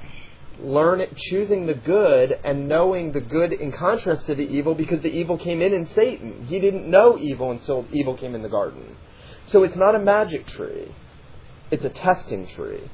learn 0.59 1.03
choosing 1.15 1.65
the 1.65 1.73
good 1.73 2.39
and 2.43 2.67
knowing 2.67 3.11
the 3.11 3.21
good 3.21 3.53
in 3.53 3.71
contrast 3.71 4.25
to 4.27 4.35
the 4.35 4.43
evil 4.43 4.75
because 4.75 5.01
the 5.01 5.09
evil 5.09 5.37
came 5.37 5.61
in 5.61 5.73
in 5.73 5.87
Satan. 5.87 6.45
He 6.47 6.59
didn't 6.59 6.89
know 6.89 7.17
evil 7.17 7.51
until 7.51 7.85
evil 7.91 8.15
came 8.15 8.35
in 8.35 8.41
the 8.41 8.49
garden. 8.49 8.97
So 9.45 9.63
it's 9.63 9.75
not 9.75 9.95
a 9.95 9.99
magic 9.99 10.45
tree. 10.45 10.93
It's 11.71 11.85
a 11.85 11.89
testing 11.89 12.47
tree. 12.47 12.89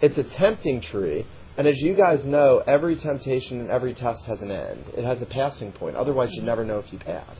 It's 0.00 0.18
a 0.18 0.24
tempting 0.24 0.80
tree. 0.80 1.26
And 1.56 1.66
as 1.66 1.80
you 1.80 1.94
guys 1.94 2.24
know, 2.24 2.62
every 2.66 2.94
temptation 2.94 3.60
and 3.60 3.70
every 3.70 3.94
test 3.94 4.24
has 4.26 4.40
an 4.42 4.50
end. 4.50 4.84
It 4.96 5.04
has 5.04 5.20
a 5.22 5.26
passing 5.26 5.72
point. 5.72 5.96
Otherwise, 5.96 6.32
you'd 6.34 6.44
never 6.44 6.64
know 6.64 6.78
if 6.78 6.92
you 6.92 6.98
pass. 6.98 7.36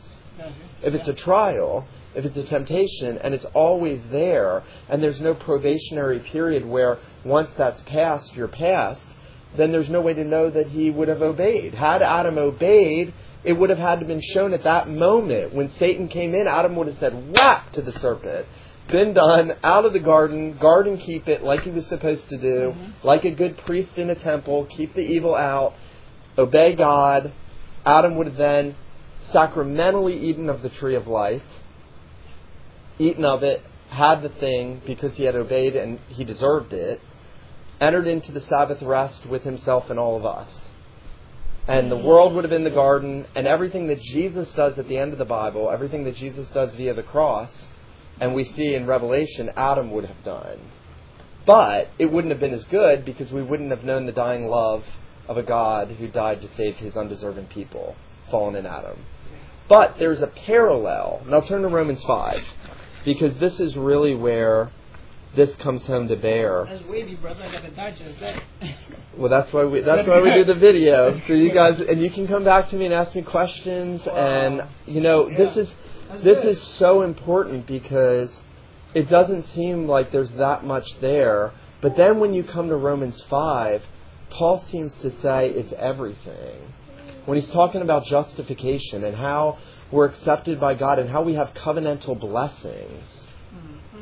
If 0.81 0.93
it's 0.93 1.07
a 1.07 1.13
trial, 1.13 1.85
if 2.15 2.25
it's 2.25 2.37
a 2.37 2.43
temptation, 2.43 3.17
and 3.17 3.33
it's 3.33 3.45
always 3.53 4.01
there, 4.09 4.63
and 4.87 5.03
there's 5.03 5.19
no 5.19 5.33
probationary 5.33 6.19
period 6.19 6.65
where 6.65 6.99
once 7.25 7.51
that's 7.57 7.81
passed, 7.81 8.35
you're 8.35 8.47
passed, 8.47 9.15
then 9.55 9.71
there's 9.71 9.89
no 9.89 10.01
way 10.01 10.13
to 10.13 10.23
know 10.23 10.49
that 10.49 10.67
he 10.67 10.89
would 10.89 11.07
have 11.07 11.21
obeyed. 11.21 11.73
Had 11.73 12.01
Adam 12.01 12.37
obeyed, 12.37 13.13
it 13.43 13.53
would 13.53 13.69
have 13.69 13.79
had 13.79 13.99
to 13.99 14.05
been 14.05 14.21
shown 14.21 14.53
at 14.53 14.63
that 14.63 14.87
moment. 14.87 15.53
When 15.53 15.71
Satan 15.77 16.07
came 16.07 16.35
in, 16.35 16.47
Adam 16.47 16.75
would 16.75 16.87
have 16.87 16.99
said, 16.99 17.35
whack 17.35 17.71
to 17.73 17.81
the 17.81 17.93
serpent. 17.93 18.45
Been 18.87 19.13
done, 19.13 19.53
out 19.63 19.85
of 19.85 19.93
the 19.93 19.99
garden, 19.99 20.57
guard 20.57 20.87
and 20.87 20.99
keep 20.99 21.27
it 21.27 21.43
like 21.43 21.61
he 21.61 21.69
was 21.71 21.85
supposed 21.87 22.27
to 22.29 22.37
do, 22.37 22.73
Mhm. 22.75 23.03
like 23.03 23.23
a 23.23 23.31
good 23.31 23.57
priest 23.57 23.97
in 23.97 24.09
a 24.09 24.15
temple, 24.15 24.65
keep 24.65 24.95
the 24.95 25.01
evil 25.01 25.35
out, 25.35 25.73
obey 26.37 26.73
God. 26.73 27.31
Adam 27.85 28.15
would 28.17 28.27
have 28.27 28.37
then 28.37 28.75
sacramentally 29.31 30.17
eaten 30.17 30.49
of 30.49 30.63
the 30.63 30.69
tree 30.69 30.95
of 30.95 31.07
life, 31.07 31.45
eaten 32.97 33.25
of 33.25 33.43
it, 33.43 33.61
had 33.89 34.21
the 34.21 34.29
thing 34.29 34.81
because 34.85 35.15
he 35.15 35.23
had 35.23 35.35
obeyed 35.35 35.75
and 35.75 35.99
he 36.09 36.23
deserved 36.23 36.73
it, 36.73 36.99
entered 37.81 38.07
into 38.07 38.31
the 38.31 38.41
Sabbath 38.41 38.81
rest 38.81 39.25
with 39.25 39.43
himself 39.43 39.89
and 39.89 39.99
all 39.99 40.17
of 40.17 40.25
us. 40.25 40.71
And 41.67 41.91
the 41.91 41.97
world 41.97 42.33
would 42.33 42.43
have 42.43 42.49
been 42.49 42.63
the 42.63 42.71
garden, 42.71 43.27
and 43.35 43.45
everything 43.45 43.87
that 43.87 44.01
Jesus 44.01 44.51
does 44.53 44.79
at 44.79 44.87
the 44.87 44.97
end 44.97 45.13
of 45.13 45.19
the 45.19 45.25
Bible, 45.25 45.69
everything 45.69 46.03
that 46.05 46.15
Jesus 46.15 46.49
does 46.49 46.73
via 46.75 46.93
the 46.93 47.03
cross, 47.03 47.51
and 48.19 48.33
we 48.33 48.43
see 48.43 48.73
in 48.73 48.87
Revelation, 48.87 49.51
Adam 49.55 49.91
would 49.91 50.05
have 50.05 50.23
done. 50.23 50.59
But 51.45 51.89
it 51.97 52.11
wouldn't 52.11 52.31
have 52.31 52.39
been 52.39 52.53
as 52.53 52.65
good 52.65 53.05
because 53.05 53.31
we 53.31 53.43
wouldn't 53.43 53.69
have 53.69 53.83
known 53.83 54.05
the 54.05 54.11
dying 54.11 54.47
love 54.47 54.83
of 55.27 55.37
a 55.37 55.43
God 55.43 55.89
who 55.91 56.07
died 56.07 56.41
to 56.41 56.49
save 56.55 56.77
his 56.77 56.97
undeserving 56.97 57.47
people, 57.47 57.95
fallen 58.31 58.55
in 58.55 58.65
Adam. 58.65 59.05
But 59.67 59.95
there's 59.99 60.21
a 60.21 60.27
parallel. 60.27 61.21
Now 61.27 61.41
turn 61.41 61.61
to 61.61 61.67
Romans 61.67 62.03
5 62.03 62.43
because 63.05 63.37
this 63.37 63.59
is 63.59 63.77
really 63.77 64.15
where 64.15 64.71
this 65.35 65.55
comes 65.57 65.85
home 65.85 66.07
to 66.07 66.15
bear. 66.15 66.65
That's 66.69 66.85
wavy, 66.85 67.15
brother. 67.15 67.43
I 67.43 67.51
gotta 67.51 67.71
digest 67.71 68.19
that. 68.19 68.41
Well, 69.17 69.29
that's 69.29 69.51
why 69.53 69.65
we 69.65 69.81
that's 69.81 70.07
why 70.07 70.21
we 70.21 70.33
do 70.33 70.43
the 70.43 70.55
video. 70.55 71.19
So 71.27 71.33
you 71.33 71.51
guys 71.51 71.79
and 71.79 72.01
you 72.01 72.09
can 72.09 72.27
come 72.27 72.43
back 72.43 72.69
to 72.69 72.75
me 72.75 72.85
and 72.85 72.93
ask 72.93 73.13
me 73.15 73.21
questions 73.21 74.01
Wow. 74.05 74.15
and 74.15 74.63
you 74.87 75.01
know, 75.01 75.29
this 75.29 75.55
is 75.57 75.73
That's 76.09 76.21
this 76.21 76.39
good. 76.41 76.49
is 76.49 76.61
so 76.61 77.01
important 77.03 77.67
because 77.67 78.33
it 78.93 79.07
doesn't 79.09 79.43
seem 79.53 79.87
like 79.87 80.11
there's 80.11 80.31
that 80.31 80.63
much 80.65 80.87
there, 80.99 81.51
but 81.81 81.95
then 81.95 82.19
when 82.19 82.33
you 82.33 82.43
come 82.43 82.69
to 82.69 82.75
Romans 82.75 83.21
5, 83.29 83.83
Paul 84.31 84.63
seems 84.71 84.95
to 84.97 85.11
say 85.11 85.49
it's 85.49 85.73
everything. 85.77 86.73
When 87.25 87.37
he's 87.37 87.49
talking 87.51 87.81
about 87.83 88.05
justification 88.05 89.03
and 89.03 89.15
how 89.15 89.59
we're 89.91 90.05
accepted 90.05 90.59
by 90.59 90.73
God 90.73 90.97
and 90.97 91.07
how 91.09 91.21
we 91.21 91.35
have 91.35 91.53
covenantal 91.53 92.19
blessings. 92.19 93.03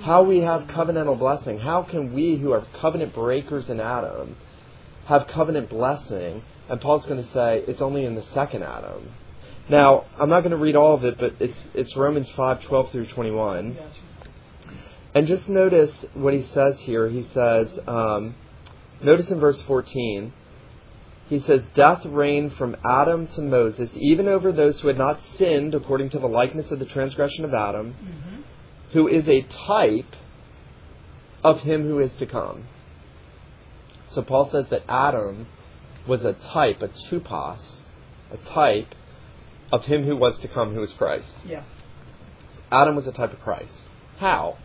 How 0.01 0.23
we 0.23 0.39
have 0.41 0.63
covenantal 0.67 1.17
blessing. 1.17 1.59
How 1.59 1.83
can 1.83 2.13
we 2.13 2.37
who 2.37 2.51
are 2.51 2.65
covenant 2.79 3.13
breakers 3.13 3.69
in 3.69 3.79
Adam 3.79 4.35
have 5.05 5.27
covenant 5.27 5.69
blessing? 5.69 6.43
And 6.69 6.81
Paul's 6.81 7.05
going 7.05 7.23
to 7.23 7.31
say 7.31 7.63
it's 7.67 7.81
only 7.81 8.05
in 8.05 8.15
the 8.15 8.23
second 8.33 8.63
Adam. 8.63 9.09
Now, 9.69 10.05
I'm 10.19 10.29
not 10.29 10.41
going 10.41 10.51
to 10.51 10.57
read 10.57 10.75
all 10.75 10.93
of 10.93 11.03
it, 11.03 11.17
but 11.17 11.35
it's 11.39 11.67
it's 11.73 11.95
Romans 11.95 12.29
5:12 12.29 12.91
through 12.91 13.05
21. 13.07 13.73
Gotcha. 13.73 13.85
And 15.13 15.27
just 15.27 15.49
notice 15.49 16.05
what 16.13 16.33
he 16.33 16.43
says 16.43 16.77
here. 16.79 17.09
He 17.09 17.23
says, 17.23 17.79
um, 17.87 18.35
notice 19.01 19.31
in 19.31 19.39
verse 19.39 19.61
14, 19.63 20.31
he 21.27 21.39
says, 21.39 21.65
Death 21.73 22.05
reigned 22.05 22.53
from 22.53 22.77
Adam 22.85 23.27
to 23.29 23.41
Moses, 23.41 23.89
even 23.95 24.27
over 24.27 24.51
those 24.51 24.79
who 24.79 24.89
had 24.89 24.97
not 24.97 25.19
sinned 25.19 25.73
according 25.73 26.09
to 26.11 26.19
the 26.19 26.27
likeness 26.27 26.71
of 26.71 26.79
the 26.79 26.85
transgression 26.85 27.45
of 27.45 27.53
Adam, 27.53 27.95
Mhm. 27.95 28.36
Who 28.91 29.07
is 29.07 29.27
a 29.27 29.41
type 29.41 30.15
of 31.43 31.61
him 31.61 31.83
who 31.87 31.99
is 31.99 32.13
to 32.15 32.25
come. 32.25 32.67
So 34.07 34.21
Paul 34.21 34.49
says 34.49 34.67
that 34.69 34.83
Adam 34.87 35.47
was 36.07 36.23
a 36.23 36.33
type, 36.33 36.81
a 36.81 36.87
tupos, 36.87 37.81
a 38.31 38.37
type 38.37 38.95
of 39.71 39.85
him 39.85 40.03
who 40.03 40.15
was 40.15 40.37
to 40.39 40.47
come, 40.47 40.73
who 40.73 40.81
is 40.81 40.93
Christ. 40.93 41.35
Yeah. 41.45 41.63
Adam 42.71 42.95
was 42.95 43.07
a 43.07 43.11
type 43.11 43.33
of 43.33 43.39
Christ. 43.41 43.85
How? 44.17 44.57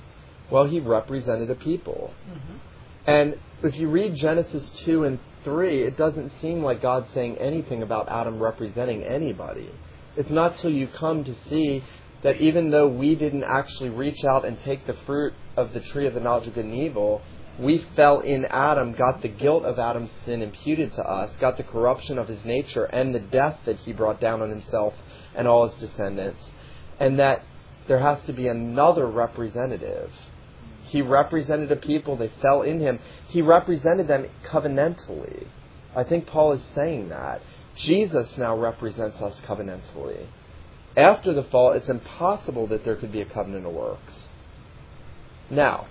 Well, 0.50 0.64
he 0.64 0.80
represented 0.80 1.50
a 1.50 1.54
people. 1.54 2.14
Mhm. 2.28 2.58
And 3.06 3.38
if 3.62 3.76
you 3.76 3.88
read 3.88 4.14
Genesis 4.14 4.70
2 4.84 5.04
and 5.04 5.18
3, 5.44 5.82
it 5.82 5.96
doesn't 5.96 6.30
seem 6.40 6.62
like 6.62 6.80
God's 6.80 7.12
saying 7.12 7.36
anything 7.38 7.82
about 7.82 8.08
Adam 8.08 8.40
representing 8.40 9.02
anybody. 9.02 9.70
It's 10.16 10.30
not 10.30 10.56
till 10.56 10.70
you 10.70 10.86
come 10.86 11.24
to 11.24 11.34
see 11.48 11.82
that 12.22 12.40
even 12.40 12.70
though 12.70 12.88
we 12.88 13.14
didn't 13.14 13.44
actually 13.44 13.90
reach 13.90 14.24
out 14.24 14.44
and 14.44 14.58
take 14.60 14.86
the 14.86 14.94
fruit 14.94 15.34
of 15.56 15.72
the 15.72 15.80
tree 15.80 16.06
of 16.06 16.14
the 16.14 16.20
knowledge 16.20 16.46
of 16.46 16.54
good 16.54 16.64
and 16.64 16.74
evil, 16.74 17.20
we 17.58 17.84
fell 17.96 18.20
in 18.20 18.44
Adam, 18.46 18.92
got 18.92 19.20
the 19.22 19.28
guilt 19.28 19.64
of 19.64 19.78
Adam's 19.78 20.10
sin 20.24 20.40
imputed 20.42 20.92
to 20.94 21.02
us, 21.02 21.36
got 21.36 21.56
the 21.56 21.62
corruption 21.62 22.18
of 22.18 22.28
his 22.28 22.44
nature 22.44 22.84
and 22.84 23.14
the 23.14 23.20
death 23.20 23.58
that 23.66 23.76
he 23.78 23.92
brought 23.92 24.20
down 24.20 24.40
on 24.40 24.50
himself 24.50 24.94
and 25.34 25.46
all 25.46 25.68
his 25.68 25.78
descendants, 25.80 26.50
and 26.98 27.18
that 27.18 27.44
there 27.88 27.98
has 27.98 28.22
to 28.24 28.32
be 28.32 28.48
another 28.48 29.06
representative. 29.06 30.10
He 30.84 31.02
represented 31.02 31.70
a 31.72 31.76
people, 31.76 32.16
they 32.16 32.30
fell 32.40 32.62
in 32.62 32.80
him. 32.80 33.00
He 33.28 33.42
represented 33.42 34.08
them 34.08 34.26
covenantally. 34.46 35.46
I 35.94 36.04
think 36.04 36.26
Paul 36.26 36.52
is 36.52 36.62
saying 36.74 37.10
that. 37.10 37.42
Jesus 37.74 38.36
now 38.36 38.56
represents 38.56 39.20
us 39.20 39.40
covenantally. 39.42 40.26
After 40.96 41.32
the 41.32 41.44
fall, 41.44 41.72
it's 41.72 41.88
impossible 41.88 42.66
that 42.68 42.84
there 42.84 42.96
could 42.96 43.12
be 43.12 43.20
a 43.20 43.24
covenant 43.24 43.66
of 43.66 43.72
works. 43.72 44.28
Now, 45.48 45.86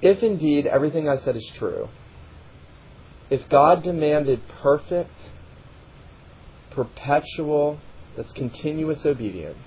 if 0.00 0.22
indeed 0.22 0.66
everything 0.66 1.08
I 1.08 1.18
said 1.18 1.36
is 1.36 1.50
true, 1.54 1.88
if 3.28 3.48
God 3.48 3.82
demanded 3.82 4.40
perfect, 4.48 5.30
perpetual, 6.70 7.78
that's 8.16 8.32
continuous 8.32 9.04
obedience, 9.04 9.58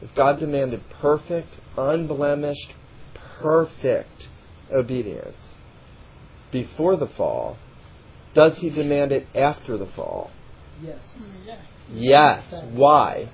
if 0.00 0.14
God 0.14 0.38
demanded 0.38 0.88
perfect, 0.88 1.54
unblemished, 1.76 2.72
perfect 3.40 4.28
obedience 4.72 5.36
before 6.50 6.96
the 6.96 7.06
fall, 7.06 7.58
does 8.34 8.56
he 8.58 8.70
demand 8.70 9.12
it 9.12 9.26
after 9.34 9.76
the 9.76 9.86
fall? 9.86 10.30
Yes. 10.82 10.98
Yes. 11.92 12.44
Why? 12.72 13.28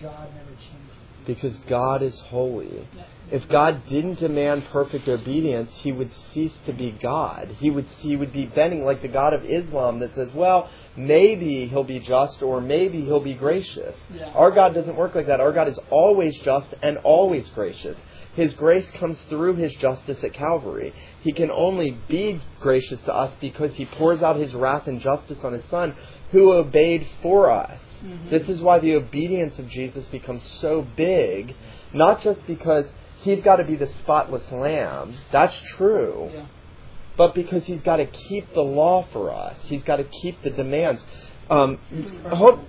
God 0.00 0.34
never 0.34 0.50
changes. 0.50 1.26
Because 1.26 1.58
God 1.60 2.02
is 2.02 2.20
holy. 2.20 2.86
Yeah. 2.96 3.04
If 3.30 3.48
God 3.48 3.86
didn't 3.88 4.20
demand 4.20 4.64
perfect 4.66 5.06
obedience, 5.08 5.70
he 5.82 5.92
would 5.92 6.12
cease 6.32 6.56
to 6.64 6.72
be 6.72 6.92
God. 6.92 7.56
He 7.58 7.70
would 7.70 7.86
he 8.00 8.16
would 8.16 8.32
be 8.32 8.46
bending 8.46 8.84
like 8.84 9.02
the 9.02 9.08
God 9.08 9.34
of 9.34 9.44
Islam 9.44 9.98
that 9.98 10.14
says, 10.14 10.32
"Well, 10.32 10.68
maybe 10.96 11.66
he'll 11.66 11.84
be 11.84 11.98
just 11.98 12.42
or 12.42 12.60
maybe 12.60 13.02
he'll 13.02 13.20
be 13.20 13.34
gracious." 13.34 13.94
Yeah. 14.14 14.30
Our 14.34 14.50
God 14.50 14.74
doesn't 14.74 14.96
work 14.96 15.14
like 15.14 15.26
that. 15.26 15.40
Our 15.40 15.52
God 15.52 15.68
is 15.68 15.78
always 15.90 16.38
just 16.38 16.74
and 16.82 16.98
always 16.98 17.50
gracious. 17.50 17.98
His 18.34 18.54
grace 18.54 18.90
comes 18.92 19.20
through 19.22 19.56
his 19.56 19.74
justice 19.74 20.22
at 20.22 20.32
Calvary. 20.32 20.94
He 21.22 21.32
can 21.32 21.50
only 21.50 21.98
be 22.08 22.40
gracious 22.60 23.00
to 23.02 23.14
us 23.14 23.34
because 23.40 23.74
he 23.74 23.84
pours 23.84 24.22
out 24.22 24.36
his 24.36 24.54
wrath 24.54 24.86
and 24.86 25.00
justice 25.00 25.42
on 25.42 25.52
his 25.52 25.64
son 25.64 25.94
who 26.30 26.52
obeyed 26.52 27.06
for 27.20 27.50
us. 27.50 27.80
Mhm. 28.04 28.30
This 28.30 28.48
is 28.48 28.62
why 28.62 28.78
the 28.78 28.94
obedience 28.94 29.58
of 29.58 29.68
Jesus 29.68 30.08
becomes 30.08 30.42
so 30.42 30.86
big, 30.94 31.54
not 31.92 32.20
just 32.20 32.46
because 32.46 32.92
he's 33.20 33.42
got 33.42 33.56
to 33.56 33.64
be 33.64 33.76
the 33.76 33.86
spotless 33.86 34.50
lamb. 34.52 35.14
That's 35.30 35.60
true 35.76 36.30
Yeah. 36.32 36.46
but 37.16 37.34
because 37.34 37.66
he's 37.66 37.82
got 37.82 37.96
to 37.96 38.06
keep 38.06 38.52
the 38.54 38.60
law 38.60 39.04
for 39.12 39.32
us. 39.32 39.56
He's 39.62 39.82
got 39.82 39.96
to 39.96 40.04
keep 40.04 40.40
the 40.42 40.50
demands. 40.50 41.02
Um, 41.50 41.78
hold, 42.30 42.60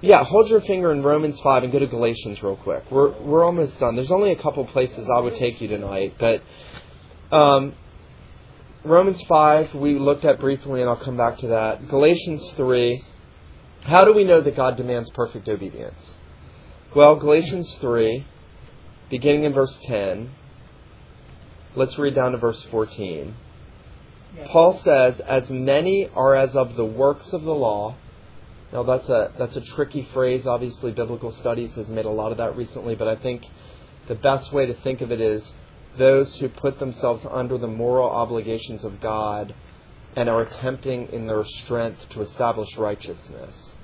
yeah, 0.00 0.22
hold 0.24 0.48
your 0.50 0.60
finger 0.60 0.92
in 0.92 1.02
Romans 1.02 1.40
5 1.40 1.64
and 1.64 1.72
go 1.72 1.78
to 1.78 1.86
Galatians 1.86 2.42
real 2.42 2.56
quick. 2.56 2.84
We're, 2.90 3.10
we're 3.20 3.44
almost 3.44 3.78
done. 3.80 3.96
There's 3.96 4.10
only 4.10 4.32
a 4.32 4.36
couple 4.36 4.64
places 4.66 5.08
I 5.14 5.20
would 5.20 5.34
take 5.34 5.60
you 5.60 5.68
tonight, 5.68 6.14
but 6.18 6.42
um, 7.32 7.74
Romans 8.84 9.20
5 9.22 9.74
we 9.74 9.98
looked 9.98 10.24
at 10.24 10.38
briefly, 10.40 10.80
and 10.80 10.88
I'll 10.88 10.96
come 10.96 11.16
back 11.16 11.38
to 11.38 11.48
that. 11.48 11.88
Galatians 11.88 12.52
3. 12.56 13.02
How 13.82 14.04
do 14.04 14.12
we 14.12 14.24
know 14.24 14.40
that 14.42 14.54
God 14.56 14.76
demands 14.76 15.10
perfect 15.10 15.48
obedience? 15.48 16.14
Well, 16.92 17.14
Galatians 17.14 17.78
3, 17.80 18.24
beginning 19.10 19.44
in 19.44 19.52
verse 19.52 19.78
10. 19.84 20.30
Let's 21.76 21.96
read 21.96 22.16
down 22.16 22.32
to 22.32 22.38
verse 22.38 22.60
14. 22.64 23.36
Yeah. 24.36 24.46
Paul 24.48 24.76
says, 24.78 25.20
"As 25.20 25.48
many 25.50 26.08
are 26.16 26.34
as 26.34 26.56
of 26.56 26.74
the 26.74 26.84
works 26.84 27.32
of 27.32 27.44
the 27.44 27.54
law." 27.54 27.94
Now 28.72 28.82
that's 28.82 29.08
a 29.08 29.30
that's 29.38 29.54
a 29.54 29.60
tricky 29.60 30.02
phrase. 30.02 30.48
Obviously, 30.48 30.90
biblical 30.90 31.30
studies 31.30 31.72
has 31.74 31.88
made 31.88 32.06
a 32.06 32.10
lot 32.10 32.32
of 32.32 32.38
that 32.38 32.56
recently, 32.56 32.96
but 32.96 33.06
I 33.06 33.14
think 33.14 33.48
the 34.08 34.16
best 34.16 34.52
way 34.52 34.66
to 34.66 34.74
think 34.74 35.00
of 35.00 35.12
it 35.12 35.20
is 35.20 35.52
those 35.96 36.36
who 36.38 36.48
put 36.48 36.80
themselves 36.80 37.24
under 37.30 37.56
the 37.56 37.68
moral 37.68 38.10
obligations 38.10 38.84
of 38.84 39.00
God 39.00 39.54
and 40.16 40.28
are 40.28 40.42
attempting 40.42 41.08
in 41.12 41.28
their 41.28 41.44
strength 41.44 42.08
to 42.10 42.22
establish 42.22 42.76
righteousness. 42.76 43.74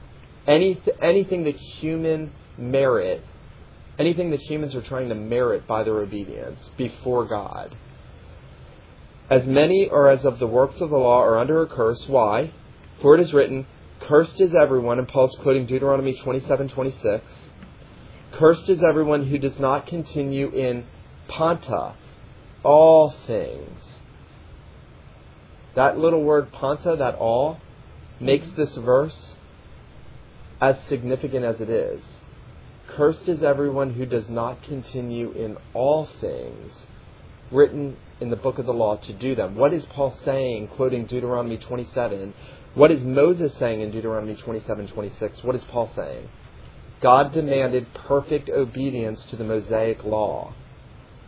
Any 0.48 0.80
anything 1.00 1.44
that 1.44 1.54
human 1.54 2.32
merit, 2.58 3.22
anything 3.98 4.30
that 4.30 4.40
humans 4.40 4.74
are 4.74 4.82
trying 4.82 5.08
to 5.08 5.14
merit 5.14 5.66
by 5.66 5.82
their 5.82 5.98
obedience 5.98 6.70
before 6.76 7.24
God. 7.26 7.74
As 9.28 9.44
many 9.44 9.88
are 9.88 10.08
as 10.08 10.24
of 10.24 10.38
the 10.38 10.46
works 10.46 10.80
of 10.80 10.90
the 10.90 10.96
law 10.96 11.20
are 11.20 11.38
under 11.38 11.62
a 11.62 11.66
curse. 11.66 12.06
Why? 12.08 12.52
For 13.02 13.14
it 13.14 13.20
is 13.20 13.34
written, 13.34 13.66
Cursed 14.00 14.40
is 14.40 14.54
everyone, 14.54 14.98
and 14.98 15.08
Paul's 15.08 15.36
quoting 15.42 15.66
Deuteronomy 15.66 16.14
27:26. 16.14 17.22
Cursed 18.32 18.68
is 18.68 18.82
everyone 18.82 19.26
who 19.26 19.38
does 19.38 19.58
not 19.58 19.86
continue 19.86 20.50
in 20.50 20.84
panta, 21.28 21.94
all 22.62 23.10
things. 23.26 23.80
That 25.74 25.98
little 25.98 26.22
word 26.22 26.52
panta, 26.52 26.96
that 26.96 27.16
all, 27.16 27.58
makes 28.20 28.46
mm-hmm. 28.46 28.60
this 28.60 28.76
verse 28.76 29.34
as 30.60 30.76
significant 30.84 31.44
as 31.44 31.60
it 31.60 31.68
is. 31.68 32.02
Cursed 32.96 33.28
is 33.28 33.42
everyone 33.42 33.92
who 33.92 34.06
does 34.06 34.30
not 34.30 34.62
continue 34.62 35.30
in 35.32 35.58
all 35.74 36.08
things 36.18 36.72
written 37.50 37.98
in 38.20 38.30
the 38.30 38.36
book 38.36 38.58
of 38.58 38.64
the 38.64 38.72
law 38.72 38.96
to 38.96 39.12
do 39.12 39.34
them. 39.34 39.54
What 39.54 39.74
is 39.74 39.84
Paul 39.84 40.16
saying, 40.24 40.68
quoting 40.68 41.04
Deuteronomy 41.04 41.58
27? 41.58 42.32
What 42.74 42.90
is 42.90 43.04
Moses 43.04 43.54
saying 43.58 43.82
in 43.82 43.90
Deuteronomy 43.90 44.34
27 44.34 44.88
26? 44.88 45.44
What 45.44 45.54
is 45.54 45.64
Paul 45.64 45.90
saying? 45.94 46.30
God 47.02 47.34
demanded 47.34 47.92
perfect 47.92 48.48
obedience 48.48 49.26
to 49.26 49.36
the 49.36 49.44
Mosaic 49.44 50.02
law. 50.02 50.54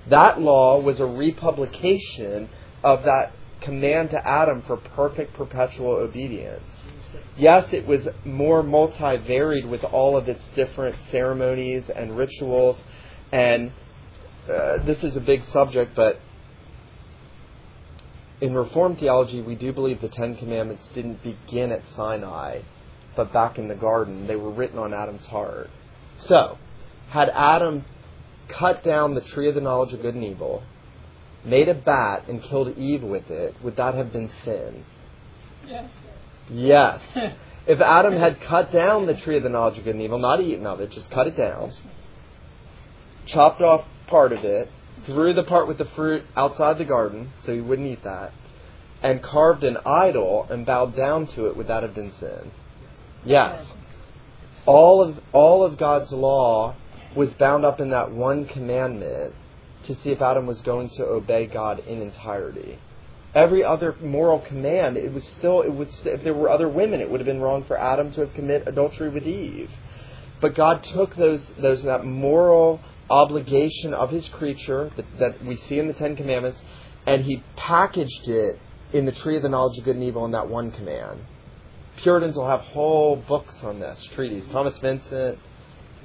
That 0.09 0.40
law 0.40 0.81
was 0.81 1.00
a 1.00 1.07
republication 1.07 2.48
of 2.83 3.02
that 3.02 3.33
command 3.61 4.09
to 4.11 4.26
Adam 4.26 4.62
for 4.66 4.78
perfect 4.78 5.35
perpetual 5.35 5.90
obedience. 5.92 6.72
Yes, 7.37 7.73
it 7.73 7.87
was 7.87 8.09
more 8.25 8.62
multi-varied 8.62 9.66
with 9.66 9.85
all 9.85 10.16
of 10.16 10.29
its 10.29 10.42
different 10.55 10.97
ceremonies 11.11 11.88
and 11.88 12.16
rituals, 12.16 12.79
and 13.33 13.73
uh, 14.53 14.79
this 14.85 15.05
is 15.05 15.16
a 15.16 15.21
big 15.21 15.44
subject, 15.44 15.94
but 15.94 16.21
in 18.40 18.55
Reformed 18.55 18.99
theology, 18.99 19.42
we 19.42 19.55
do 19.57 19.73
believe 19.73 20.01
the 20.01 20.09
Ten 20.09 20.37
Commandments 20.37 20.88
didn't 20.90 21.23
begin 21.23 21.73
at 21.73 21.85
Sinai, 21.97 22.61
but 23.16 23.33
back 23.33 23.59
in 23.59 23.68
the 23.68 23.75
garden. 23.75 24.27
They 24.27 24.37
were 24.37 24.51
written 24.51 24.79
on 24.79 24.94
Adam's 24.94 25.27
heart. 25.27 25.71
So, 26.16 26.59
had 27.11 27.31
Adam 27.31 27.85
cut 28.49 28.83
down 28.83 29.14
the 29.14 29.21
tree 29.21 29.49
of 29.49 29.55
the 29.55 29.61
knowledge 29.61 29.92
of 29.92 30.03
good 30.03 30.14
and 30.14 30.25
evil, 30.25 30.62
made 31.44 31.68
a 31.68 31.75
bat, 31.75 32.25
and 32.29 32.42
killed 32.42 32.77
Eve 32.77 33.03
with 33.03 33.31
it, 33.31 33.57
would 33.62 33.77
that 33.77 33.94
have 33.94 34.12
been 34.12 34.31
sin? 34.44 34.85
Yeah. 35.66 35.88
Yes. 36.50 37.00
if 37.66 37.80
Adam 37.80 38.14
had 38.14 38.40
cut 38.40 38.72
down 38.72 39.06
the 39.06 39.14
tree 39.14 39.37
of 39.37 39.42
the 39.42 39.48
knowledge 39.48 39.78
of 39.78 39.84
good 39.84 39.94
and 39.94 40.02
evil, 40.02 40.18
not 40.18 40.40
eaten 40.40 40.66
of 40.66 40.80
it, 40.80 40.90
just 40.90 41.11
cut 41.11 41.26
it 41.26 41.37
down, 41.37 41.70
chopped 43.26 43.61
off 43.61 43.84
part 44.06 44.32
of 44.32 44.44
it, 44.44 44.70
threw 45.06 45.32
the 45.32 45.44
part 45.44 45.68
with 45.68 45.78
the 45.78 45.84
fruit 45.84 46.22
outside 46.37 46.78
the 46.78 46.84
garden, 46.84 47.30
so 47.44 47.54
he 47.54 47.61
wouldn't 47.61 47.88
eat 47.88 48.02
that, 48.04 48.32
and 49.02 49.22
carved 49.22 49.64
an 49.64 49.76
idol 49.84 50.46
and 50.50 50.66
bowed 50.66 50.96
down 50.96 51.26
to 51.26 51.46
it, 51.46 51.56
would 51.56 51.68
that 51.68 51.82
have 51.82 51.94
been 51.94 52.12
sin? 52.18 52.50
Yes. 53.24 53.66
All 54.66 55.02
of 55.02 55.18
all 55.32 55.64
of 55.64 55.78
God's 55.78 56.12
law 56.12 56.74
was 57.16 57.32
bound 57.34 57.64
up 57.64 57.80
in 57.80 57.90
that 57.90 58.12
one 58.12 58.46
commandment 58.46 59.34
to 59.84 59.94
see 59.94 60.11
if 60.11 60.20
Adam 60.20 60.46
was 60.46 60.61
going 60.61 60.90
to 60.90 61.04
obey 61.04 61.46
God 61.46 61.80
in 61.80 62.02
entirety. 62.02 62.78
Every 63.34 63.62
other 63.62 63.94
moral 64.00 64.40
command, 64.40 64.96
it 64.96 65.12
was 65.12 65.24
still 65.24 65.60
it 65.62 65.74
was 65.74 66.00
if 66.04 66.24
there 66.24 66.34
were 66.34 66.48
other 66.48 66.68
women, 66.68 67.00
it 67.00 67.10
would 67.10 67.20
have 67.20 67.26
been 67.26 67.40
wrong 67.40 67.64
for 67.64 67.78
Adam 67.78 68.10
to 68.12 68.22
have 68.22 68.34
commit 68.34 68.66
adultery 68.66 69.10
with 69.10 69.26
Eve. 69.26 69.70
But 70.40 70.54
God 70.54 70.82
took 70.82 71.14
those 71.16 71.50
those 71.58 71.82
that 71.82 72.04
moral 72.04 72.80
obligation 73.10 73.94
of 73.94 74.10
his 74.10 74.28
creature 74.28 74.90
that, 74.96 75.18
that 75.18 75.44
we 75.44 75.56
see 75.56 75.78
in 75.78 75.88
the 75.88 75.94
Ten 75.94 76.16
Commandments, 76.16 76.60
and 77.06 77.24
he 77.24 77.42
packaged 77.56 78.28
it 78.28 78.58
in 78.92 79.04
the 79.04 79.12
tree 79.12 79.36
of 79.36 79.42
the 79.42 79.48
knowledge 79.48 79.78
of 79.78 79.84
good 79.84 79.96
and 79.96 80.04
evil 80.04 80.24
in 80.24 80.32
that 80.32 80.48
one 80.48 80.70
command. 80.70 81.20
Puritans 81.96 82.36
will 82.36 82.48
have 82.48 82.60
whole 82.60 83.16
books 83.16 83.62
on 83.64 83.80
this, 83.80 84.02
treaties. 84.12 84.46
Thomas 84.48 84.78
Vincent. 84.78 85.38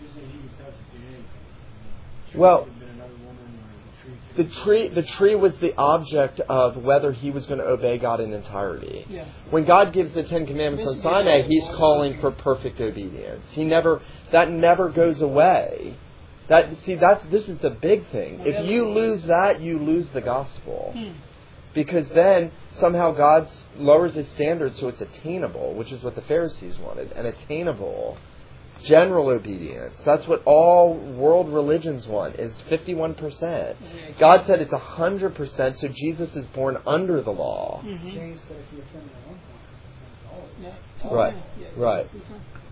Usually 0.01 0.25
he 0.25 0.47
decides 0.47 0.75
to 0.91 0.97
do 0.97 1.03
anything. 1.05 1.25
Well, 2.35 2.63
Could 2.63 2.73
have 2.73 2.79
been 2.79 2.89
another 2.89 3.13
woman 3.25 3.37
or 3.37 3.92
the 4.35 4.43
tree. 4.45 4.89
The 4.89 5.03
tree, 5.03 5.35
was 5.35 5.55
the 5.57 5.75
object 5.77 6.39
of 6.41 6.77
whether 6.77 7.11
he 7.11 7.31
was 7.31 7.45
going 7.45 7.59
to 7.59 7.65
obey 7.65 7.97
God 7.97 8.19
in 8.19 8.33
entirety. 8.33 9.05
Yeah. 9.07 9.25
When 9.49 9.65
God 9.65 9.93
gives 9.93 10.13
the 10.13 10.23
Ten 10.23 10.45
Commandments 10.45 10.87
on 10.87 10.99
Sinai, 10.99 11.43
He's 11.43 11.67
calling 11.69 12.19
for 12.19 12.31
perfect 12.31 12.79
obedience. 12.81 13.45
He 13.51 13.63
never, 13.63 14.01
that 14.31 14.49
never 14.51 14.89
goes 14.89 15.21
away. 15.21 15.97
That 16.49 16.77
see, 16.83 16.95
that's 16.95 17.23
this 17.25 17.47
is 17.47 17.59
the 17.59 17.69
big 17.69 18.09
thing. 18.11 18.41
If 18.41 18.65
you 18.69 18.89
lose 18.89 19.23
that, 19.23 19.61
you 19.61 19.79
lose 19.79 20.07
the 20.07 20.21
gospel. 20.21 20.91
Hmm. 20.95 21.13
Because 21.73 22.07
then 22.09 22.51
somehow 22.73 23.13
God 23.13 23.49
lowers 23.77 24.13
his 24.13 24.27
standard 24.29 24.75
so 24.75 24.89
it's 24.89 25.01
attainable, 25.01 25.73
which 25.73 25.91
is 25.91 26.03
what 26.03 26.15
the 26.15 26.21
Pharisees 26.21 26.77
wanted, 26.77 27.11
an 27.13 27.25
attainable 27.25 28.17
general 28.83 29.29
obedience. 29.29 29.95
That's 30.05 30.27
what 30.27 30.41
all 30.45 30.95
world 30.95 31.51
religions 31.51 32.07
want 32.07 32.35
is 32.35 32.53
51%. 32.69 33.75
God 34.19 34.45
said 34.45 34.61
it's 34.61 34.71
100%, 34.71 35.77
so 35.77 35.87
Jesus 35.87 36.35
is 36.35 36.45
born 36.47 36.77
under 36.85 37.21
the 37.21 37.31
law. 37.31 37.81
Mm-hmm. 37.83 38.09
James 38.09 38.41
said 38.47 38.57
if 38.57 38.73
you 38.75 38.83
offend 38.83 39.09
at 39.09 39.27
one 39.27 39.39
point, 39.39 40.75
it's 40.95 41.03
Yeah. 41.03 41.09
all. 41.09 41.15
Right, 41.15 41.35
right. 41.77 42.09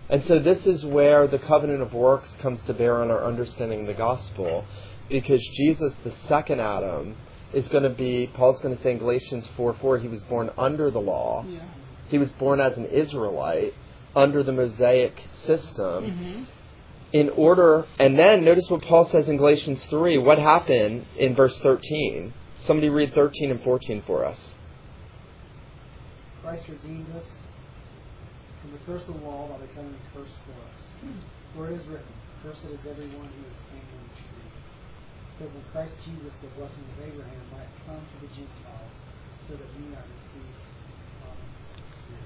And 0.08 0.24
so 0.24 0.38
this 0.38 0.66
is 0.66 0.84
where 0.84 1.26
the 1.26 1.38
covenant 1.38 1.80
of 1.82 1.94
works 1.94 2.36
comes 2.36 2.60
to 2.62 2.74
bear 2.74 3.00
on 3.00 3.10
our 3.10 3.24
understanding 3.24 3.82
of 3.82 3.86
the 3.86 3.94
gospel, 3.94 4.64
because 5.08 5.40
Jesus, 5.56 5.94
the 6.04 6.12
second 6.28 6.60
Adam, 6.60 7.16
is 7.52 7.68
going 7.68 7.84
to 7.84 7.90
be, 7.90 8.30
Paul's 8.34 8.60
going 8.60 8.76
to 8.76 8.82
say 8.82 8.92
in 8.92 8.98
Galatians 8.98 9.48
4 9.56 9.74
4, 9.80 9.98
he 9.98 10.08
was 10.08 10.22
born 10.24 10.50
under 10.58 10.90
the 10.90 11.00
law. 11.00 11.44
Yeah. 11.48 11.60
He 12.08 12.18
was 12.18 12.30
born 12.32 12.60
as 12.60 12.76
an 12.76 12.86
Israelite 12.86 13.74
under 14.14 14.42
the 14.42 14.52
Mosaic 14.52 15.22
system. 15.44 16.04
Mm-hmm. 16.04 16.44
In 17.12 17.28
order, 17.30 17.86
and 17.98 18.18
then 18.18 18.42
notice 18.42 18.70
what 18.70 18.82
Paul 18.82 19.04
says 19.04 19.28
in 19.28 19.36
Galatians 19.36 19.84
3. 19.86 20.16
What 20.16 20.38
happened 20.38 21.04
in 21.18 21.34
verse 21.34 21.58
13? 21.58 22.32
Somebody 22.64 22.88
read 22.88 23.12
13 23.14 23.50
and 23.50 23.62
14 23.62 24.02
for 24.06 24.24
us. 24.24 24.38
Christ 26.42 26.68
redeemed 26.68 27.14
us 27.14 27.26
from 28.62 28.72
the 28.72 28.78
curse 28.86 29.06
of 29.08 29.20
the 29.20 29.26
law 29.26 29.46
by 29.48 29.66
becoming 29.66 29.94
a 29.94 30.16
curse 30.16 30.32
for 30.46 30.56
us. 30.56 30.80
For 31.54 31.68
it 31.68 31.80
is 31.80 31.86
written, 31.86 32.08
Cursed 32.42 32.64
is 32.64 32.80
everyone 32.82 33.28
who 33.28 33.44
is 33.46 33.60
hanged 33.70 33.92
on 33.92 34.02
a 34.02 34.14
tree. 34.18 34.50
So 35.38 35.46
when 35.46 35.62
Christ 35.70 35.94
Jesus, 36.02 36.34
the 36.42 36.50
blessing 36.58 36.82
of 36.96 36.98
Abraham, 37.06 37.44
might 37.54 37.70
come 37.86 38.02
to 38.02 38.16
the 38.18 38.30
Gentiles, 38.34 38.94
so 39.46 39.54
that 39.54 39.68
we 39.78 39.86
might 39.90 40.02
receive 40.02 40.42
the 40.42 40.50
promised 40.50 40.50
Spirit. 40.50 40.81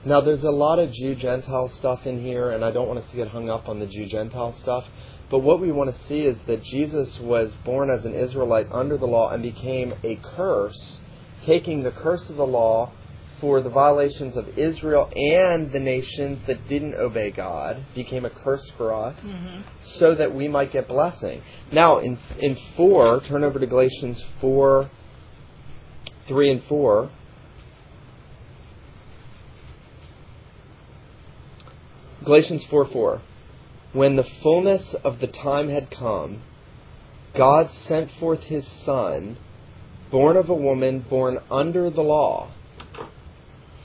Now, 0.05 0.21
there's 0.21 0.45
a 0.45 0.51
lot 0.51 0.79
of 0.79 0.93
Jew 0.93 1.15
Gentile 1.17 1.69
stuff 1.69 2.07
in 2.07 2.23
here, 2.23 2.51
and 2.51 2.65
I 2.65 2.71
don't 2.71 2.87
want 2.87 3.01
us 3.01 3.11
to 3.11 3.17
get 3.17 3.29
hung 3.29 3.51
up 3.51 3.69
on 3.69 3.81
the 3.81 3.87
Jew 3.87 4.07
Gentile 4.07 4.55
stuff. 4.61 4.85
But 5.31 5.41
what 5.41 5.61
we 5.61 5.73
want 5.73 5.93
to 5.95 6.03
see 6.05 6.21
is 6.21 6.41
that 6.47 6.63
Jesus 6.63 7.19
was 7.19 7.57
born 7.65 7.91
as 7.91 8.05
an 8.05 8.15
Israelite 8.15 8.69
under 8.71 8.97
the 8.97 9.07
law 9.07 9.31
and 9.31 9.43
became 9.43 9.95
a 10.05 10.17
curse, 10.17 11.01
taking 11.43 11.83
the 11.83 11.91
curse 11.91 12.29
of 12.31 12.37
the 12.37 12.47
law 12.47 12.93
for 13.41 13.61
the 13.61 13.69
violations 13.69 14.37
of 14.37 14.57
Israel 14.57 15.11
and 15.15 15.73
the 15.73 15.81
nations 15.81 16.41
that 16.47 16.69
didn't 16.69 16.95
obey 16.95 17.31
God, 17.31 17.85
became 17.95 18.25
a 18.25 18.31
curse 18.31 18.71
for 18.77 18.95
us, 18.95 19.17
Mm-hmm. 19.17 19.61
so 19.83 20.15
that 20.15 20.35
we 20.35 20.47
might 20.49 20.73
get 20.73 20.87
blessing. 20.89 21.43
Now, 21.73 21.99
in, 21.99 22.17
in 22.39 22.57
4, 22.77 23.21
turn 23.23 23.43
over 23.45 23.59
to 23.59 23.67
Galatians 23.67 24.25
4, 24.41 24.89
3 26.29 26.51
and 26.53 26.63
4. 26.65 27.11
Galatians 32.27 32.65
4 32.65 32.87
4. 32.87 33.23
When 33.93 34.17
the 34.17 34.25
fullness 34.25 34.95
of 35.05 35.21
the 35.21 35.29
time 35.29 35.69
had 35.69 35.93
come, 35.93 36.43
God 37.35 37.71
sent 37.71 38.11
forth 38.19 38.43
his 38.43 38.67
Son, 38.67 39.39
born 40.11 40.37
of 40.37 40.49
a 40.49 40.55
woman, 40.55 41.07
born 41.09 41.39
under 41.53 41.89
the 41.89 42.03
law. 42.03 42.51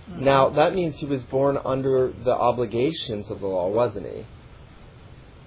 Hmm. 0.08 0.24
Now, 0.24 0.50
that 0.50 0.74
means 0.74 0.98
he 0.98 1.06
was 1.06 1.24
born 1.24 1.60
under 1.64 2.12
the 2.26 2.32
obligations 2.32 3.30
of 3.30 3.42
the 3.42 3.48
law, 3.48 3.70
wasn't 3.70 4.08
he? 4.08 4.26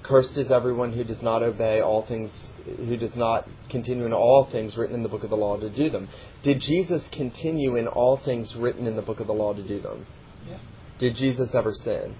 Cursed 0.04 0.38
is 0.38 0.52
everyone 0.52 0.92
who 0.92 1.02
does 1.02 1.20
not 1.20 1.42
obey 1.42 1.80
all 1.80 2.06
things, 2.06 2.30
who 2.64 2.96
does 2.96 3.16
not 3.16 3.48
continue 3.70 4.06
in 4.06 4.12
all 4.12 4.44
things 4.44 4.76
written 4.76 4.94
in 4.94 5.02
the 5.02 5.08
book 5.08 5.24
of 5.24 5.30
the 5.30 5.36
law 5.36 5.56
to 5.56 5.68
do 5.68 5.90
them. 5.90 6.08
Did 6.44 6.60
Jesus 6.60 7.08
continue 7.08 7.74
in 7.74 7.88
all 7.88 8.18
things 8.18 8.54
written 8.54 8.86
in 8.86 8.94
the 8.94 9.02
book 9.02 9.18
of 9.18 9.26
the 9.26 9.32
law 9.32 9.52
to 9.52 9.62
do 9.62 9.80
them? 9.80 10.06
Yeah. 10.48 10.58
Did 10.98 11.16
Jesus 11.16 11.54
ever 11.54 11.74
sin? 11.74 12.14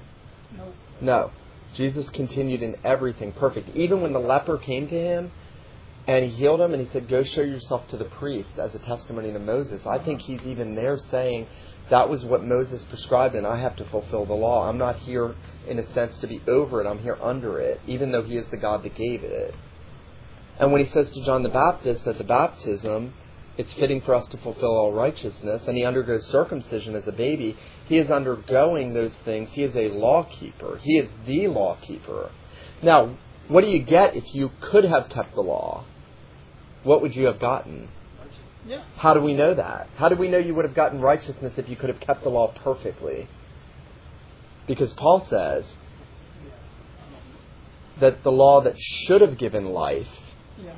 No. 0.57 0.73
No. 1.01 1.31
Jesus 1.75 2.09
continued 2.11 2.63
in 2.63 2.77
everything 2.85 3.33
perfect. 3.33 3.75
Even 3.77 4.01
when 4.01 4.13
the 4.13 4.21
leper 4.21 4.59
came 4.59 4.89
to 4.89 4.95
him 4.95 5.33
and 6.07 6.25
he 6.25 6.31
healed 6.31 6.61
him 6.61 6.73
and 6.73 6.87
he 6.87 6.93
said, 6.93 7.09
Go 7.09 7.23
show 7.25 7.43
yourself 7.43 7.89
to 7.89 7.97
the 7.97 8.05
priest 8.05 8.59
as 8.59 8.75
a 8.75 8.79
testimony 8.79 9.33
to 9.33 9.39
Moses, 9.39 9.85
I 9.87 9.99
think 9.99 10.21
he's 10.21 10.43
even 10.43 10.75
there 10.75 10.97
saying, 10.97 11.47
That 11.91 12.09
was 12.09 12.25
what 12.25 12.45
Moses 12.45 12.85
prescribed 12.85 13.35
and 13.35 13.47
I 13.47 13.61
have 13.61 13.77
to 13.77 13.85
fulfill 13.87 14.25
the 14.25 14.35
law. 14.35 14.69
I'm 14.69 14.79
not 14.79 14.97
here, 14.97 15.35
in 15.69 15.79
a 15.79 15.87
sense, 15.93 16.17
to 16.19 16.27
be 16.27 16.41
over 16.47 16.81
it, 16.83 16.87
I'm 16.87 17.01
here 17.01 17.19
under 17.21 17.59
it, 17.59 17.81
even 17.87 18.13
though 18.13 18.23
he 18.23 18.37
is 18.37 18.47
the 18.51 18.57
God 18.57 18.85
that 18.85 18.95
gave 18.95 19.25
it. 19.25 19.55
And 20.59 20.71
when 20.71 20.85
he 20.85 20.91
says 20.91 21.11
to 21.11 21.25
John 21.25 21.43
the 21.43 21.49
Baptist 21.49 22.07
at 22.07 22.19
the 22.19 22.25
baptism, 22.25 23.13
it's 23.57 23.73
fitting 23.75 24.01
for 24.01 24.15
us 24.15 24.27
to 24.29 24.37
fulfill 24.39 24.77
all 24.77 24.93
righteousness, 24.93 25.63
and 25.67 25.77
he 25.77 25.85
undergoes 25.85 26.27
circumcision 26.27 26.97
as 26.97 27.07
a 27.07 27.13
baby. 27.13 27.57
He 27.87 27.99
is 27.99 28.11
undergoing 28.11 28.95
those 28.95 29.15
things. 29.25 29.51
He 29.53 29.63
is 29.63 29.75
a 29.77 29.89
law 29.89 30.25
keeper. 30.25 30.79
He 30.83 30.99
is 30.99 31.09
the 31.27 31.47
law 31.49 31.77
keeper. 31.81 32.31
Now, 32.83 33.17
what 33.49 33.63
do 33.63 33.69
you 33.69 33.83
get 33.83 34.17
if 34.17 34.35
you 34.35 34.51
could 34.61 34.85
have 34.85 35.09
kept 35.09 35.35
the 35.35 35.41
law? 35.41 35.85
What 36.83 37.01
would 37.03 37.15
you 37.15 37.27
have 37.27 37.39
gotten? 37.39 37.89
Yeah. 38.67 38.85
How 38.97 39.15
do 39.15 39.21
we 39.21 39.35
know 39.35 39.55
that? 39.55 39.89
How 39.97 40.09
do 40.09 40.17
we 40.17 40.29
know 40.29 40.39
you 40.39 40.55
would 40.55 40.65
have 40.65 40.75
gotten 40.75 41.01
righteousness 41.01 41.55
if 41.57 41.69
you 41.69 41.77
could 41.77 41.91
have 41.91 42.01
kept 42.01 42.23
the 42.23 42.31
law 42.31 42.53
perfectly? 42.53 43.29
Because 44.67 44.93
Paul 44.95 45.27
says 45.29 45.65
that 48.01 48.23
the 48.23 48.33
law 48.33 48.63
that 48.63 48.75
should 48.79 49.21
have 49.21 49.39
given 49.39 49.67
life 49.67 50.09
Yeah. 50.59 50.73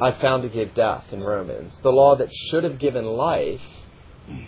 I 0.00 0.12
found 0.12 0.42
to 0.44 0.48
give 0.48 0.74
death 0.74 1.04
in 1.12 1.22
Romans. 1.22 1.76
The 1.82 1.92
law 1.92 2.16
that 2.16 2.32
should 2.32 2.64
have 2.64 2.78
given 2.78 3.04
life, 3.04 3.60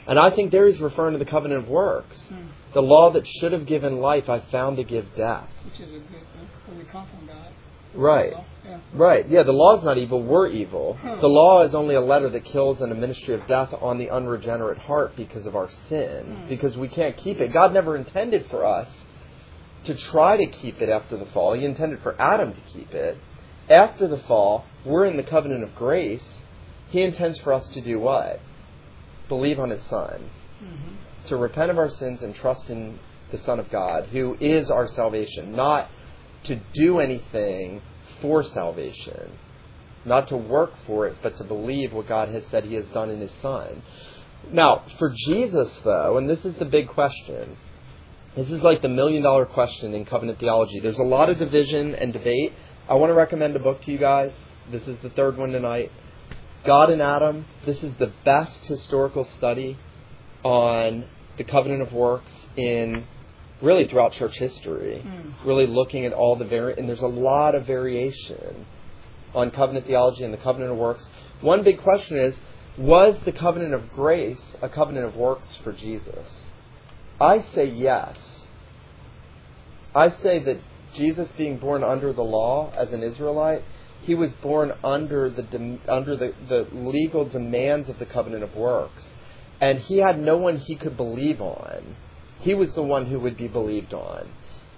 and 0.07 0.18
I 0.18 0.30
think 0.30 0.51
there 0.53 0.66
he's 0.66 0.80
referring 0.80 1.12
to 1.12 1.18
the 1.18 1.30
covenant 1.30 1.64
of 1.64 1.68
works. 1.68 2.20
Hmm. 2.28 2.47
The 2.72 2.82
law 2.82 3.11
that 3.11 3.26
should 3.26 3.53
have 3.53 3.66
given 3.66 3.99
life, 3.99 4.28
I 4.28 4.40
found 4.40 4.76
to 4.78 4.84
give 4.84 5.07
death. 5.16 5.49
Which 5.64 5.80
is 5.80 5.90
a 5.90 5.99
good 5.99 6.09
thing. 6.11 6.49
Because 6.66 6.78
we 6.78 6.84
come 6.90 7.07
from 7.09 7.26
God. 7.26 7.49
Right. 7.95 8.32
Yeah. 8.64 8.80
Right. 8.92 9.28
Yeah, 9.28 9.45
the 9.45 9.53
law 9.53 9.76
is 9.78 9.84
not 9.84 9.99
evil, 9.99 10.22
we're 10.22 10.49
evil. 10.49 10.95
Hmm. 10.95 11.20
The 11.20 11.28
law 11.28 11.62
is 11.62 11.74
only 11.74 11.95
a 11.95 12.01
letter 12.01 12.28
that 12.30 12.45
kills 12.45 12.80
and 12.80 12.90
a 12.90 12.95
ministry 12.95 13.34
of 13.34 13.47
death 13.47 13.72
on 13.80 13.99
the 13.99 14.11
unregenerate 14.11 14.78
heart 14.78 15.14
because 15.16 15.47
of 15.47 15.55
our 15.55 15.70
sin, 15.88 16.24
Hmm. 16.24 16.49
because 16.49 16.76
we 16.76 16.88
can't 16.88 17.16
keep 17.16 17.40
it. 17.40 17.53
God 17.53 17.72
never 17.72 17.97
intended 17.97 18.47
for 18.47 18.64
us 18.64 18.88
to 19.84 19.95
try 19.95 20.36
to 20.36 20.47
keep 20.47 20.80
it 20.80 20.88
after 20.88 21.16
the 21.16 21.26
fall. 21.26 21.53
He 21.53 21.64
intended 21.64 22.01
for 22.01 22.20
Adam 22.20 22.53
to 22.55 22.61
keep 22.72 22.92
it. 22.95 23.18
After 23.69 24.07
the 24.07 24.19
fall, 24.19 24.65
we're 24.85 25.07
in 25.07 25.17
the 25.17 25.23
covenant 25.23 25.62
of 25.62 25.75
grace. 25.75 26.43
He 26.89 27.03
intends 27.03 27.39
for 27.41 27.53
us 27.53 27.69
to 27.71 27.81
do 27.81 27.99
what? 27.99 28.41
Believe 29.29 29.59
on 29.59 29.71
his 29.71 29.83
son. 29.85 30.31
Mhm. 30.62 31.27
To 31.27 31.37
repent 31.37 31.71
of 31.71 31.79
our 31.79 31.89
sins 31.89 32.23
and 32.23 32.35
trust 32.35 32.71
in 32.71 32.99
the 33.31 33.39
Son 33.39 33.59
of 33.59 33.71
God, 33.71 34.07
who 34.12 34.37
is 34.41 34.71
our 34.71 34.87
salvation, 34.87 35.53
not 35.53 35.89
to 36.45 36.57
do 36.75 37.01
anything 37.01 37.81
for 38.21 38.43
salvation, 38.43 39.39
not 40.05 40.29
to 40.29 40.37
work 40.37 40.77
for 40.87 41.07
it, 41.07 41.17
but 41.23 41.35
to 41.37 41.45
believe 41.45 41.93
what 41.93 42.07
God 42.07 42.29
has 42.29 42.45
said 42.47 42.65
He 42.65 42.75
has 42.75 42.87
done 42.87 43.11
in 43.11 43.21
His 43.21 43.33
Son. 43.33 43.83
Now, 44.53 44.83
for 44.99 45.11
Jesus, 45.27 45.81
though, 45.81 46.19
and 46.19 46.29
this 46.29 46.45
is 46.45 46.55
the 46.57 46.67
big 46.67 46.89
question, 46.89 47.57
this 48.37 48.51
is 48.51 48.62
like 48.62 48.83
the 48.83 48.89
million 48.89 49.23
dollar 49.23 49.47
question 49.47 49.95
in 49.95 50.05
covenant 50.05 50.39
theology. 50.39 50.81
There's 50.81 50.99
a 50.99 51.05
lot 51.05 51.31
of 51.31 51.39
division 51.39 51.95
and 51.95 52.12
debate. 52.12 52.53
I 52.87 52.97
want 52.97 53.09
to 53.09 53.14
recommend 53.14 53.57
a 53.57 53.61
book 53.61 53.80
to 53.82 53.93
you 53.93 53.97
guys. 53.97 54.35
This 54.70 54.87
is 54.87 54.99
the 54.99 55.09
third 55.09 55.39
one 55.39 55.53
tonight. 55.53 55.91
God 56.66 56.91
and 56.91 57.01
Adam. 57.01 57.47
This 57.64 57.82
is 57.82 57.95
the 57.95 58.12
best 58.26 58.59
historical 58.66 59.24
study 59.24 59.78
on 60.43 61.07
the 61.39 61.45
covenant 61.45 61.80
of 61.80 61.95
works 61.95 62.30
in 62.59 63.07
really 63.62 63.87
throughout 63.89 64.12
church 64.12 64.37
history. 64.37 65.03
Mm. 65.03 65.32
Really 65.47 65.66
looking 65.66 66.05
at 66.05 66.12
all 66.12 66.37
the 66.37 66.45
vari 66.45 66.74
and 66.76 66.87
there's 66.87 67.01
a 67.01 67.07
lot 67.07 67.55
of 67.55 67.66
variation 67.66 68.66
on 69.35 69.51
covenant 69.51 69.87
theology 69.87 70.22
and 70.22 70.35
the 70.35 70.39
covenant 70.39 70.70
of 70.70 70.76
works. 70.76 71.09
One 71.41 71.64
big 71.64 71.82
question 71.82 72.18
is 72.18 72.39
was 72.76 73.18
the 73.24 73.32
covenant 73.32 73.72
of 73.72 73.89
grace 73.93 74.45
a 74.61 74.68
covenant 74.68 75.07
of 75.07 75.16
works 75.16 75.57
for 75.57 75.72
Jesus? 75.72 76.37
I 77.18 77.41
say 77.41 77.64
yes. 77.64 78.18
I 79.95 80.11
say 80.11 80.39
that 80.41 80.59
Jesus 80.95 81.28
being 81.36 81.59
born 81.59 81.82
under 81.84 82.12
the 82.12 82.22
law 82.22 82.72
as 82.76 82.92
an 82.92 83.03
Israelite, 83.03 83.62
he 84.03 84.14
was 84.14 84.34
born 84.34 84.72
under 84.82 85.28
the 85.30 85.42
dem- 85.42 85.80
under 85.88 86.16
the, 86.16 86.34
the 86.49 86.66
legal 86.72 87.24
demands 87.24 87.88
of 87.88 87.99
the 87.99 88.07
covenant 88.07 88.42
of 88.42 88.55
works. 88.55 89.09
And 89.61 89.78
he 89.78 89.99
had 89.99 90.18
no 90.18 90.36
one 90.36 90.57
he 90.59 90.76
could 90.76 90.97
believe 90.97 91.40
on. 91.40 91.97
He 92.40 92.55
was 92.55 92.74
the 92.74 92.82
one 92.82 93.07
who 93.07 93.20
would 93.20 93.36
be 93.36 93.49
believed 93.49 93.95
on. 93.95 94.28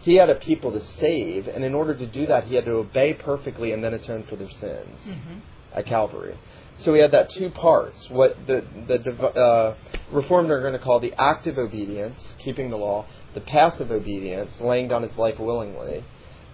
He 0.00 0.14
had 0.16 0.30
a 0.30 0.36
people 0.36 0.70
to 0.72 0.84
save, 0.84 1.48
and 1.48 1.64
in 1.64 1.74
order 1.74 1.94
to 1.94 2.06
do 2.06 2.26
that, 2.26 2.44
he 2.44 2.54
had 2.54 2.66
to 2.66 2.72
obey 2.72 3.14
perfectly 3.14 3.72
and 3.72 3.82
then 3.82 3.94
atone 3.94 4.22
for 4.24 4.36
their 4.36 4.50
sins 4.50 5.00
Mhm. 5.06 5.40
at 5.74 5.86
Calvary. 5.86 6.36
So 6.78 6.92
we 6.92 7.00
had 7.00 7.12
that 7.12 7.30
two 7.30 7.50
parts. 7.50 8.10
What 8.10 8.36
the 8.46 8.64
the 8.86 9.12
uh, 9.12 9.76
Reformed 10.12 10.50
are 10.50 10.60
going 10.60 10.74
to 10.74 10.78
call 10.78 11.00
the 11.00 11.14
active 11.18 11.58
obedience, 11.58 12.36
keeping 12.38 12.70
the 12.70 12.76
law, 12.76 13.06
the 13.34 13.40
passive 13.40 13.90
obedience, 13.90 14.60
laying 14.60 14.88
down 14.88 15.02
his 15.02 15.16
life 15.16 15.38
willingly. 15.38 16.04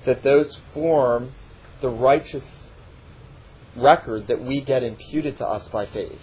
That 0.07 0.23
those 0.23 0.59
form 0.75 1.33
the 1.81 1.89
righteous 1.89 2.45
record 3.77 4.29
that 4.29 4.43
we 4.43 4.61
get 4.61 4.83
imputed 4.83 5.37
to 5.39 5.47
us 5.47 5.69
by 5.69 5.87
faith. 5.87 6.21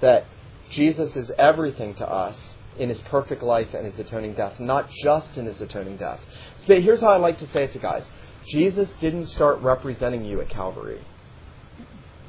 That 0.00 0.26
Jesus 0.70 1.14
is 1.16 1.30
everything 1.38 1.94
to 1.94 2.08
us 2.08 2.36
in 2.78 2.88
his 2.88 2.98
perfect 3.00 3.42
life 3.42 3.74
and 3.74 3.84
his 3.84 3.98
atoning 3.98 4.34
death, 4.34 4.58
not 4.58 4.90
just 5.04 5.36
in 5.36 5.46
his 5.46 5.60
atoning 5.60 5.98
death. 5.98 6.20
So 6.66 6.80
here's 6.80 7.00
how 7.00 7.08
I 7.08 7.18
like 7.18 7.38
to 7.38 7.50
say 7.52 7.64
it 7.64 7.72
to 7.72 7.78
guys 7.78 8.04
Jesus 8.48 8.92
didn't 9.00 9.26
start 9.26 9.60
representing 9.60 10.24
you 10.24 10.40
at 10.40 10.48
Calvary. 10.48 11.00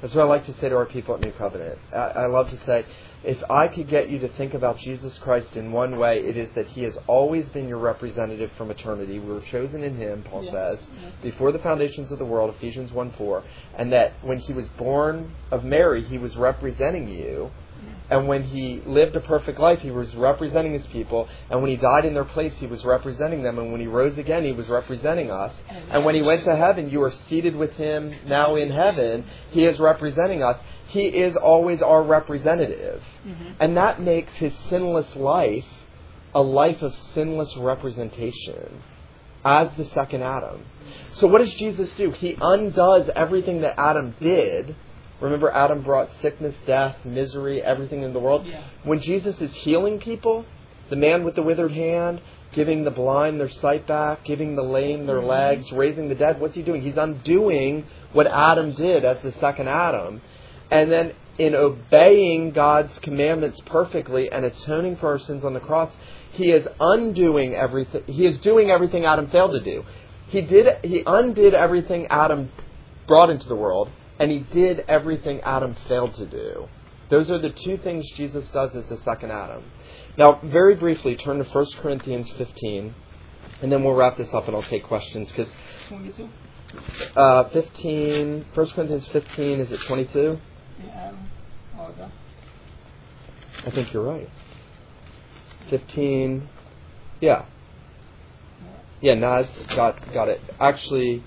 That's 0.04 0.14
what 0.16 0.24
I 0.24 0.28
like 0.28 0.46
to 0.48 0.54
say 0.56 0.68
to 0.68 0.76
our 0.76 0.86
people 0.86 1.16
at 1.16 1.22
New 1.22 1.32
Covenant. 1.32 1.80
I, 1.94 1.96
I 1.96 2.26
love 2.26 2.50
to 2.50 2.58
say, 2.66 2.86
if 3.24 3.42
I 3.50 3.70
could 3.70 3.88
get 3.88 4.10
you 4.10 4.20
to 4.20 4.28
think 4.28 4.54
about 4.54 4.78
Jesus 4.78 5.18
Christ 5.20 5.56
in 5.56 5.72
one 5.72 5.98
way, 5.98 6.20
it 6.20 6.36
is 6.36 6.52
that 6.56 6.68
He 6.68 6.84
has 6.84 6.98
always 7.08 7.48
been 7.48 7.70
your 7.70 7.78
representative 7.78 8.52
from 8.58 8.70
eternity. 8.70 9.18
We 9.20 9.32
were 9.34 9.40
chosen 9.40 9.82
in 9.82 9.96
Him, 9.96 10.24
Paul 10.30 10.44
Yeah. 10.44 10.52
says, 10.52 10.86
Yeah. 11.02 11.10
before 11.22 11.54
the 11.54 11.60
foundations 11.60 12.12
of 12.12 12.20
the 12.20 12.26
world, 12.26 12.54
Ephesians 12.54 12.92
1 12.92 13.12
4. 13.12 13.44
And 13.78 13.94
that 13.94 14.12
when 14.24 14.40
He 14.40 14.52
was 14.52 14.68
born 14.68 15.32
of 15.52 15.64
Mary, 15.64 16.04
He 16.04 16.18
was 16.18 16.36
representing 16.36 17.08
you. 17.08 17.50
And 18.14 18.28
when 18.28 18.44
he 18.44 18.80
lived 18.86 19.16
a 19.16 19.20
perfect 19.22 19.60
life, 19.60 19.80
he 19.80 19.90
was 19.90 20.14
representing 20.16 20.74
his 20.74 20.86
people. 20.86 21.28
And 21.50 21.64
when 21.64 21.72
he 21.72 21.78
died 21.78 22.06
in 22.06 22.14
their 22.14 22.24
place, 22.24 22.54
he 22.54 22.68
was 22.68 22.86
representing 22.86 23.42
them. 23.42 23.58
And 23.58 23.72
when 23.72 23.82
he 23.82 23.88
rose 23.88 24.20
again, 24.20 24.44
he 24.44 24.52
was 24.52 24.70
representing 24.70 25.32
us. 25.32 25.52
And 25.90 26.06
when 26.06 26.14
he 26.14 26.22
went 26.22 26.44
to 26.44 26.56
heaven, 26.56 26.92
you 26.92 27.02
are 27.02 27.10
seated 27.10 27.56
with 27.56 27.72
him 27.72 28.14
now 28.28 28.56
in 28.56 28.70
heaven. 28.70 29.26
He 29.50 29.66
is 29.66 29.80
representing 29.80 30.44
us. 30.44 30.60
He 30.90 31.08
is 31.08 31.36
always 31.36 31.82
our 31.82 32.04
representative. 32.04 33.02
Mhm. 33.26 33.56
And 33.60 33.78
that 33.78 34.00
makes 34.00 34.36
his 34.36 34.54
sinless 34.70 35.16
life 35.16 35.66
a 36.36 36.42
life 36.42 36.84
of 36.84 36.94
sinless 36.94 37.58
representation 37.58 38.84
as 39.44 39.72
the 39.74 39.86
second 39.86 40.22
Adam. 40.22 40.66
So 41.14 41.26
what 41.26 41.40
does 41.40 41.54
Jesus 41.56 41.92
do? 41.94 42.12
He 42.12 42.38
undoes 42.40 43.10
everything 43.16 43.62
that 43.62 43.74
Adam 43.80 44.14
did. 44.20 44.76
Remember, 45.24 45.50
Adam 45.52 45.84
brought 45.84 46.10
sickness, 46.22 46.54
death, 46.68 46.98
misery, 47.06 47.62
everything 47.62 48.04
in 48.04 48.12
the 48.12 48.20
world. 48.20 48.46
Yeah. 48.46 48.62
When 48.84 49.00
Jesus 49.00 49.40
is 49.40 49.54
healing 49.56 50.00
people, 50.00 50.46
the 50.90 50.98
man 50.98 51.24
with 51.24 51.36
the 51.36 51.42
withered 51.42 51.72
hand, 51.72 52.22
giving 52.52 52.84
the 52.84 52.92
blind 52.92 53.40
their 53.40 53.50
sight 53.50 53.88
back, 53.88 54.26
giving 54.26 54.58
the 54.58 54.62
lame 54.62 55.06
their 55.06 55.20
mm-hmm. 55.20 55.28
legs, 55.28 55.72
raising 55.72 56.10
the 56.10 56.16
dead, 56.16 56.42
what's 56.42 56.56
he 56.56 56.62
doing? 56.62 56.82
He's 56.82 56.98
undoing 56.98 57.86
what 58.12 58.28
Adam 58.28 58.74
did 58.74 59.06
as 59.06 59.22
the 59.24 59.32
second 59.40 59.70
Adam. 59.70 60.22
And 60.70 60.92
then 60.92 61.14
in 61.38 61.56
obeying 61.56 62.52
God's 62.52 63.00
commandments 63.00 63.62
perfectly 63.66 64.30
and 64.30 64.44
atoning 64.44 64.98
for 64.98 65.08
our 65.08 65.20
sins 65.20 65.46
on 65.46 65.54
the 65.54 65.62
cross, 65.62 65.92
he 66.32 66.52
is 66.52 66.68
undoing 66.82 67.56
everything. 67.56 68.04
He 68.08 68.26
is 68.26 68.38
doing 68.40 68.70
everything 68.70 69.06
Adam 69.06 69.30
failed 69.30 69.52
to 69.52 69.64
do. 69.64 69.86
He 70.28 70.42
did. 70.42 70.68
He 70.84 71.02
undid 71.06 71.54
everything 71.54 72.08
Adam 72.08 72.52
brought 73.08 73.30
into 73.30 73.48
the 73.48 73.56
world, 73.56 73.90
and 74.24 74.32
he 74.32 74.40
did 74.40 74.86
everything 74.88 75.42
Adam 75.42 75.76
failed 75.90 76.14
to 76.14 76.26
do. 76.26 76.70
Those 77.10 77.30
are 77.30 77.40
the 77.40 77.50
two 77.50 77.76
things 77.76 78.10
Jesus 78.12 78.50
does 78.52 78.74
as 78.74 78.88
the 78.88 78.98
second 79.00 79.32
Adam. 79.32 79.66
Now, 80.18 80.40
very 80.42 80.76
briefly, 80.76 81.18
turn 81.18 81.40
to 81.40 81.44
1 81.44 81.66
Corinthians 81.82 82.32
15, 82.38 82.96
and 83.62 83.70
then 83.70 83.84
we'll 83.84 83.96
wrap 83.96 84.16
this 84.16 84.34
up 84.34 84.48
and 84.48 84.56
I'll 84.56 84.64
take 84.64 84.86
questions. 84.86 85.30
Because 85.30 85.52
22. 85.90 86.30
uh, 87.18 87.50
15, 87.50 88.46
1 88.54 88.68
Corinthians 88.70 89.08
15, 89.10 89.60
is 89.60 89.72
it 89.74 89.82
22? 89.82 90.40
Yeah, 90.86 91.12
Oh, 91.78 91.88
okay. 91.88 92.08
I 93.68 93.72
think 93.72 93.92
you're 93.92 94.04
right. 94.04 94.30
15, 95.70 96.48
yeah. 97.20 97.44
Yeah, 99.02 99.16
Naz 99.16 99.48
got, 99.76 100.14
got 100.14 100.30
it. 100.30 100.40
Actually, 100.62 101.26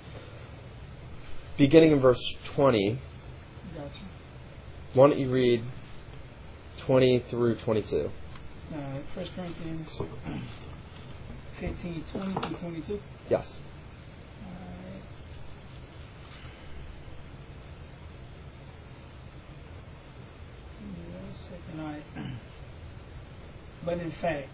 beginning 1.56 1.92
in 1.92 2.00
verse 2.00 2.20
20, 2.54 2.98
Gotcha. 3.74 3.90
why 4.94 5.08
don't 5.08 5.18
you 5.18 5.30
read 5.30 5.62
20 6.78 7.24
through 7.30 7.56
22? 7.56 8.10
All 8.74 8.78
right. 8.78 9.02
First 9.14 9.30
Corinthians 9.34 9.88
15, 11.60 12.04
20 12.12 12.34
through 12.48 12.56
22. 12.58 13.00
Yes. 13.30 13.46
Alright. 14.44 15.02
Give 20.80 20.88
me 20.88 21.04
one 21.14 21.34
second. 21.34 21.80
Alright. 21.80 22.36
But 23.84 23.98
in 23.98 24.10
fact, 24.20 24.48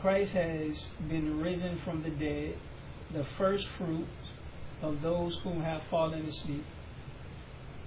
Christ 0.00 0.32
has 0.32 0.86
been 1.08 1.40
risen 1.40 1.78
from 1.84 2.02
the 2.02 2.10
dead, 2.10 2.56
the 3.12 3.24
first 3.36 3.66
fruits 3.78 4.08
of 4.82 5.02
those 5.02 5.38
who 5.42 5.60
have 5.60 5.82
fallen 5.90 6.24
asleep. 6.24 6.64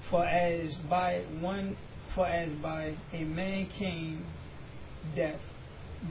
For 0.09 0.25
as 0.25 0.75
by 0.89 1.23
one 1.39 1.77
for 2.15 2.27
as 2.27 2.51
by 2.61 2.95
a 3.13 3.23
man 3.23 3.67
came 3.77 4.25
death, 5.15 5.39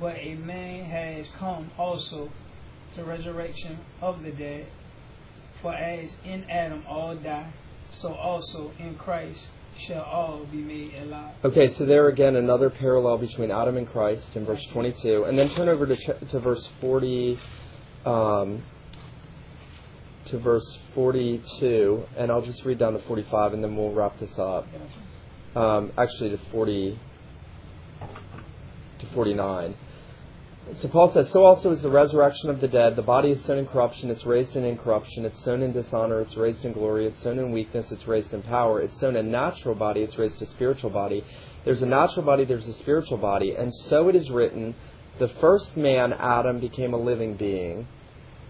but 0.00 0.16
a 0.16 0.34
man 0.34 0.84
has 0.84 1.28
come 1.38 1.70
also 1.78 2.30
to 2.94 3.04
resurrection 3.04 3.78
of 4.00 4.22
the 4.22 4.30
dead. 4.30 4.66
For 5.60 5.74
as 5.74 6.14
in 6.24 6.44
Adam 6.50 6.84
all 6.88 7.14
die, 7.16 7.52
so 7.90 8.14
also 8.14 8.72
in 8.78 8.94
Christ 8.94 9.50
shall 9.86 10.02
all 10.02 10.46
be 10.50 10.58
made 10.58 10.94
alive. 10.94 11.34
Okay, 11.44 11.68
so 11.74 11.84
there 11.84 12.08
again, 12.08 12.36
another 12.36 12.70
parallel 12.70 13.18
between 13.18 13.50
Adam 13.50 13.76
and 13.76 13.88
Christ 13.88 14.24
in 14.34 14.44
verse 14.46 14.64
22. 14.72 15.24
And 15.24 15.38
then 15.38 15.50
turn 15.50 15.68
over 15.68 15.86
to, 15.86 15.96
to 15.96 16.40
verse 16.40 16.66
40, 16.80 17.38
um, 18.06 18.62
to 20.30 20.38
verse 20.38 20.78
42, 20.94 22.04
and 22.16 22.30
I'll 22.30 22.42
just 22.42 22.64
read 22.64 22.78
down 22.78 22.92
to 22.94 23.00
45, 23.00 23.52
and 23.52 23.62
then 23.62 23.76
we'll 23.76 23.92
wrap 23.92 24.18
this 24.18 24.38
up. 24.38 24.66
Um, 25.54 25.92
actually, 25.98 26.30
to 26.30 26.38
40, 26.52 26.98
to 29.00 29.06
49. 29.06 29.74
so 30.72 30.88
Paul 30.88 31.10
says, 31.12 31.30
so 31.30 31.42
also 31.42 31.72
is 31.72 31.82
the 31.82 31.90
resurrection 31.90 32.50
of 32.50 32.60
the 32.60 32.68
dead. 32.68 32.94
The 32.94 33.02
body 33.02 33.30
is 33.30 33.44
sown 33.44 33.58
in 33.58 33.66
corruption, 33.66 34.10
it's 34.10 34.24
raised 34.24 34.54
in 34.54 34.64
incorruption. 34.64 35.24
It's 35.24 35.42
sown 35.42 35.62
in 35.62 35.72
dishonor, 35.72 36.20
it's 36.20 36.36
raised 36.36 36.64
in 36.64 36.72
glory. 36.72 37.06
It's 37.06 37.20
sown 37.20 37.38
in 37.38 37.50
weakness, 37.50 37.90
it's 37.90 38.06
raised 38.06 38.32
in 38.32 38.42
power. 38.42 38.80
It's 38.80 38.98
sown 39.00 39.16
a 39.16 39.22
natural 39.22 39.74
body, 39.74 40.02
it's 40.02 40.16
raised 40.16 40.40
a 40.40 40.46
spiritual 40.46 40.90
body. 40.90 41.24
There's 41.64 41.82
a 41.82 41.86
natural 41.86 42.24
body, 42.24 42.44
there's 42.44 42.68
a 42.68 42.74
spiritual 42.74 43.18
body. 43.18 43.54
And 43.56 43.74
so 43.74 44.08
it 44.08 44.14
is 44.14 44.30
written, 44.30 44.76
the 45.18 45.28
first 45.28 45.76
man, 45.76 46.12
Adam, 46.12 46.60
became 46.60 46.94
a 46.94 46.96
living 46.96 47.34
being. 47.34 47.88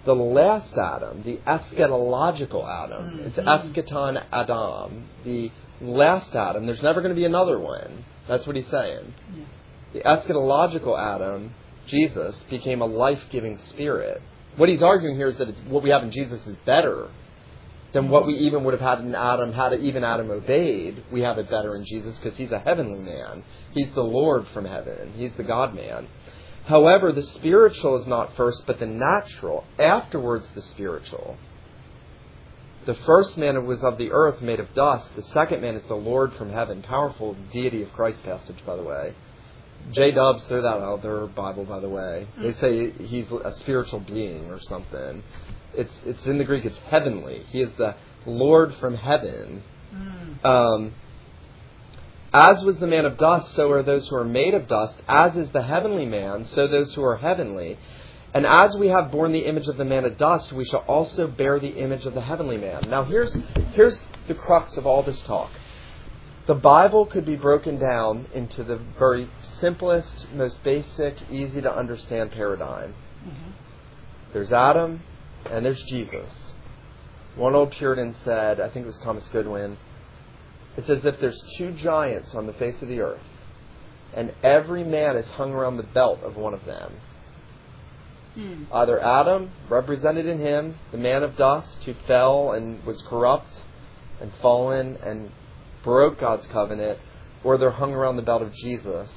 The 0.04 0.14
last 0.14 0.72
Adam, 0.76 1.22
the 1.22 1.38
eschatological 1.46 2.66
Adam, 2.66 3.10
mm-hmm. 3.10 3.26
it's 3.26 3.36
eschaton 3.36 4.22
Adam, 4.32 5.08
the 5.24 5.50
last 5.80 6.34
Adam. 6.34 6.66
There's 6.66 6.82
never 6.82 7.02
going 7.02 7.14
to 7.14 7.20
be 7.20 7.26
another 7.26 7.58
one. 7.58 8.04
That's 8.26 8.46
what 8.46 8.56
he's 8.56 8.68
saying. 8.68 9.14
Yeah. 9.34 9.44
The 9.92 10.00
eschatological 10.00 10.98
Adam, 10.98 11.54
Jesus, 11.86 12.34
became 12.48 12.80
a 12.80 12.86
life 12.86 13.22
giving 13.30 13.58
spirit. 13.58 14.22
What 14.56 14.68
he's 14.68 14.82
arguing 14.82 15.16
here 15.16 15.28
is 15.28 15.36
that 15.36 15.48
it's, 15.48 15.60
what 15.62 15.82
we 15.82 15.90
have 15.90 16.02
in 16.02 16.10
Jesus 16.10 16.46
is 16.46 16.56
better 16.64 17.10
than 17.92 18.08
what 18.08 18.26
we 18.26 18.34
mm-hmm. 18.34 18.44
even 18.44 18.64
would 18.64 18.72
have 18.72 18.80
had 18.80 19.04
in 19.04 19.14
Adam, 19.14 19.52
had 19.52 19.74
even 19.74 20.04
Adam 20.04 20.30
obeyed. 20.30 21.04
We 21.12 21.22
have 21.22 21.38
it 21.38 21.50
better 21.50 21.74
in 21.76 21.84
Jesus 21.84 22.18
because 22.18 22.36
he's 22.36 22.52
a 22.52 22.58
heavenly 22.58 23.00
man. 23.00 23.44
He's 23.72 23.92
the 23.92 24.02
Lord 24.02 24.46
from 24.48 24.64
heaven, 24.64 25.12
he's 25.16 25.34
the 25.34 25.42
God 25.42 25.74
man. 25.74 26.08
However, 26.66 27.12
the 27.12 27.22
spiritual 27.22 28.00
is 28.00 28.06
not 28.06 28.36
first, 28.36 28.66
but 28.66 28.78
the 28.78 28.86
natural. 28.86 29.64
Afterwards, 29.78 30.46
the 30.54 30.62
spiritual. 30.62 31.36
The 32.86 32.94
first 32.94 33.36
man 33.36 33.66
was 33.66 33.82
of 33.82 33.98
the 33.98 34.10
earth, 34.10 34.40
made 34.40 34.60
of 34.60 34.72
dust. 34.74 35.14
The 35.14 35.22
second 35.22 35.60
man 35.60 35.74
is 35.74 35.82
the 35.84 35.94
Lord 35.94 36.32
from 36.34 36.50
heaven. 36.50 36.82
Powerful 36.82 37.36
deity 37.52 37.82
of 37.82 37.92
Christ 37.92 38.22
passage, 38.22 38.64
by 38.64 38.76
the 38.76 38.82
way. 38.82 39.14
J 39.92 40.12
Dubs 40.12 40.44
threw 40.44 40.62
that 40.62 40.68
out 40.68 40.82
of 40.82 41.02
their 41.02 41.26
Bible, 41.26 41.64
by 41.64 41.80
the 41.80 41.88
way. 41.88 42.26
They 42.40 42.52
say 42.52 42.90
he's 42.90 43.30
a 43.30 43.52
spiritual 43.52 44.00
being 44.00 44.50
or 44.50 44.60
something. 44.60 45.22
It's 45.74 45.96
it's 46.04 46.26
in 46.26 46.38
the 46.38 46.44
Greek. 46.44 46.64
It's 46.64 46.78
heavenly. 46.78 47.44
He 47.50 47.60
is 47.60 47.70
the 47.78 47.94
Lord 48.26 48.74
from 48.74 48.94
heaven. 48.94 49.62
Mm. 49.94 50.44
Um, 50.44 50.94
as 52.32 52.64
was 52.64 52.78
the 52.78 52.86
man 52.86 53.04
of 53.04 53.16
dust, 53.16 53.54
so 53.54 53.70
are 53.70 53.82
those 53.82 54.08
who 54.08 54.16
are 54.16 54.24
made 54.24 54.54
of 54.54 54.68
dust. 54.68 55.00
As 55.08 55.36
is 55.36 55.50
the 55.50 55.62
heavenly 55.62 56.06
man, 56.06 56.44
so 56.44 56.66
those 56.66 56.94
who 56.94 57.02
are 57.02 57.16
heavenly. 57.16 57.78
And 58.32 58.46
as 58.46 58.76
we 58.76 58.88
have 58.88 59.10
borne 59.10 59.32
the 59.32 59.46
image 59.46 59.66
of 59.66 59.76
the 59.76 59.84
man 59.84 60.04
of 60.04 60.16
dust, 60.16 60.52
we 60.52 60.64
shall 60.64 60.80
also 60.80 61.26
bear 61.26 61.58
the 61.58 61.68
image 61.68 62.06
of 62.06 62.14
the 62.14 62.20
heavenly 62.20 62.56
man. 62.56 62.88
Now, 62.88 63.02
here's, 63.02 63.36
here's 63.72 64.00
the 64.28 64.34
crux 64.34 64.76
of 64.76 64.86
all 64.86 65.02
this 65.02 65.20
talk. 65.22 65.50
The 66.46 66.54
Bible 66.54 67.06
could 67.06 67.24
be 67.24 67.36
broken 67.36 67.78
down 67.78 68.26
into 68.32 68.62
the 68.64 68.76
very 68.98 69.28
simplest, 69.42 70.26
most 70.32 70.62
basic, 70.62 71.16
easy 71.30 71.60
to 71.60 71.72
understand 71.72 72.32
paradigm. 72.32 72.94
Mhm. 73.24 73.52
There's 74.32 74.52
Adam 74.52 75.02
and 75.50 75.64
there's 75.64 75.82
Jesus. 75.84 76.52
One 77.36 77.54
old 77.54 77.72
Puritan 77.72 78.14
said, 78.24 78.60
I 78.60 78.68
think 78.68 78.84
it 78.84 78.86
was 78.86 78.98
Thomas 79.00 79.28
Goodwin, 79.28 79.76
it's 80.76 80.90
as 80.90 81.04
if 81.04 81.20
there's 81.20 81.42
two 81.56 81.72
giants 81.72 82.34
on 82.34 82.46
the 82.46 82.52
face 82.54 82.80
of 82.82 82.88
the 82.88 83.00
earth, 83.00 83.20
and 84.14 84.32
every 84.42 84.84
man 84.84 85.16
is 85.16 85.28
hung 85.30 85.52
around 85.52 85.76
the 85.76 85.82
belt 85.82 86.20
of 86.22 86.36
one 86.36 86.54
of 86.54 86.64
them. 86.64 86.92
Mm. 88.36 88.66
Either 88.72 89.02
Adam, 89.02 89.50
represented 89.68 90.26
in 90.26 90.38
him, 90.38 90.76
the 90.92 90.98
man 90.98 91.22
of 91.22 91.36
dust 91.36 91.82
who 91.84 91.94
fell 92.06 92.52
and 92.52 92.84
was 92.84 93.02
corrupt 93.02 93.52
and 94.20 94.32
fallen 94.40 94.96
and 95.02 95.30
broke 95.82 96.20
God's 96.20 96.46
covenant, 96.48 96.98
or 97.42 97.58
they're 97.58 97.70
hung 97.70 97.92
around 97.92 98.16
the 98.16 98.22
belt 98.22 98.42
of 98.42 98.52
Jesus, 98.54 99.08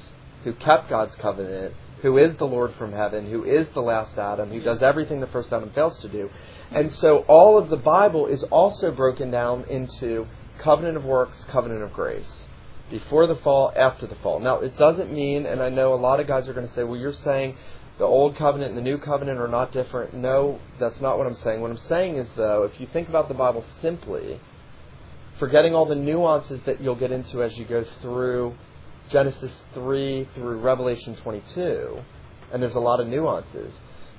who 0.42 0.52
kept 0.54 0.90
God's 0.90 1.14
covenant, 1.16 1.74
who 2.02 2.18
is 2.18 2.36
the 2.36 2.46
Lord 2.46 2.74
from 2.74 2.92
heaven, 2.92 3.30
who 3.30 3.44
is 3.44 3.68
the 3.70 3.80
last 3.80 4.18
Adam, 4.18 4.50
who 4.50 4.60
does 4.60 4.82
everything 4.82 5.20
the 5.20 5.26
first 5.28 5.52
Adam 5.52 5.70
fails 5.74 5.98
to 6.00 6.08
do. 6.08 6.28
And 6.70 6.92
so 6.92 7.18
all 7.28 7.56
of 7.56 7.70
the 7.70 7.76
Bible 7.76 8.26
is 8.26 8.42
also 8.44 8.90
broken 8.90 9.30
down 9.30 9.64
into 9.70 10.26
covenant 10.58 10.96
of 10.96 11.04
works, 11.04 11.44
covenant 11.44 11.82
of 11.82 11.92
grace. 11.92 12.46
Before 12.90 13.26
the 13.26 13.36
fall, 13.36 13.72
after 13.74 14.06
the 14.06 14.14
fall. 14.16 14.40
Now, 14.40 14.60
it 14.60 14.76
doesn't 14.76 15.12
mean, 15.12 15.46
and 15.46 15.62
I 15.62 15.70
know 15.70 15.94
a 15.94 15.96
lot 15.96 16.20
of 16.20 16.26
guys 16.26 16.48
are 16.48 16.52
going 16.52 16.68
to 16.68 16.74
say, 16.74 16.84
well, 16.84 16.98
you're 16.98 17.12
saying 17.12 17.56
the 17.98 18.04
old 18.04 18.36
covenant 18.36 18.70
and 18.70 18.78
the 18.78 18.82
new 18.82 18.98
covenant 18.98 19.38
are 19.38 19.48
not 19.48 19.72
different. 19.72 20.14
No, 20.14 20.60
that's 20.78 21.00
not 21.00 21.16
what 21.16 21.26
I'm 21.26 21.36
saying. 21.36 21.60
What 21.60 21.70
I'm 21.70 21.78
saying 21.78 22.16
is, 22.16 22.28
though, 22.36 22.64
if 22.64 22.80
you 22.80 22.86
think 22.92 23.08
about 23.08 23.28
the 23.28 23.34
Bible 23.34 23.64
simply, 23.80 24.40
forgetting 25.38 25.74
all 25.74 25.86
the 25.86 25.94
nuances 25.94 26.62
that 26.64 26.80
you'll 26.80 26.94
get 26.94 27.10
into 27.10 27.42
as 27.42 27.56
you 27.56 27.64
go 27.64 27.84
through 28.02 28.54
Genesis 29.10 29.52
3 29.74 30.28
through 30.34 30.60
Revelation 30.60 31.16
22, 31.16 31.98
and 32.52 32.62
there's 32.62 32.74
a 32.74 32.80
lot 32.80 33.00
of 33.00 33.06
nuances. 33.06 33.72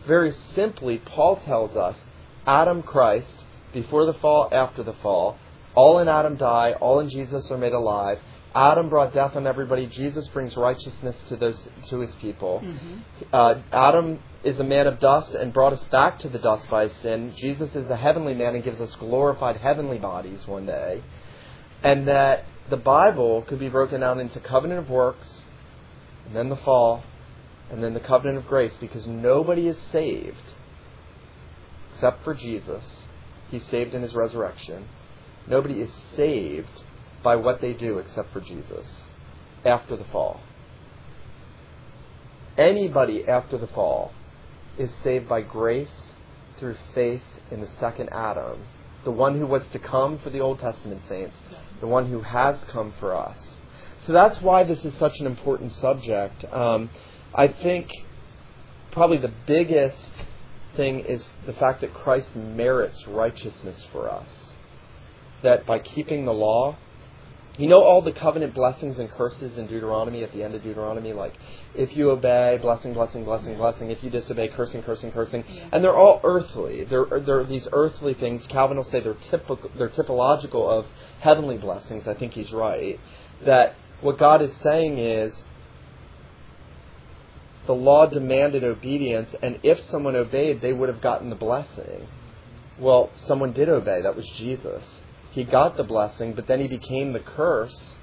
Very 0.07 0.31
simply, 0.31 0.99
Paul 0.99 1.37
tells 1.37 1.75
us 1.75 1.95
Adam, 2.45 2.83
Christ, 2.83 3.43
before 3.73 4.05
the 4.05 4.13
fall, 4.13 4.49
after 4.51 4.83
the 4.83 4.93
fall, 4.93 5.37
all 5.75 5.99
in 5.99 6.07
Adam 6.07 6.35
die, 6.35 6.73
all 6.79 6.99
in 6.99 7.09
Jesus 7.09 7.51
are 7.51 7.57
made 7.57 7.73
alive. 7.73 8.19
Adam 8.55 8.87
brought 8.87 9.13
death 9.13 9.35
on 9.35 9.45
everybody. 9.45 9.85
Jesus 9.85 10.29
brings 10.29 10.55
righteousness 10.55 11.17
to 11.27 11.35
those 11.35 11.69
to 11.89 11.99
his 11.99 12.15
people. 12.15 12.61
Mhm. 12.63 13.01
Uh, 13.33 13.55
Adam 13.73 14.19
is 14.45 14.59
a 14.59 14.63
man 14.63 14.87
of 14.87 14.99
dust 14.99 15.33
and 15.33 15.51
brought 15.51 15.73
us 15.73 15.83
back 15.85 16.19
to 16.19 16.29
the 16.29 16.39
dust 16.39 16.69
by 16.69 16.87
sin. 17.01 17.33
Jesus 17.35 17.75
is 17.75 17.85
the 17.87 17.97
heavenly 17.97 18.33
man 18.33 18.55
and 18.55 18.63
gives 18.63 18.79
us 18.79 18.95
glorified 18.95 19.57
heavenly 19.57 19.97
bodies 19.97 20.47
one 20.47 20.65
day. 20.65 21.01
And 21.83 22.07
that 22.07 22.45
the 22.69 22.77
Bible 22.77 23.41
could 23.41 23.59
be 23.59 23.67
broken 23.67 23.99
down 23.99 24.19
into 24.19 24.39
covenant 24.39 24.79
of 24.79 24.89
works, 24.89 25.43
and 26.25 26.35
then 26.35 26.47
the 26.47 26.55
fall, 26.55 27.03
and 27.69 27.83
then 27.83 27.93
the 27.93 27.99
covenant 27.99 28.37
of 28.37 28.47
grace, 28.47 28.77
because 28.77 29.05
nobody 29.05 29.67
is 29.67 29.77
saved 29.91 30.53
except 31.91 32.23
for 32.23 32.33
Jesus. 32.33 32.83
He's 33.51 33.65
saved 33.67 33.93
in 33.93 34.01
his 34.01 34.15
resurrection. 34.15 34.87
Nobody 35.47 35.75
is 35.75 35.91
saved 36.15 36.83
by 37.23 37.35
what 37.35 37.61
they 37.61 37.73
do 37.73 37.97
except 37.97 38.31
for 38.31 38.41
Jesus 38.41 38.85
after 39.63 39.95
the 39.95 40.03
fall. 40.05 40.41
Anybody 42.57 43.27
after 43.27 43.57
the 43.57 43.67
fall 43.67 44.11
is 44.77 44.93
saved 45.03 45.27
by 45.27 45.41
grace 45.41 45.89
through 46.59 46.75
faith 46.93 47.23
in 47.51 47.61
the 47.61 47.67
second 47.67 48.09
Adam, 48.09 48.65
the 49.03 49.11
one 49.11 49.37
who 49.37 49.45
was 49.45 49.67
to 49.69 49.79
come 49.79 50.17
for 50.19 50.29
the 50.29 50.39
Old 50.39 50.59
Testament 50.59 51.01
saints, 51.07 51.35
the 51.79 51.87
one 51.87 52.09
who 52.09 52.21
has 52.21 52.57
come 52.65 52.93
for 52.99 53.15
us. 53.15 53.59
So 53.99 54.13
that's 54.13 54.41
why 54.41 54.63
this 54.63 54.83
is 54.85 54.93
such 54.95 55.19
an 55.19 55.25
important 55.25 55.71
subject. 55.73 56.45
Um, 56.45 56.89
I 57.33 57.47
think 57.47 57.89
probably 58.91 59.17
the 59.17 59.33
biggest 59.45 60.25
thing 60.75 61.01
is 61.01 61.31
the 61.45 61.53
fact 61.53 61.81
that 61.81 61.93
Christ 61.93 62.35
merits 62.35 63.05
righteousness 63.07 63.85
for 63.91 64.09
us. 64.09 64.53
That 65.45 65.65
by 65.67 65.77
keeping 65.77 66.25
the 66.25 66.33
law, 66.33 66.75
you 67.57 67.67
know 67.67 67.81
all 67.81 68.01
the 68.01 68.11
covenant 68.11 68.55
blessings 68.55 68.97
and 68.97 69.09
curses 69.09 69.57
in 69.57 69.67
Deuteronomy 69.67 70.23
at 70.23 70.33
the 70.33 70.43
end 70.43 70.55
of 70.55 70.63
Deuteronomy, 70.63 71.13
like 71.13 71.33
if 71.75 71.95
you 71.95 72.09
obey, 72.09 72.57
blessing, 72.59 72.93
blessing, 72.93 73.23
blessing, 73.23 73.55
blessing. 73.55 73.91
If 73.91 74.03
you 74.03 74.09
disobey, 74.09 74.47
cursing, 74.47 74.81
cursing, 74.81 75.11
cursing. 75.11 75.43
And 75.71 75.83
they're 75.83 75.95
all 75.95 76.19
earthly. 76.23 76.83
They're 76.83 77.05
they're 77.19 77.45
these 77.45 77.67
earthly 77.71 78.15
things. 78.15 78.47
Calvin 78.47 78.77
will 78.77 78.85
say 78.85 79.01
they're 79.01 79.13
typical. 79.13 79.69
They're 79.77 79.89
typological 79.89 80.67
of 80.67 80.87
heavenly 81.19 81.57
blessings. 81.57 82.07
I 82.07 82.15
think 82.15 82.33
he's 82.33 82.51
right. 82.51 82.99
That 83.45 83.75
what 84.01 84.17
God 84.17 84.41
is 84.41 84.53
saying 84.57 84.97
is 84.97 85.43
the 87.67 87.73
law 87.73 88.05
demanded 88.05 88.63
obedience, 88.63 89.33
and 89.41 89.59
if 89.63 89.79
someone 89.89 90.15
obeyed, 90.15 90.61
they 90.61 90.73
would 90.73 90.89
have 90.89 91.01
gotten 91.01 91.29
the 91.29 91.35
blessing. 91.35 92.07
Well, 92.79 93.11
someone 93.15 93.53
did 93.53 93.69
obey. 93.69 94.01
That 94.01 94.15
was 94.15 94.27
Jesus. 94.31 94.83
He 95.35 95.43
got 95.43 95.75
the 95.75 95.83
blessing, 95.83 96.31
but 96.31 96.47
then 96.47 96.61
he 96.61 96.67
became 96.69 97.11
the 97.11 97.19
curse 97.19 97.97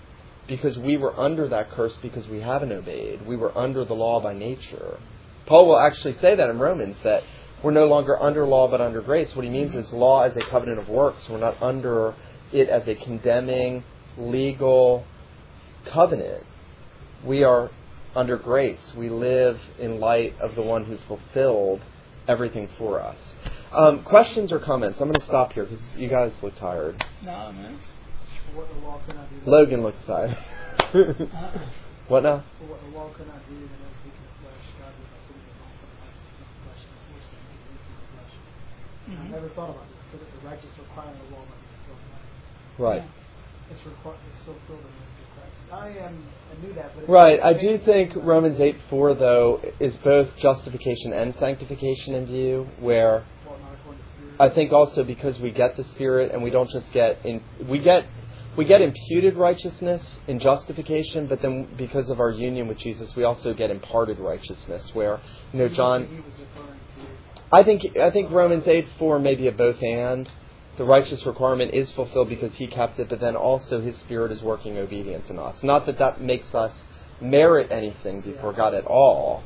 because 0.46 0.78
we 0.78 0.98
were 0.98 1.18
under 1.18 1.48
that 1.48 1.70
curse 1.70 1.96
because 1.96 2.28
we 2.28 2.40
haven't 2.40 2.70
obeyed. 2.70 3.26
We 3.26 3.36
were 3.36 3.56
under 3.56 3.86
the 3.86 3.94
law 3.94 4.20
by 4.20 4.34
nature. 4.34 4.98
Paul 5.46 5.66
will 5.66 5.78
actually 5.78 6.12
say 6.12 6.34
that 6.34 6.50
in 6.50 6.58
Romans 6.58 6.98
that 7.04 7.22
we're 7.62 7.70
no 7.70 7.86
longer 7.86 8.20
under 8.20 8.46
law 8.46 8.68
but 8.68 8.82
under 8.82 9.00
grace. 9.00 9.34
What 9.34 9.46
he 9.46 9.50
means 9.50 9.74
is 9.74 9.94
law 9.94 10.24
as 10.24 10.36
a 10.36 10.42
covenant 10.42 10.78
of 10.78 10.90
works. 10.90 11.26
We're 11.30 11.38
not 11.38 11.56
under 11.62 12.14
it 12.52 12.68
as 12.68 12.86
a 12.86 12.94
condemning, 12.96 13.82
legal 14.18 15.06
covenant. 15.86 16.44
We 17.24 17.44
are 17.44 17.70
under 18.14 18.36
grace. 18.36 18.92
We 18.94 19.08
live 19.08 19.58
in 19.78 20.00
light 20.00 20.38
of 20.38 20.54
the 20.54 20.62
one 20.62 20.84
who 20.84 20.98
fulfilled 21.08 21.80
everything 22.28 22.68
for 22.78 23.00
us. 23.00 23.18
Um, 23.72 24.04
questions 24.04 24.52
or 24.52 24.58
comments? 24.58 25.00
I'm 25.00 25.08
going 25.08 25.18
to 25.18 25.26
stop 25.26 25.52
here 25.52 25.64
because 25.64 25.80
you 25.96 26.08
guys 26.08 26.32
look 26.42 26.56
tired. 26.56 27.04
No, 27.24 27.52
man. 27.52 27.78
What 28.54 28.68
the 28.68 28.80
law 28.84 29.00
could 29.06 29.16
do. 29.16 29.50
Logan 29.50 29.82
looks 29.82 30.02
tired. 30.04 30.36
Uh-uh. 30.92 31.58
what 32.08 32.22
now? 32.22 32.44
For 32.60 32.66
what 32.68 32.80
the 32.84 32.92
law 32.92 33.08
could 33.16 33.24
do, 33.24 33.56
then 33.56 33.80
as 33.80 33.96
weak 34.04 34.12
in 34.12 34.24
the 34.28 34.34
flesh, 34.44 34.64
God 34.76 34.92
did 34.92 35.08
by 35.08 35.20
sending 35.24 35.48
his 35.48 35.56
own 35.56 35.72
son 35.80 35.88
righteous 36.04 36.20
in 36.20 36.36
the 36.36 36.52
flesh, 36.68 36.82
and 36.84 37.00
for 37.08 37.20
sin 37.32 37.40
he 37.48 37.56
was 37.72 37.80
in 37.88 37.96
the 37.96 38.08
flesh. 38.12 38.34
I 39.08 39.24
never 39.32 39.48
thought 39.56 39.72
about 39.72 39.88
this, 39.88 40.04
so 40.12 40.20
that 40.20 40.28
the 40.28 40.42
righteous 40.44 40.74
require 40.76 41.16
the 41.16 41.28
law 41.32 41.40
might 41.48 41.64
be 41.64 41.68
fulfilled 41.80 42.04
in 42.04 42.12
us. 42.12 42.28
Right. 42.76 43.04
it's 43.72 43.82
required. 43.88 44.20
It's 44.28 44.44
still 44.44 44.60
filled 44.68 44.84
in 44.84 44.92
Mr. 45.00 45.21
Christ. 45.72 45.98
I 45.98 46.04
am. 46.04 46.24
I 46.50 46.66
knew 46.66 46.72
that, 46.74 47.08
Right. 47.08 47.40
I 47.42 47.54
do 47.54 47.78
think 47.78 48.12
Romans 48.16 48.60
8 48.60 48.76
4, 48.90 49.14
though, 49.14 49.60
is 49.80 49.96
both 49.98 50.36
justification 50.36 51.12
and 51.12 51.34
sanctification 51.36 52.14
in 52.14 52.26
view, 52.26 52.68
where 52.78 53.24
Well, 53.46 53.58
not 53.58 53.72
according 53.80 54.02
to 54.02 54.08
Spirit. 54.08 54.34
I 54.38 54.54
think 54.54 54.72
also 54.72 55.02
because 55.02 55.40
we 55.40 55.50
get 55.50 55.76
the 55.76 55.84
Spirit 55.84 56.32
and 56.32 56.42
we 56.42 56.50
don't 56.50 56.70
just 56.70 56.92
get 56.92 57.24
in, 57.24 57.42
we 57.66 57.78
get 57.78 58.06
we 58.54 58.66
get 58.66 58.82
imputed 58.82 59.36
righteousness 59.36 60.20
in 60.26 60.38
justification, 60.38 61.26
but 61.26 61.40
then 61.40 61.68
because 61.78 62.10
of 62.10 62.20
our 62.20 62.30
union 62.30 62.68
with 62.68 62.76
Jesus, 62.76 63.16
we 63.16 63.24
also 63.24 63.54
get 63.54 63.70
imparted 63.70 64.18
righteousness. 64.18 64.94
Where 64.94 65.20
you 65.52 65.60
know 65.60 65.68
John, 65.68 66.02
was 66.02 66.34
referring 66.38 66.78
to. 66.78 67.50
I 67.50 67.62
think 67.62 67.96
I 67.96 68.10
think 68.10 68.30
Romans 68.30 68.66
eight 68.68 68.88
four 68.98 69.18
may 69.18 69.34
be 69.34 69.48
a 69.48 69.52
both 69.52 69.82
and. 69.82 70.30
The 70.82 70.88
righteous 70.88 71.24
requirement 71.26 71.74
is 71.74 71.92
fulfilled 71.92 72.28
because 72.28 72.52
he 72.56 72.66
kept 72.66 72.98
it, 72.98 73.08
but 73.08 73.20
then 73.20 73.36
also 73.36 73.80
his 73.80 73.96
Spirit 73.98 74.32
is 74.32 74.42
working 74.42 74.78
obedience 74.78 75.30
in 75.30 75.38
us. 75.38 75.62
Not 75.62 75.86
that 75.86 75.98
that 75.98 76.20
makes 76.20 76.52
us 76.56 76.76
merit 77.20 77.70
anything 77.70 78.20
before 78.20 78.52
God 78.52 78.74
at 78.74 78.84
all, 78.86 79.44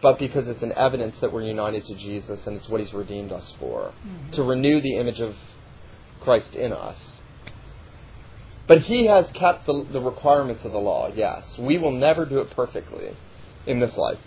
but 0.00 0.16
because 0.16 0.46
it's 0.46 0.62
an 0.62 0.70
evidence 0.76 1.18
that 1.18 1.32
we're 1.32 1.42
united 1.42 1.82
to 1.86 1.96
Jesus 1.96 2.38
and 2.46 2.56
it's 2.56 2.68
what 2.68 2.80
he's 2.80 2.94
redeemed 2.94 3.32
us 3.32 3.52
for 3.58 3.92
mm-hmm. 4.06 4.30
to 4.30 4.44
renew 4.44 4.80
the 4.80 4.96
image 4.96 5.18
of 5.18 5.34
Christ 6.20 6.54
in 6.54 6.72
us. 6.72 6.98
But 8.68 8.82
he 8.82 9.06
has 9.06 9.32
kept 9.32 9.66
the, 9.66 9.88
the 9.90 10.00
requirements 10.00 10.64
of 10.64 10.70
the 10.70 10.78
law, 10.78 11.10
yes. 11.12 11.58
We 11.58 11.78
will 11.78 11.98
never 11.98 12.24
do 12.24 12.38
it 12.38 12.52
perfectly 12.52 13.16
in 13.66 13.80
this 13.80 13.96
life. 13.96 14.20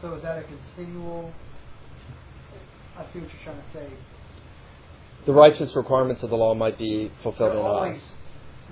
So 0.00 0.14
is 0.14 0.22
that 0.22 0.38
a 0.38 0.44
continual? 0.44 1.34
I 2.96 3.02
see 3.12 3.18
what 3.18 3.28
you're 3.30 3.42
trying 3.44 3.60
to 3.60 3.72
say. 3.74 3.92
The 5.26 5.32
righteous 5.32 5.74
requirements 5.76 6.22
of 6.22 6.30
the 6.30 6.36
law 6.36 6.54
might 6.54 6.78
be 6.78 7.10
fulfilled 7.22 7.52
They're 7.52 7.58
in 7.60 7.66
always, 7.66 7.96
us. 8.02 8.16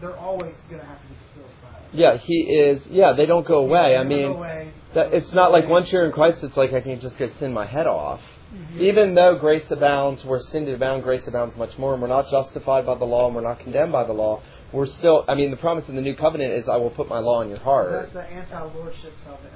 they're 0.00 0.16
always 0.16 0.54
going 0.70 0.80
to 0.80 0.86
have 0.86 1.00
to 1.02 1.08
be 1.08 1.14
fulfilled 1.34 1.54
by 1.62 1.78
us. 1.78 1.84
Yeah, 1.92 2.16
he 2.16 2.34
is. 2.42 2.86
Yeah, 2.86 3.12
they 3.12 3.26
don't 3.26 3.46
go 3.46 3.58
away. 3.58 3.90
They 3.90 3.96
I 3.96 4.04
mean, 4.04 4.30
away. 4.32 4.72
that, 4.94 5.12
it's 5.12 5.32
not 5.32 5.52
like 5.52 5.68
once 5.68 5.92
you're 5.92 6.06
in 6.06 6.12
Christ, 6.12 6.42
it's 6.42 6.56
like 6.56 6.72
I 6.72 6.80
can 6.80 6.98
just 7.00 7.18
go 7.18 7.28
sin 7.38 7.52
my 7.52 7.66
head 7.66 7.86
off. 7.86 8.20
Mhm. 8.54 8.80
Even 8.80 9.14
though 9.14 9.34
grace 9.36 9.68
abounds, 9.72 10.24
where 10.24 10.38
sin 10.38 10.64
did 10.66 10.74
abound, 10.74 11.02
grace 11.02 11.26
abounds 11.26 11.56
much 11.56 11.76
more, 11.78 11.92
and 11.92 12.00
we're 12.00 12.08
not 12.08 12.28
justified 12.30 12.86
by 12.86 12.94
the 12.94 13.04
law, 13.04 13.26
and 13.26 13.34
we're 13.34 13.42
not 13.42 13.58
condemned 13.58 13.90
by 13.92 14.04
the 14.04 14.12
law. 14.12 14.40
We're 14.72 14.86
still. 14.86 15.24
I 15.28 15.34
mean, 15.34 15.50
the 15.50 15.56
promise 15.56 15.88
in 15.88 15.96
the 15.96 16.00
new 16.00 16.14
covenant 16.14 16.52
is, 16.54 16.68
"I 16.68 16.76
will 16.76 16.90
put 16.90 17.08
my 17.08 17.18
law 17.18 17.42
in 17.42 17.48
your 17.48 17.58
heart." 17.58 17.90
That's 17.90 18.12
the 18.12 18.22
anti-lordship 18.22 19.12
salvation. 19.24 19.50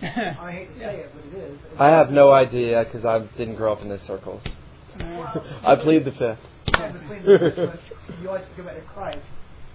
I 0.00 0.20
mean, 0.22 0.36
I 0.40 0.52
hate 0.52 0.72
to 0.72 0.78
say 0.78 0.96
it, 1.00 1.10
but 1.14 1.38
it 1.38 1.42
is. 1.44 1.58
It's 1.70 1.78
I 1.80 1.88
have 1.88 2.10
no 2.10 2.32
idea 2.32 2.82
because 2.82 3.04
I 3.04 3.18
didn't 3.36 3.56
grow 3.56 3.72
up 3.72 3.82
in 3.82 3.90
those 3.90 4.00
circles. 4.02 4.42
I 5.00 5.76
plead 5.76 6.04
the 6.04 6.12
fifth. 6.12 6.38
Yeah, 6.72 6.92
the 6.92 7.78
you 8.20 8.28
always 8.28 8.44
go 8.56 8.64
back 8.64 8.76
to 8.76 8.82
Christ. 8.82 9.26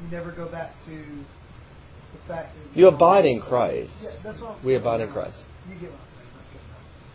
You 0.02 0.10
never 0.10 0.32
go 0.32 0.48
back 0.48 0.76
to 0.86 0.92
the 0.92 2.28
fact 2.28 2.56
that 2.56 2.78
You 2.78 2.88
abide 2.88 3.26
in 3.26 3.42
Christ. 3.42 3.94
Yeah, 4.02 4.12
that's 4.24 4.40
what 4.40 4.64
We 4.64 4.76
abide 4.76 5.02
in 5.02 5.12
Christ. 5.12 5.38
You 5.68 5.76
get 5.76 5.92
what 5.92 6.00
I'm 6.00 6.08
saying. 6.16 6.30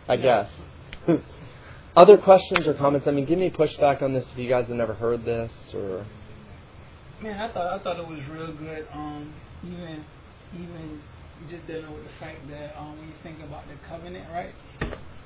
That's 0.07 0.17
good 0.17 0.17
enough. 0.17 0.49
I 1.07 1.17
guess. 1.17 1.21
Other 1.95 2.17
questions 2.17 2.67
or 2.67 2.73
comments? 2.73 3.07
I 3.07 3.11
mean, 3.11 3.25
give 3.25 3.37
me 3.37 3.49
pushback 3.49 4.01
on 4.01 4.13
this 4.13 4.25
if 4.31 4.37
you 4.37 4.47
guys 4.47 4.67
have 4.67 4.77
never 4.77 4.93
heard 4.93 5.25
this 5.25 5.51
or. 5.73 6.05
Man, 7.21 7.39
I 7.39 7.51
thought 7.51 7.79
I 7.79 7.83
thought 7.83 7.99
it 7.99 8.07
was 8.07 8.19
real 8.29 8.51
good. 8.53 8.87
Um, 8.93 9.33
even 9.63 10.03
even 10.55 11.01
just 11.49 11.67
dealing 11.67 11.91
with 11.93 12.03
the 12.03 12.11
fact 12.19 12.47
that 12.49 12.77
um, 12.79 12.97
when 12.97 13.07
you 13.07 13.13
think 13.23 13.41
about 13.41 13.67
the 13.67 13.75
covenant, 13.87 14.25
right? 14.31 14.53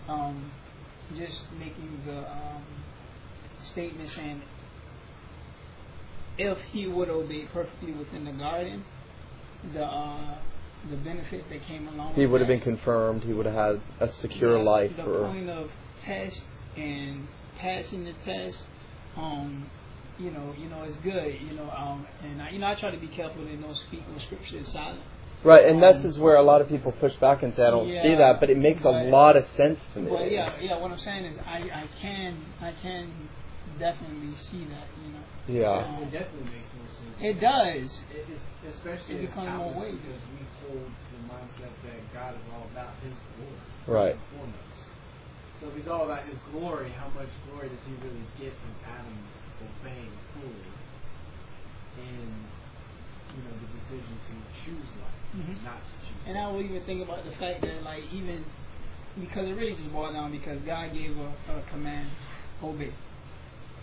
Um, 0.07 0.51
just 1.17 1.41
making 1.57 2.01
the 2.05 2.17
um, 2.17 2.63
statement 3.63 4.09
saying 4.09 4.41
if 6.37 6.57
he 6.71 6.87
would 6.87 7.09
obey 7.09 7.45
perfectly 7.53 7.93
within 7.93 8.25
the 8.25 8.31
garden, 8.31 8.83
the 9.73 9.83
uh, 9.83 10.37
the 10.89 10.97
benefits 10.97 11.45
that 11.49 11.61
came 11.63 11.87
along. 11.87 12.13
He 12.13 12.25
would 12.25 12.41
have 12.41 12.47
been 12.47 12.61
confirmed. 12.61 13.23
He 13.23 13.33
would 13.33 13.45
have 13.45 13.55
had 13.55 13.81
a 13.99 14.11
secure 14.13 14.57
the, 14.57 14.63
life. 14.63 14.91
The 14.95 15.03
point 15.03 15.49
of 15.49 15.71
test 16.03 16.45
and 16.77 17.27
passing 17.57 18.03
the 18.03 18.13
test, 18.23 18.61
um, 19.15 19.69
you 20.19 20.31
know, 20.31 20.53
you 20.57 20.69
know, 20.69 20.83
it's 20.83 20.97
good, 20.97 21.41
you 21.41 21.55
know, 21.55 21.69
um, 21.71 22.05
and 22.23 22.41
I, 22.41 22.51
you 22.51 22.59
know, 22.59 22.67
I 22.67 22.75
try 22.75 22.91
to 22.91 22.99
be 22.99 23.07
careful 23.07 23.43
to 23.43 23.55
don't 23.57 23.77
speak 23.87 24.01
when 24.07 24.19
scripture 24.19 24.57
is 24.57 24.71
silent. 24.71 25.01
Right, 25.45 25.65
and 25.65 25.81
this 25.81 26.03
is 26.03 26.17
where 26.17 26.35
a 26.35 26.41
lot 26.43 26.61
of 26.61 26.67
people 26.67 26.91
push 26.91 27.15
back 27.15 27.43
and 27.43 27.55
say, 27.55 27.63
I 27.63 27.69
don't 27.71 27.89
see 27.89 28.15
that, 28.15 28.39
but 28.39 28.49
it 28.49 28.57
makes 28.57 28.83
a 28.83 28.89
lot 28.89 29.37
of 29.37 29.45
sense 29.55 29.79
to 29.93 29.99
me. 29.99 30.09
But 30.09 30.31
yeah, 30.31 30.59
yeah, 30.59 30.79
what 30.79 30.91
I'm 30.91 30.97
saying 30.99 31.25
is, 31.25 31.37
I, 31.45 31.57
I 31.73 31.89
can, 32.01 32.43
I 32.61 32.73
can 32.81 33.29
definitely 33.79 34.35
see 34.37 34.65
that, 34.65 34.87
you 35.03 35.11
know. 35.13 35.23
Yeah. 35.47 36.01
It 36.01 36.11
definitely 36.11 36.49
makes 36.51 36.69
more 36.77 36.89
sense. 36.89 37.15
It 37.21 37.39
does. 37.39 38.01
It 38.09 38.25
is, 38.33 38.39
especially 38.73 39.15
It 39.15 39.23
as 39.23 39.29
becomes 39.29 39.49
more 39.57 39.73
Calvinists, 39.73 39.81
weight. 39.81 40.01
because 40.01 40.21
we 40.33 40.41
hold 40.65 40.89
the 40.89 41.19
mindset 41.29 41.73
that 41.85 41.99
God 42.13 42.33
is 42.35 42.45
all 42.53 42.65
about 42.71 42.93
His 43.05 43.13
glory. 43.37 43.61
Right. 43.85 44.17
Foremost. 44.33 44.87
So 45.61 45.69
if 45.69 45.75
He's 45.75 45.87
all 45.87 46.05
about 46.05 46.25
His 46.25 46.39
glory, 46.51 46.89
how 46.97 47.09
much 47.13 47.29
glory 47.47 47.69
does 47.69 47.83
He 47.85 47.93
really 48.01 48.25
get 48.39 48.53
from 48.57 48.73
Adam 48.89 49.17
obeying 49.61 50.11
fully 50.33 50.67
in, 52.01 52.27
you 53.35 53.43
know, 53.43 53.53
the 53.59 53.69
decision 53.79 54.15
to 54.27 54.33
choose 54.63 54.87
life, 55.01 55.19
Mhm. 55.35 55.63
not 55.63 55.79
to 55.83 55.95
choose. 56.07 56.23
And 56.27 56.37
I 56.37 56.47
will 56.51 56.61
even 56.61 56.81
think 56.83 57.03
about 57.03 57.23
the 57.25 57.31
fact 57.31 57.61
that, 57.61 57.83
like, 57.83 58.03
even 58.13 58.45
because 59.19 59.47
it 59.47 59.53
really 59.53 59.75
just 59.75 59.91
boiled 59.93 60.13
down 60.13 60.31
because 60.31 60.59
God 60.61 60.93
gave 60.93 61.15
a, 61.17 61.27
a 61.51 61.61
command, 61.71 62.09
obey. 62.63 62.91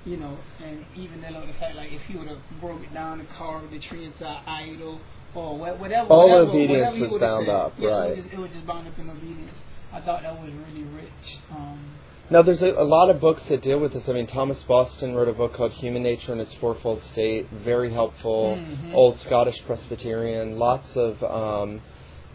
You 0.04 0.16
know, 0.16 0.36
and 0.64 0.84
even 0.96 1.20
then, 1.20 1.34
like, 1.34 1.46
the 1.46 1.52
fact, 1.54 1.76
like, 1.76 1.92
if 1.92 2.02
He 2.02 2.16
would 2.16 2.26
have 2.28 2.40
broke 2.60 2.82
it 2.82 2.92
down 2.92 3.20
and 3.20 3.28
carved 3.30 3.70
the 3.70 3.78
tree 3.78 4.04
into 4.04 4.26
an 4.26 4.42
idol 4.46 5.00
or 5.34 5.56
whatever, 5.56 6.08
All 6.10 6.28
whatever, 6.28 6.50
obedience 6.50 6.70
whatever 6.70 6.96
he 6.96 7.02
was 7.02 7.10
would've 7.12 7.28
bound 7.28 7.46
said. 7.46 7.54
up, 7.54 7.72
yeah, 7.78 7.88
right. 7.88 8.10
It 8.10 8.16
was, 8.16 8.24
just, 8.24 8.34
it 8.34 8.38
was 8.38 8.50
just 8.52 8.66
bound 8.66 8.88
up 8.88 8.98
in 8.98 9.08
obedience. 9.10 9.58
I 9.92 10.00
thought 10.00 10.22
that 10.22 10.34
was 10.40 10.50
really 10.52 10.82
rich. 10.84 11.38
Um, 11.50 11.78
Now, 12.30 12.40
there's 12.42 12.62
a, 12.62 12.70
a 12.70 12.84
lot 12.84 13.10
of 13.10 13.20
books 13.20 13.42
that 13.48 13.62
deal 13.62 13.78
with 13.78 13.92
this. 13.92 14.08
I 14.08 14.12
mean, 14.12 14.26
Thomas 14.26 14.58
Boston 14.66 15.14
wrote 15.14 15.28
a 15.28 15.32
book 15.34 15.54
called 15.54 15.72
Human 15.72 16.02
Nature 16.02 16.32
in 16.32 16.40
its 16.40 16.54
Fourfold 16.54 17.02
State. 17.12 17.48
Very 17.64 17.92
helpful. 17.92 18.56
Mhm. 18.58 18.94
Old 18.94 19.20
Scottish 19.20 19.62
Presbyterian. 19.66 20.58
Lots 20.58 20.88
of. 20.96 21.22
Um, 21.22 21.82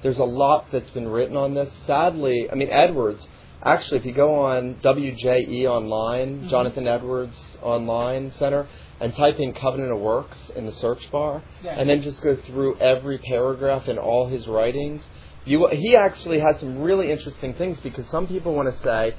there's 0.03 0.19
a 0.19 0.23
lot 0.25 0.65
that's 0.71 0.89
been 0.91 1.07
written 1.07 1.35
on 1.35 1.55
this. 1.55 1.73
Sadly, 1.87 2.47
I 2.51 2.55
mean, 2.55 2.69
Edwards. 2.69 3.25
Actually, 3.63 3.99
if 4.01 4.05
you 4.05 4.11
go 4.11 4.35
on 4.35 4.75
WJE 4.83 5.65
online, 5.65 6.41
Mhm. 6.43 6.49
Jonathan 6.49 6.87
Edwards 6.87 7.57
Online 7.63 8.29
Center, 8.31 8.67
and 8.99 9.15
type 9.15 9.39
in 9.39 9.53
Covenant 9.53 9.91
of 9.91 9.99
Works 9.99 10.51
in 10.55 10.67
the 10.67 10.71
search 10.71 11.09
bar, 11.11 11.41
Yeah. 11.63 11.75
and 11.79 11.89
then 11.89 12.03
just 12.03 12.21
go 12.21 12.35
through 12.35 12.77
every 12.79 13.17
paragraph 13.17 13.89
in 13.89 13.97
all 13.97 14.27
his 14.27 14.47
writings, 14.47 15.03
you 15.45 15.65
he 15.69 15.95
actually 15.95 16.39
has 16.39 16.59
some 16.59 16.81
really 16.83 17.11
interesting 17.11 17.53
things 17.53 17.79
because 17.79 18.05
some 18.09 18.27
people 18.27 18.53
want 18.53 18.71
to 18.71 18.77
say, 18.83 19.15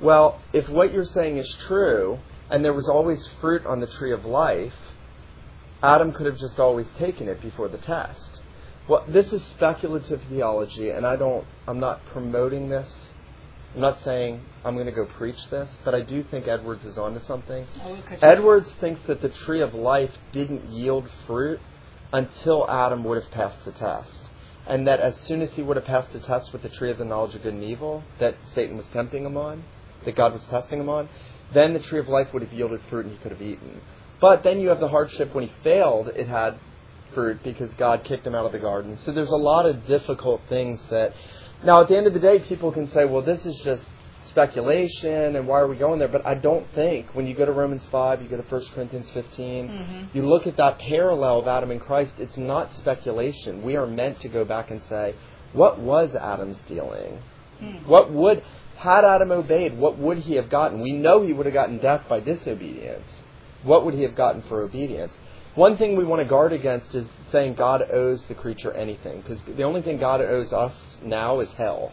well, 0.00 0.40
if 0.52 0.68
what 0.68 0.92
you're 0.92 1.04
saying 1.04 1.38
is 1.38 1.56
true, 1.66 2.18
and 2.50 2.64
there 2.64 2.72
was 2.72 2.88
always 2.88 3.28
fruit 3.40 3.64
on 3.66 3.80
the 3.80 3.86
tree 3.86 4.12
of 4.12 4.24
life, 4.24 4.74
Adam 5.82 6.12
could 6.12 6.26
have 6.26 6.38
just 6.38 6.58
always 6.58 6.88
taken 6.98 7.28
it 7.28 7.40
before 7.40 7.68
the 7.68 7.78
test. 7.78 8.42
Well, 8.88 9.04
this 9.08 9.32
is 9.32 9.42
speculative 9.44 10.22
theology, 10.28 10.90
and 10.90 11.06
I 11.06 11.16
don't. 11.16 11.46
I'm 11.68 11.78
not 11.80 12.04
promoting 12.06 12.68
this. 12.68 12.92
I'm 13.74 13.80
not 13.82 14.02
saying 14.02 14.40
I'm 14.64 14.74
going 14.74 14.86
to 14.86 14.92
go 14.92 15.06
preach 15.06 15.48
this, 15.48 15.70
but 15.84 15.94
I 15.94 16.00
do 16.00 16.24
think 16.24 16.48
Edwards 16.48 16.84
is 16.84 16.98
onto 16.98 17.20
something. 17.20 17.66
I 17.82 17.86
will 17.86 18.02
cut 18.02 18.20
you- 18.20 18.28
Edwards 18.28 18.72
thinks 18.80 19.02
that 19.04 19.22
the 19.22 19.28
tree 19.28 19.62
of 19.62 19.74
life 19.74 20.16
didn't 20.32 20.68
yield 20.70 21.08
fruit 21.26 21.60
until 22.12 22.68
Adam 22.68 23.04
would 23.04 23.22
have 23.22 23.30
passed 23.30 23.64
the 23.64 23.70
test. 23.70 24.24
And 24.66 24.86
that 24.88 24.98
as 25.00 25.16
soon 25.20 25.40
as 25.40 25.52
he 25.52 25.62
would 25.62 25.76
have 25.76 25.86
passed 25.86 26.12
the 26.12 26.18
test 26.18 26.52
with 26.52 26.62
the 26.62 26.68
tree 26.68 26.90
of 26.90 26.98
the 26.98 27.04
knowledge 27.04 27.34
of 27.36 27.42
good 27.42 27.54
and 27.54 27.62
evil 27.64 28.02
that 28.18 28.34
Satan 28.54 28.76
was 28.76 28.86
tempting 28.92 29.24
him 29.24 29.36
on, 29.36 29.62
that 30.04 30.16
God 30.16 30.32
was 30.32 30.42
testing 30.46 30.80
him 30.80 30.88
on, 30.88 31.08
then 31.54 31.72
the 31.72 31.80
tree 31.80 31.98
of 31.98 32.08
life 32.08 32.32
would 32.32 32.42
have 32.42 32.52
yielded 32.52 32.80
fruit 32.88 33.06
and 33.06 33.14
he 33.14 33.20
could 33.20 33.32
have 33.32 33.42
eaten. 33.42 33.80
But 34.20 34.42
then 34.42 34.60
you 34.60 34.68
have 34.68 34.80
the 34.80 34.88
hardship 34.88 35.34
when 35.34 35.46
he 35.46 35.52
failed, 35.62 36.08
it 36.08 36.28
had 36.28 36.56
fruit 37.14 37.42
because 37.42 37.72
God 37.74 38.04
kicked 38.04 38.26
him 38.26 38.34
out 38.34 38.46
of 38.46 38.52
the 38.52 38.58
garden. 38.58 38.98
So 39.00 39.12
there's 39.12 39.30
a 39.30 39.36
lot 39.36 39.66
of 39.66 39.86
difficult 39.86 40.42
things 40.48 40.80
that. 40.90 41.14
Now, 41.64 41.82
at 41.82 41.88
the 41.88 41.96
end 41.96 42.06
of 42.06 42.14
the 42.14 42.20
day, 42.20 42.38
people 42.38 42.72
can 42.72 42.88
say, 42.88 43.04
well, 43.04 43.22
this 43.22 43.44
is 43.44 43.58
just 43.60 43.84
speculation 44.20 45.36
and 45.36 45.46
why 45.46 45.58
are 45.58 45.66
we 45.66 45.76
going 45.76 45.98
there? 45.98 46.08
But 46.08 46.24
I 46.24 46.34
don't 46.34 46.66
think 46.74 47.14
when 47.14 47.26
you 47.26 47.34
go 47.34 47.44
to 47.44 47.52
Romans 47.52 47.82
5, 47.90 48.22
you 48.22 48.28
go 48.28 48.36
to 48.36 48.42
1 48.42 48.62
Corinthians 48.74 49.10
15, 49.10 49.68
Mhm. 49.68 50.14
you 50.14 50.26
look 50.26 50.46
at 50.46 50.56
that 50.56 50.78
parallel 50.78 51.40
of 51.40 51.48
Adam 51.48 51.70
and 51.70 51.80
Christ, 51.80 52.14
it's 52.18 52.36
not 52.36 52.72
speculation. 52.74 53.62
We 53.62 53.76
are 53.76 53.86
meant 53.86 54.20
to 54.20 54.28
go 54.28 54.44
back 54.44 54.70
and 54.70 54.82
say, 54.82 55.14
what 55.52 55.78
was 55.78 56.14
Adam's 56.14 56.60
dealing? 56.62 57.18
Mm. 57.60 57.86
What 57.86 58.10
would, 58.12 58.42
had 58.80 59.04
Adam 59.04 59.30
obeyed, 59.30 59.76
what 59.76 59.98
would 59.98 60.18
he 60.20 60.36
have 60.36 60.48
gotten? 60.48 60.80
We 60.80 60.92
know 60.92 61.20
he 61.20 61.34
would 61.34 61.44
have 61.44 61.52
gotten 61.52 61.78
death 61.78 62.06
by 62.08 62.20
disobedience. 62.20 63.06
What 63.62 63.84
would 63.84 63.92
he 63.92 64.02
have 64.04 64.16
gotten 64.16 64.40
for 64.40 64.62
obedience? 64.62 65.18
One 65.54 65.76
thing 65.76 65.96
we 65.96 66.04
want 66.04 66.22
to 66.22 66.28
guard 66.28 66.54
against 66.54 66.94
is 66.94 67.06
saying 67.30 67.56
God 67.56 67.82
owes 67.92 68.24
the 68.24 68.34
creature 68.34 68.72
anything, 68.72 69.20
because 69.20 69.42
the 69.42 69.64
only 69.64 69.82
thing 69.82 69.98
God 69.98 70.22
owes 70.22 70.50
us 70.54 70.72
now 71.02 71.40
is 71.40 71.50
hell. 71.58 71.92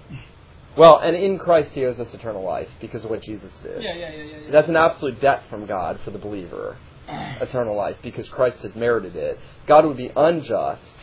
Well, 0.77 0.99
and 0.99 1.13
in 1.13 1.37
Christ 1.39 1.71
he 1.71 1.83
owes 1.83 1.99
us 1.99 2.13
eternal 2.13 2.43
life 2.43 2.69
because 2.79 3.03
of 3.03 3.11
what 3.11 3.21
Jesus 3.21 3.51
did. 3.63 3.83
Yeah, 3.83 3.93
yeah, 3.93 4.09
yeah, 4.09 4.23
yeah. 4.23 4.37
yeah. 4.45 4.51
That's 4.51 4.69
an 4.69 4.77
absolute 4.77 5.19
debt 5.19 5.43
from 5.49 5.65
God 5.65 5.99
for 6.05 6.11
the 6.11 6.19
believer. 6.19 6.77
eternal 7.09 7.75
life 7.75 7.97
because 8.01 8.29
Christ 8.29 8.61
has 8.61 8.75
merited 8.75 9.17
it. 9.17 9.37
God 9.67 9.85
would 9.85 9.97
be 9.97 10.11
unjust 10.15 10.95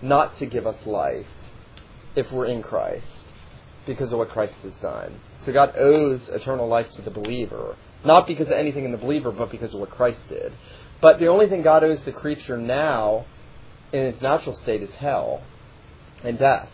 not 0.00 0.36
to 0.38 0.46
give 0.46 0.64
us 0.64 0.86
life 0.86 1.26
if 2.14 2.30
we're 2.30 2.46
in 2.46 2.62
Christ 2.62 3.23
because 3.86 4.12
of 4.12 4.18
what 4.18 4.30
Christ 4.30 4.54
has 4.62 4.76
done. 4.78 5.20
So 5.40 5.52
God 5.52 5.74
owes 5.76 6.28
eternal 6.28 6.68
life 6.68 6.90
to 6.92 7.02
the 7.02 7.10
believer, 7.10 7.76
not 8.04 8.26
because 8.26 8.46
of 8.46 8.52
anything 8.52 8.84
in 8.84 8.92
the 8.92 8.98
believer, 8.98 9.30
but 9.30 9.50
because 9.50 9.74
of 9.74 9.80
what 9.80 9.90
Christ 9.90 10.28
did. 10.28 10.52
But 11.00 11.18
the 11.18 11.26
only 11.26 11.48
thing 11.48 11.62
God 11.62 11.84
owes 11.84 12.02
the 12.04 12.12
creature 12.12 12.56
now 12.56 13.26
in 13.92 14.00
its 14.00 14.20
natural 14.20 14.54
state 14.54 14.82
is 14.82 14.90
hell 14.94 15.42
and 16.22 16.38
death. 16.38 16.68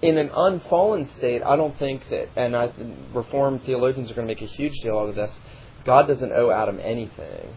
In 0.00 0.18
an 0.18 0.30
unfallen 0.34 1.08
state, 1.16 1.42
I 1.42 1.56
don't 1.56 1.78
think 1.78 2.08
that, 2.10 2.28
and 2.36 2.56
I, 2.56 2.72
Reformed 3.12 3.62
theologians 3.64 4.10
are 4.10 4.14
going 4.14 4.26
to 4.26 4.34
make 4.34 4.42
a 4.42 4.52
huge 4.52 4.74
deal 4.82 4.98
out 4.98 5.08
of 5.08 5.14
this, 5.14 5.30
God 5.84 6.06
doesn't 6.06 6.32
owe 6.32 6.50
Adam 6.50 6.80
anything. 6.82 7.54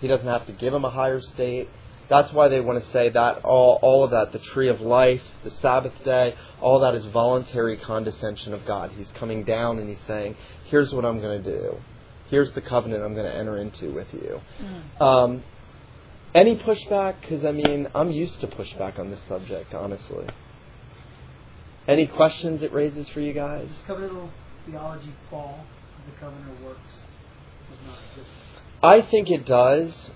He 0.00 0.08
doesn't 0.08 0.26
have 0.26 0.46
to 0.46 0.52
give 0.52 0.72
him 0.72 0.84
a 0.84 0.90
higher 0.90 1.20
state. 1.20 1.68
That's 2.14 2.32
why 2.32 2.46
they 2.46 2.60
want 2.60 2.80
to 2.80 2.90
say 2.92 3.08
that 3.08 3.44
all, 3.44 3.80
all 3.82 4.04
of 4.04 4.12
that, 4.12 4.30
the 4.30 4.38
tree 4.38 4.68
of 4.68 4.80
life, 4.80 5.20
the 5.42 5.50
Sabbath 5.50 5.92
day, 6.04 6.36
all 6.60 6.78
that 6.78 6.94
is 6.94 7.04
voluntary 7.06 7.76
condescension 7.76 8.54
of 8.54 8.64
God. 8.64 8.92
He's 8.92 9.10
coming 9.12 9.42
down 9.42 9.80
and 9.80 9.88
he's 9.88 10.00
saying, 10.06 10.36
here's 10.66 10.94
what 10.94 11.04
I'm 11.04 11.18
going 11.20 11.42
to 11.42 11.50
do. 11.58 11.76
Here's 12.30 12.52
the 12.52 12.60
covenant 12.60 13.02
I'm 13.02 13.14
going 13.14 13.26
to 13.26 13.36
enter 13.36 13.58
into 13.58 13.92
with 13.92 14.06
you. 14.12 14.40
Mm. 14.62 15.02
Um, 15.02 15.42
any 16.36 16.54
pushback? 16.54 17.20
Because, 17.20 17.44
I 17.44 17.50
mean, 17.50 17.88
I'm 17.96 18.12
used 18.12 18.38
to 18.42 18.46
pushback 18.46 18.96
on 19.00 19.10
this 19.10 19.20
subject, 19.26 19.74
honestly. 19.74 20.26
Any 21.88 22.06
questions 22.06 22.62
it 22.62 22.72
raises 22.72 23.08
for 23.08 23.18
you 23.18 23.32
guys? 23.32 23.66
Does 23.66 23.82
covenantal 23.88 24.30
theology 24.66 25.12
fall 25.30 25.64
if 25.98 26.14
the 26.14 26.20
covenant 26.20 26.62
works 26.62 26.78
does 27.70 27.78
not 27.84 27.98
exist? 28.12 28.30
I 28.84 29.02
think 29.02 29.30
it 29.32 29.44
does, 29.44 30.12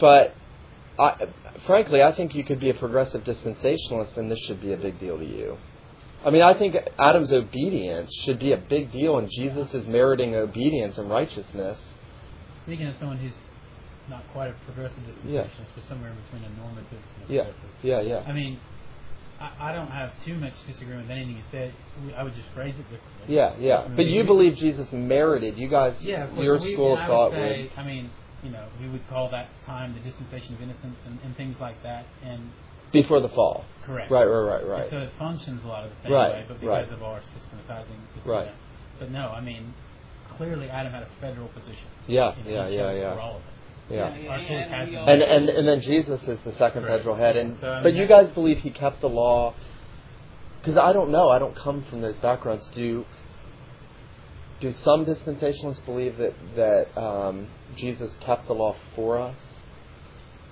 but 0.00 0.34
I, 0.98 1.28
frankly, 1.66 2.02
I 2.02 2.12
think 2.12 2.34
you 2.34 2.44
could 2.44 2.60
be 2.60 2.70
a 2.70 2.74
progressive 2.74 3.24
dispensationalist 3.24 4.16
and 4.16 4.30
this 4.30 4.38
should 4.46 4.60
be 4.60 4.72
a 4.72 4.76
big 4.76 4.98
deal 4.98 5.18
to 5.18 5.24
you. 5.24 5.58
I 6.24 6.30
mean, 6.30 6.42
I 6.42 6.58
think 6.58 6.76
Adam's 6.98 7.32
obedience 7.32 8.10
should 8.24 8.38
be 8.40 8.52
a 8.52 8.56
big 8.56 8.90
deal, 8.90 9.18
and 9.18 9.28
Jesus 9.30 9.72
is 9.74 9.86
meriting 9.86 10.34
obedience 10.34 10.98
and 10.98 11.08
righteousness. 11.08 11.78
Speaking 12.62 12.88
of 12.88 12.96
someone 12.98 13.18
who's 13.18 13.36
not 14.08 14.24
quite 14.32 14.48
a 14.48 14.54
progressive 14.64 15.02
dispensationalist, 15.04 15.68
but 15.74 15.84
somewhere 15.84 16.10
in 16.10 16.16
between 16.22 16.42
a 16.44 16.56
normative 16.56 16.98
and 17.20 17.30
a 17.30 17.32
Yeah, 17.32 17.44
progressive. 17.44 17.70
yeah, 17.82 18.00
yeah. 18.00 18.24
I 18.26 18.32
mean, 18.32 18.58
I, 19.38 19.70
I 19.70 19.72
don't 19.72 19.90
have 19.90 20.16
too 20.24 20.34
much 20.34 20.54
disagreement 20.66 21.08
with 21.08 21.16
anything 21.16 21.36
you 21.36 21.42
said. 21.50 21.72
I 22.16 22.22
would 22.24 22.34
just 22.34 22.48
phrase 22.54 22.74
it 22.74 22.82
differently. 22.90 23.36
Yeah, 23.36 23.54
yeah. 23.58 23.78
I 23.78 23.88
mean, 23.88 23.96
But 23.96 24.06
you 24.06 24.24
believe 24.24 24.56
Jesus 24.56 24.90
merited. 24.92 25.56
You 25.58 25.68
guys, 25.68 25.96
Yeah, 26.00 26.32
your 26.40 26.58
we, 26.58 26.72
school 26.72 26.94
and 26.94 27.02
of 27.02 27.04
I 27.04 27.06
thought 27.06 27.30
would 27.32 27.38
say, 27.38 27.62
would. 27.62 27.72
I 27.76 27.86
mean, 27.86 28.10
you 28.42 28.50
know, 28.50 28.66
we 28.80 28.88
would 28.88 29.06
call 29.08 29.30
that 29.30 29.48
time 29.64 29.94
the 29.94 30.00
dispensation 30.00 30.54
of 30.54 30.60
innocence 30.62 30.98
and, 31.06 31.18
and 31.24 31.36
things 31.36 31.56
like 31.60 31.82
that. 31.82 32.06
And 32.24 32.50
Before 32.92 33.20
the 33.20 33.28
fall. 33.30 33.64
correct. 33.84 34.10
Right, 34.10 34.24
right, 34.24 34.40
right, 34.40 34.66
right. 34.66 34.90
So 34.90 34.98
it 34.98 35.10
functions 35.18 35.62
a 35.64 35.66
lot 35.66 35.84
of 35.84 35.90
the 35.90 35.96
same 36.02 36.12
Right, 36.12 36.32
way, 36.32 36.44
but 36.48 36.60
because 36.60 36.86
right. 36.88 36.92
of 36.92 37.02
our 37.02 37.20
systematizing, 37.34 37.96
it's 38.16 38.26
Right. 38.28 38.46
not. 38.46 38.54
But 38.98 39.10
no, 39.10 39.28
I 39.28 39.40
mean, 39.40 39.74
clearly 40.36 40.68
Adam 40.70 40.92
had 40.92 41.02
a 41.02 41.08
federal 41.20 41.48
position. 41.48 41.88
Yeah, 42.06 42.34
You 42.38 42.44
know, 42.44 42.66
yeah, 42.66 42.68
yeah, 42.68 42.92
yeah. 42.92 43.14
For 43.14 43.20
all 43.20 43.36
of 43.36 43.42
us. 43.42 43.52
Yeah. 43.88 44.28
Our 44.30 44.38
choice 44.38 44.68
has 44.68 44.88
we 44.88 44.94
been 44.94 45.02
all- 45.02 45.08
And, 45.08 45.22
and 45.22 45.48
and 45.48 45.68
then 45.68 45.80
Jesus 45.80 46.22
is 46.26 46.40
the 46.44 46.52
second 46.52 46.82
Correct. 46.82 46.98
federal 46.98 47.14
head, 47.16 47.36
and 47.36 47.56
So, 47.56 47.70
I 47.70 47.82
but 47.82 47.94
you 47.94 48.06
guys 48.06 48.28
believe 48.30 48.58
he 48.58 48.70
kept 48.70 49.00
the 49.00 49.08
law? 49.08 49.54
Because 50.60 50.76
I 50.76 50.92
don't 50.92 51.10
know. 51.10 51.28
I 51.28 51.38
don't 51.38 51.54
come 51.54 51.82
from 51.84 52.00
those 52.00 52.16
backgrounds. 52.18 52.66
Do 52.74 53.04
do 54.60 54.72
some 54.72 55.04
dispensationalists 55.04 55.84
believe 55.84 56.16
that 56.18 56.34
that 56.56 57.00
um, 57.00 57.48
Jesus 57.76 58.16
kept 58.20 58.46
the 58.46 58.54
law 58.54 58.74
for 58.94 59.18
us? 59.18 59.36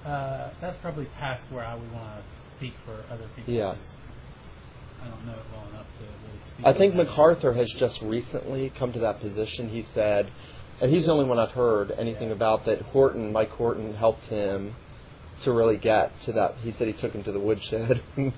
Uh, 0.04 0.50
that's 0.60 0.76
probably 0.82 1.06
past 1.18 1.50
where 1.50 1.64
I 1.64 1.74
would 1.74 1.90
want 1.92 2.22
to 2.22 2.50
speak 2.56 2.74
for 2.84 3.04
other 3.10 3.28
people. 3.34 3.54
'cause 3.54 4.00
I 5.02 5.08
don't 5.08 5.26
know 5.26 5.32
it 5.32 5.38
well 5.52 5.66
enough 5.70 5.86
to 5.98 6.04
really 6.04 6.40
speak. 6.42 6.66
I 6.66 6.72
think 6.72 6.94
that. 6.96 7.04
MacArthur 7.06 7.52
has 7.54 7.68
just 7.78 8.00
recently 8.02 8.70
come 8.78 8.92
to 8.92 8.98
that 9.00 9.20
position. 9.20 9.68
He 9.68 9.86
said, 9.94 10.30
and 10.80 10.90
he's 10.92 11.06
the 11.06 11.12
only 11.12 11.24
one 11.26 11.38
I've 11.38 11.52
heard 11.52 11.90
anything 11.92 12.28
Yeah. 12.28 12.34
about 12.34 12.64
that. 12.66 12.80
Horton, 12.82 13.32
Mike 13.32 13.50
Horton, 13.50 13.94
helped 13.94 14.26
him 14.26 14.74
to 15.42 15.52
really 15.52 15.76
get 15.76 16.12
to 16.22 16.32
that. 16.32 16.54
He 16.62 16.72
said 16.72 16.86
he 16.86 16.92
took 16.94 17.12
him 17.12 17.24
to 17.24 17.32
the 17.32 17.40
woodshed. 17.40 18.00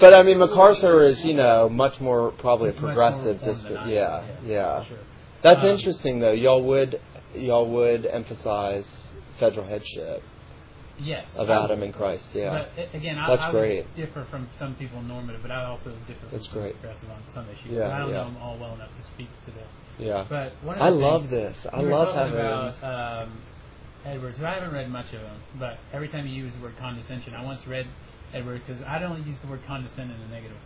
but 0.00 0.14
I 0.14 0.22
mean, 0.22 0.38
MacArthur 0.38 1.04
is 1.04 1.24
you 1.24 1.34
know 1.34 1.68
much 1.68 2.00
more 2.00 2.32
probably 2.32 2.70
a 2.70 2.72
much 2.74 2.82
more 2.82 2.90
progressive. 2.92 3.36
reformed 3.40 3.54
Disp- 3.56 3.68
than 3.68 3.76
I 3.76 3.82
am, 3.84 3.88
yeah, 3.90 4.24
yeah. 4.44 4.84
Sure. 4.86 4.98
That's 5.42 5.60
Um, 5.62 5.68
interesting 5.70 6.20
though. 6.20 6.32
Y'all 6.32 6.62
would 6.64 7.00
y'all 7.34 7.68
would 7.70 8.06
emphasize 8.06 8.86
federal 9.38 9.66
headship 9.66 10.22
Yes. 10.98 11.26
of. 11.36 11.50
Adam 11.50 11.82
and 11.82 11.92
Christ. 11.92 12.24
Yeah, 12.32 12.64
But 12.74 12.94
again, 12.94 13.18
I, 13.18 13.28
That's 13.28 13.42
I 13.42 13.50
great. 13.50 13.94
differ 13.96 14.24
from 14.30 14.48
some 14.58 14.74
people 14.76 15.02
normative, 15.02 15.42
but 15.42 15.50
I 15.50 15.64
also 15.66 15.90
differ 16.08 16.20
That's 16.32 16.46
from 16.46 16.54
some 16.54 16.62
great. 16.62 16.80
progressive 16.80 17.10
on 17.10 17.22
some 17.34 17.46
issues. 17.50 17.72
Yeah, 17.72 17.94
I 17.94 17.98
don't 17.98 18.08
yeah. 18.08 18.14
know 18.16 18.24
them 18.24 18.36
all 18.38 18.58
well 18.58 18.74
enough 18.74 18.88
to 18.96 19.02
speak 19.02 19.28
to 19.44 19.50
them. 19.50 19.68
yeah. 19.98 20.24
But 20.26 20.52
one 20.62 20.76
of 20.76 20.82
I 20.82 20.88
love 20.88 21.28
this. 21.28 21.54
I 21.70 21.80
love 21.82 22.14
having. 22.14 22.32
about 22.34 22.82
um, 23.24 23.42
Edwards. 24.06 24.38
who 24.38 24.44
I 24.46 24.54
haven't 24.54 24.72
read 24.72 24.90
much 24.90 25.06
of 25.06 25.20
him, 25.20 25.36
but 25.58 25.78
every 25.92 26.08
time 26.08 26.26
you 26.26 26.34
use 26.34 26.54
the 26.54 26.60
word 26.62 26.74
condescension, 26.78 27.34
I 27.34 27.44
once 27.44 27.66
read 27.66 27.86
Edward 28.32 28.62
because 28.66 28.82
I 28.86 28.98
don't 28.98 29.26
use 29.26 29.36
the 29.42 29.48
word 29.48 29.60
condescend 29.66 30.10
in 30.10 30.20
a 30.20 30.28
negative. 30.28 30.56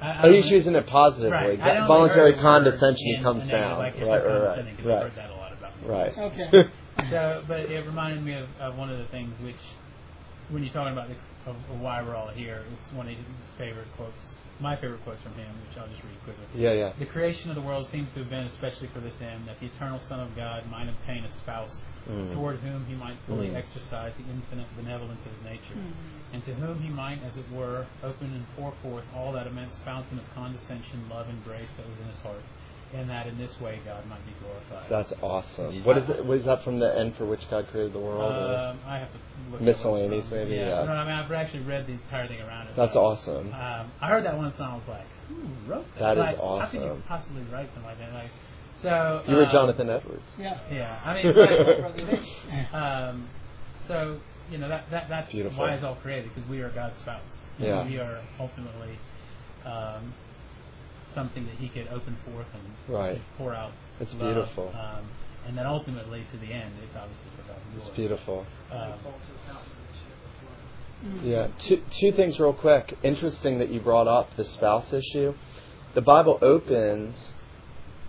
I, 0.00 0.06
I 0.10 0.18
Oh, 0.18 0.22
don't 0.22 0.34
he's 0.34 0.50
using 0.50 0.74
it 0.74 0.86
positively. 0.86 1.30
Right. 1.32 1.60
I 1.60 1.74
That 1.80 1.88
voluntary 1.88 2.32
heard 2.32 2.40
the 2.40 2.44
word 2.44 2.64
condescension 2.64 3.14
in 3.16 3.22
comes 3.22 3.48
down. 3.48 3.78
Like, 3.78 3.94
Right, 3.94 4.00
you're 4.00 4.08
right, 4.10 4.22
condescending, 4.24 4.74
right, 4.74 4.76
'cause 4.76 4.86
I've 4.86 4.92
right, 4.92 5.02
heard 5.02 5.14
that 5.16 5.30
a 5.30 5.34
lot 5.34 5.52
about 5.52 5.82
me. 5.82 5.88
right. 5.88 6.18
Okay. 6.18 6.70
So, 7.10 7.44
but 7.46 7.60
it 7.60 7.84
reminded 7.86 8.24
me 8.24 8.32
of, 8.32 8.48
of 8.58 8.76
one 8.76 8.90
of 8.90 8.98
the 8.98 9.04
things 9.08 9.38
which, 9.40 9.60
when 10.48 10.62
you're 10.64 10.72
talking 10.72 10.94
about 10.94 11.08
the, 11.10 11.14
of, 11.46 11.56
of 11.70 11.80
why 11.80 12.02
we're 12.02 12.14
all 12.16 12.28
here, 12.28 12.64
it's 12.72 12.92
one 12.92 13.06
of 13.08 13.14
his 13.16 13.24
favorite 13.56 13.86
quotes, 13.96 14.20
my 14.60 14.74
favorite 14.76 15.02
quotes 15.04 15.20
from 15.22 15.34
him, 15.34 15.48
which 15.68 15.78
I'll 15.78 15.88
just 15.88 16.02
read 16.02 16.18
quickly. 16.24 16.44
Yeah, 16.54 16.72
yeah. 16.72 16.92
The 16.98 17.06
creation 17.06 17.50
of 17.50 17.56
the 17.56 17.62
world 17.62 17.86
seems 17.90 18.12
to 18.14 18.20
have 18.20 18.30
been 18.30 18.44
especially 18.46 18.88
for 18.88 19.00
this 19.00 19.20
end, 19.20 19.46
that 19.48 19.60
the 19.60 19.66
eternal 19.66 20.00
Son 20.00 20.20
of 20.20 20.34
God 20.34 20.68
might 20.70 20.88
obtain 20.88 21.24
a 21.24 21.28
spouse, 21.36 21.74
Mm. 22.06 22.32
toward 22.32 22.58
whom 22.60 22.86
he 22.86 22.94
might 22.94 23.16
fully 23.26 23.48
Mm. 23.48 23.56
exercise 23.56 24.12
the 24.16 24.22
infinite 24.32 24.66
benevolence 24.76 25.18
of 25.26 25.32
his 25.32 25.42
nature, 25.42 25.74
and 26.32 26.44
to 26.44 26.54
whom 26.54 26.80
he 26.80 26.88
might, 26.88 27.20
as 27.24 27.36
it 27.36 27.50
were, 27.50 27.84
open 28.04 28.32
and 28.32 28.46
pour 28.54 28.70
forth 28.80 29.02
all 29.12 29.32
that 29.32 29.48
immense 29.48 29.76
fountain 29.78 30.16
of 30.20 30.24
condescension, 30.34 31.08
love, 31.10 31.28
and 31.28 31.42
grace 31.44 31.68
that 31.76 31.84
was 31.88 31.98
in 31.98 32.06
his 32.06 32.20
heart, 32.20 32.42
and 32.94 33.10
that 33.10 33.26
in 33.26 33.36
this 33.38 33.58
way 33.60 33.80
God 33.84 34.06
might 34.06 34.24
be 34.24 34.32
glorified. 34.40 34.88
That's 34.90 35.12
awesome. 35.22 35.84
What 35.84 35.98
is 35.98 36.08
it? 36.08 36.24
What 36.24 36.38
is 36.38 36.44
that 36.44 36.62
from 36.64 36.78
the 36.78 36.98
end 36.98 37.16
for 37.16 37.26
which 37.26 37.40
God 37.50 37.66
created 37.70 37.92
the 37.92 37.98
world? 37.98 38.20
or- 38.32 38.56
Um, 38.70 38.78
I 38.86 38.98
have 38.98 39.12
to 39.12 39.18
look 39.52 39.60
Miscellanies, 39.60 40.04
at 40.06 40.10
what 40.10 40.18
it's 40.18 40.30
maybe, 40.30 40.50
from. 40.58 40.68
yeah. 40.68 40.84
No, 40.84 40.92
I 40.92 41.04
mean, 41.04 41.12
I've 41.14 41.32
actually 41.32 41.64
read 41.64 41.86
the 41.86 41.92
entire 41.92 42.28
thing 42.28 42.40
around 42.40 42.68
it. 42.68 42.76
That's 42.76 42.94
but, 42.94 43.00
awesome. 43.00 43.52
Um, 43.52 43.92
I 44.00 44.08
heard 44.08 44.24
that 44.24 44.36
one 44.36 44.54
song. 44.56 44.72
I 44.72 44.74
was 44.76 44.88
like, 44.88 45.06
who 45.28 45.70
wrote 45.70 45.84
that? 45.98 46.14
That 46.14 46.18
is 46.18 46.18
like, 46.18 46.36
How 46.38 46.68
could 46.70 46.80
you 46.80 46.86
awesome. 46.86 47.02
possibly 47.08 47.42
write 47.52 47.68
something 47.74 47.84
like 47.84 47.98
that? 47.98 48.12
Like, 48.14 48.30
so 48.82 49.22
You 49.26 49.36
were 49.36 49.46
um, 49.46 49.52
Jonathan 49.52 49.90
Edwards. 49.90 50.22
Yeah. 50.38 50.58
Yeah, 50.70 51.00
I 51.04 51.14
mean, 51.22 51.34
right. 51.34 52.72
um, 53.08 53.28
so 53.86 54.20
you 54.50 54.58
know 54.58 54.68
that 54.68 54.88
that 54.90 55.08
that's 55.08 55.32
Beautiful. 55.32 55.58
why 55.58 55.74
it's 55.74 55.82
all 55.84 55.96
created 55.96 56.30
because 56.34 56.48
we 56.48 56.60
are 56.60 56.70
God's 56.70 56.96
spouse. 56.98 57.22
Yeah. 57.58 57.84
we 57.86 57.98
are 57.98 58.20
ultimately 58.38 58.98
um, 59.64 60.12
something 61.16 61.46
that 61.46 61.56
He 61.56 61.68
could 61.68 61.88
open 61.88 62.16
forth 62.24 62.46
and 62.54 62.94
Right. 62.94 63.20
pour 63.38 63.52
out. 63.54 63.72
It's 63.98 64.14
love, 64.14 64.34
beautiful. 64.34 64.68
Um, 64.68 65.04
and 65.48 65.56
then 65.58 65.66
ultimately, 65.66 66.22
to 66.30 66.36
the 66.36 66.52
end, 66.52 66.72
it's 66.84 66.94
obviously 66.94 67.30
for 67.36 67.48
God's 67.48 67.64
glory. 67.64 67.80
It's 67.88 67.96
beautiful. 67.96 68.46
Um, 68.70 68.92
Yeah. 71.22 71.48
Two, 71.58 71.82
two 72.00 72.12
things 72.12 72.38
real 72.38 72.52
quick. 72.52 72.96
Interesting 73.02 73.58
that 73.58 73.68
you 73.70 73.80
brought 73.80 74.08
up 74.08 74.34
the 74.36 74.44
spouse 74.44 74.92
issue. 74.92 75.34
The 75.94 76.00
Bible 76.00 76.38
opens, 76.42 77.16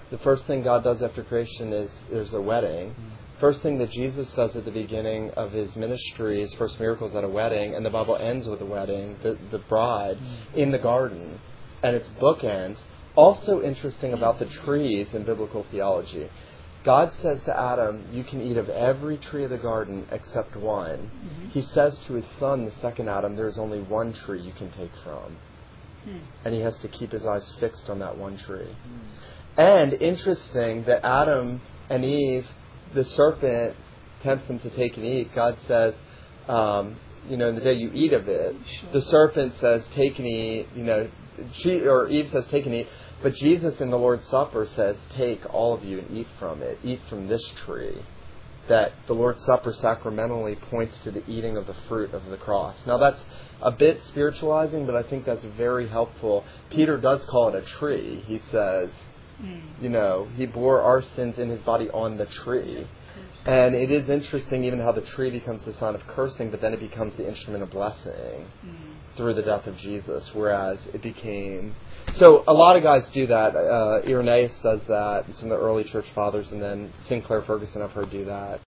the 0.09 0.17
first 0.19 0.45
thing 0.45 0.63
God 0.63 0.83
does 0.83 1.01
after 1.01 1.23
creation 1.23 1.73
is 1.73 1.91
there's 2.11 2.33
a 2.33 2.41
wedding. 2.41 2.95
First 3.39 3.61
thing 3.61 3.77
that 3.79 3.91
Jesus 3.91 4.31
does 4.33 4.55
at 4.55 4.65
the 4.65 4.71
beginning 4.71 5.29
of 5.31 5.51
his 5.51 5.75
ministry, 5.75 6.39
his 6.39 6.53
first 6.55 6.79
miracle 6.79 7.07
is 7.07 7.15
at 7.15 7.23
a 7.23 7.29
wedding, 7.29 7.75
and 7.75 7.85
the 7.85 7.89
Bible 7.91 8.15
ends 8.15 8.47
with 8.47 8.61
a 8.61 8.65
wedding, 8.65 9.15
the, 9.21 9.37
the 9.51 9.59
bride, 9.59 10.17
in 10.55 10.71
the 10.71 10.79
garden, 10.79 11.39
and 11.83 11.95
it's 11.95 12.09
bookends. 12.19 12.79
Also 13.17 13.63
interesting 13.63 14.13
about 14.13 14.37
the 14.37 14.45
trees 14.45 15.13
in 15.13 15.23
biblical 15.23 15.65
theology. 15.71 16.29
God 16.83 17.11
says 17.21 17.41
to 17.45 17.59
Adam, 17.59 18.05
You 18.13 18.23
can 18.23 18.41
eat 18.41 18.57
of 18.57 18.69
every 18.69 19.17
tree 19.17 19.43
of 19.43 19.49
the 19.49 19.57
garden 19.57 20.07
except 20.11 20.55
one. 20.55 20.99
Mm-hmm. 20.99 21.49
He 21.49 21.61
says 21.63 21.97
to 22.05 22.13
his 22.13 22.25
son, 22.39 22.65
the 22.65 22.71
second 22.79 23.09
Adam, 23.09 23.35
There's 23.35 23.57
only 23.57 23.81
one 23.81 24.13
tree 24.13 24.39
you 24.39 24.53
can 24.53 24.71
take 24.71 24.91
from. 25.03 25.35
Hmm. 26.05 26.17
And 26.45 26.53
he 26.53 26.61
has 26.61 26.77
to 26.79 26.87
keep 26.87 27.11
his 27.11 27.25
eyes 27.25 27.51
fixed 27.59 27.89
on 27.89 27.99
that 27.99 28.17
one 28.17 28.37
tree. 28.37 28.69
Hmm. 28.69 29.59
And 29.59 29.93
interesting 29.93 30.83
that 30.83 31.03
Adam 31.03 31.59
and 31.89 32.05
Eve, 32.05 32.47
the 32.93 33.03
serpent 33.03 33.75
tempts 34.21 34.47
them 34.47 34.59
to 34.59 34.69
take 34.69 34.95
and 34.95 35.05
eat. 35.05 35.33
God 35.33 35.57
says, 35.67 35.95
um, 36.47 36.97
you 37.27 37.35
know, 37.35 37.49
in 37.49 37.55
the 37.55 37.61
day 37.61 37.73
you 37.73 37.91
eat 37.93 38.13
of 38.13 38.27
it, 38.29 38.55
the 38.93 39.01
serpent 39.01 39.55
says, 39.59 39.87
take 39.95 40.17
and 40.19 40.27
eat, 40.27 40.67
you 40.75 40.83
know, 40.83 41.09
she, 41.53 41.81
or 41.81 42.07
Eve 42.07 42.29
says, 42.31 42.45
take 42.47 42.65
and 42.65 42.73
eat. 42.73 42.87
But 43.21 43.33
Jesus 43.33 43.81
in 43.81 43.89
the 43.89 43.97
Lord's 43.97 44.27
Supper 44.27 44.65
says, 44.65 44.97
take 45.09 45.41
all 45.53 45.73
of 45.73 45.83
you 45.83 45.99
and 45.99 46.17
eat 46.17 46.27
from 46.39 46.61
it. 46.61 46.79
Eat 46.83 47.01
from 47.09 47.27
this 47.27 47.43
tree. 47.65 48.01
that 48.67 48.91
the 49.07 49.13
Lord's 49.13 49.43
Supper 49.45 49.71
sacramentally 49.73 50.55
points 50.55 50.97
to 51.03 51.11
the 51.11 51.27
eating 51.29 51.57
of 51.57 51.67
the 51.67 51.75
fruit 51.87 52.13
of 52.13 52.25
the 52.25 52.37
cross. 52.37 52.75
Now, 52.85 52.97
that's 52.97 53.21
a 53.61 53.71
bit 53.71 54.01
spiritualizing, 54.03 54.85
but 54.85 54.95
I 54.95 55.03
think 55.03 55.25
that's 55.25 55.43
very 55.57 55.87
helpful. 55.87 56.43
Peter 56.69 56.97
does 56.97 57.25
call 57.25 57.49
it 57.49 57.55
a 57.55 57.61
tree. 57.61 58.23
He 58.27 58.39
says, 58.51 58.89
hmm. 59.39 59.59
you 59.81 59.89
know, 59.89 60.27
he 60.35 60.45
bore 60.45 60.81
our 60.81 61.01
sins 61.01 61.39
in 61.39 61.49
his 61.49 61.61
body 61.61 61.89
on 61.89 62.17
the 62.17 62.25
tree. 62.25 62.87
And 63.45 63.75
it 63.75 63.91
is 63.91 64.09
interesting 64.09 64.65
even 64.65 64.79
how 64.79 64.91
the 64.91 65.01
tree 65.01 65.31
becomes 65.31 65.63
the 65.63 65.73
sign 65.73 65.95
of 65.95 66.05
cursing, 66.07 66.51
but 66.51 66.59
then 66.59 66.73
it 66.73 66.81
becomes 66.81 67.15
the 67.15 67.27
instrument 67.27 67.63
of 67.63 67.71
blessing 67.71 68.47
hmm. 68.61 68.91
Through 69.17 69.33
the 69.33 69.41
death 69.41 69.67
of 69.67 69.75
Jesus, 69.77 70.33
whereas 70.33 70.79
it 70.93 71.01
became. 71.01 71.75
So 72.13 72.43
a 72.47 72.53
lot 72.53 72.77
of 72.77 72.83
guys 72.83 73.09
do 73.09 73.27
that. 73.27 73.55
Uh, 73.55 74.01
Irenaeus 74.07 74.57
does 74.63 74.81
that, 74.87 75.25
some 75.35 75.51
of 75.51 75.59
the 75.59 75.65
early 75.65 75.83
church 75.83 76.05
fathers, 76.15 76.47
and 76.51 76.61
then 76.61 76.93
Sinclair 77.05 77.41
Ferguson 77.41 77.81
I've 77.81 77.91
heard 77.91 78.11
do 78.11 78.25
that. 78.25 78.61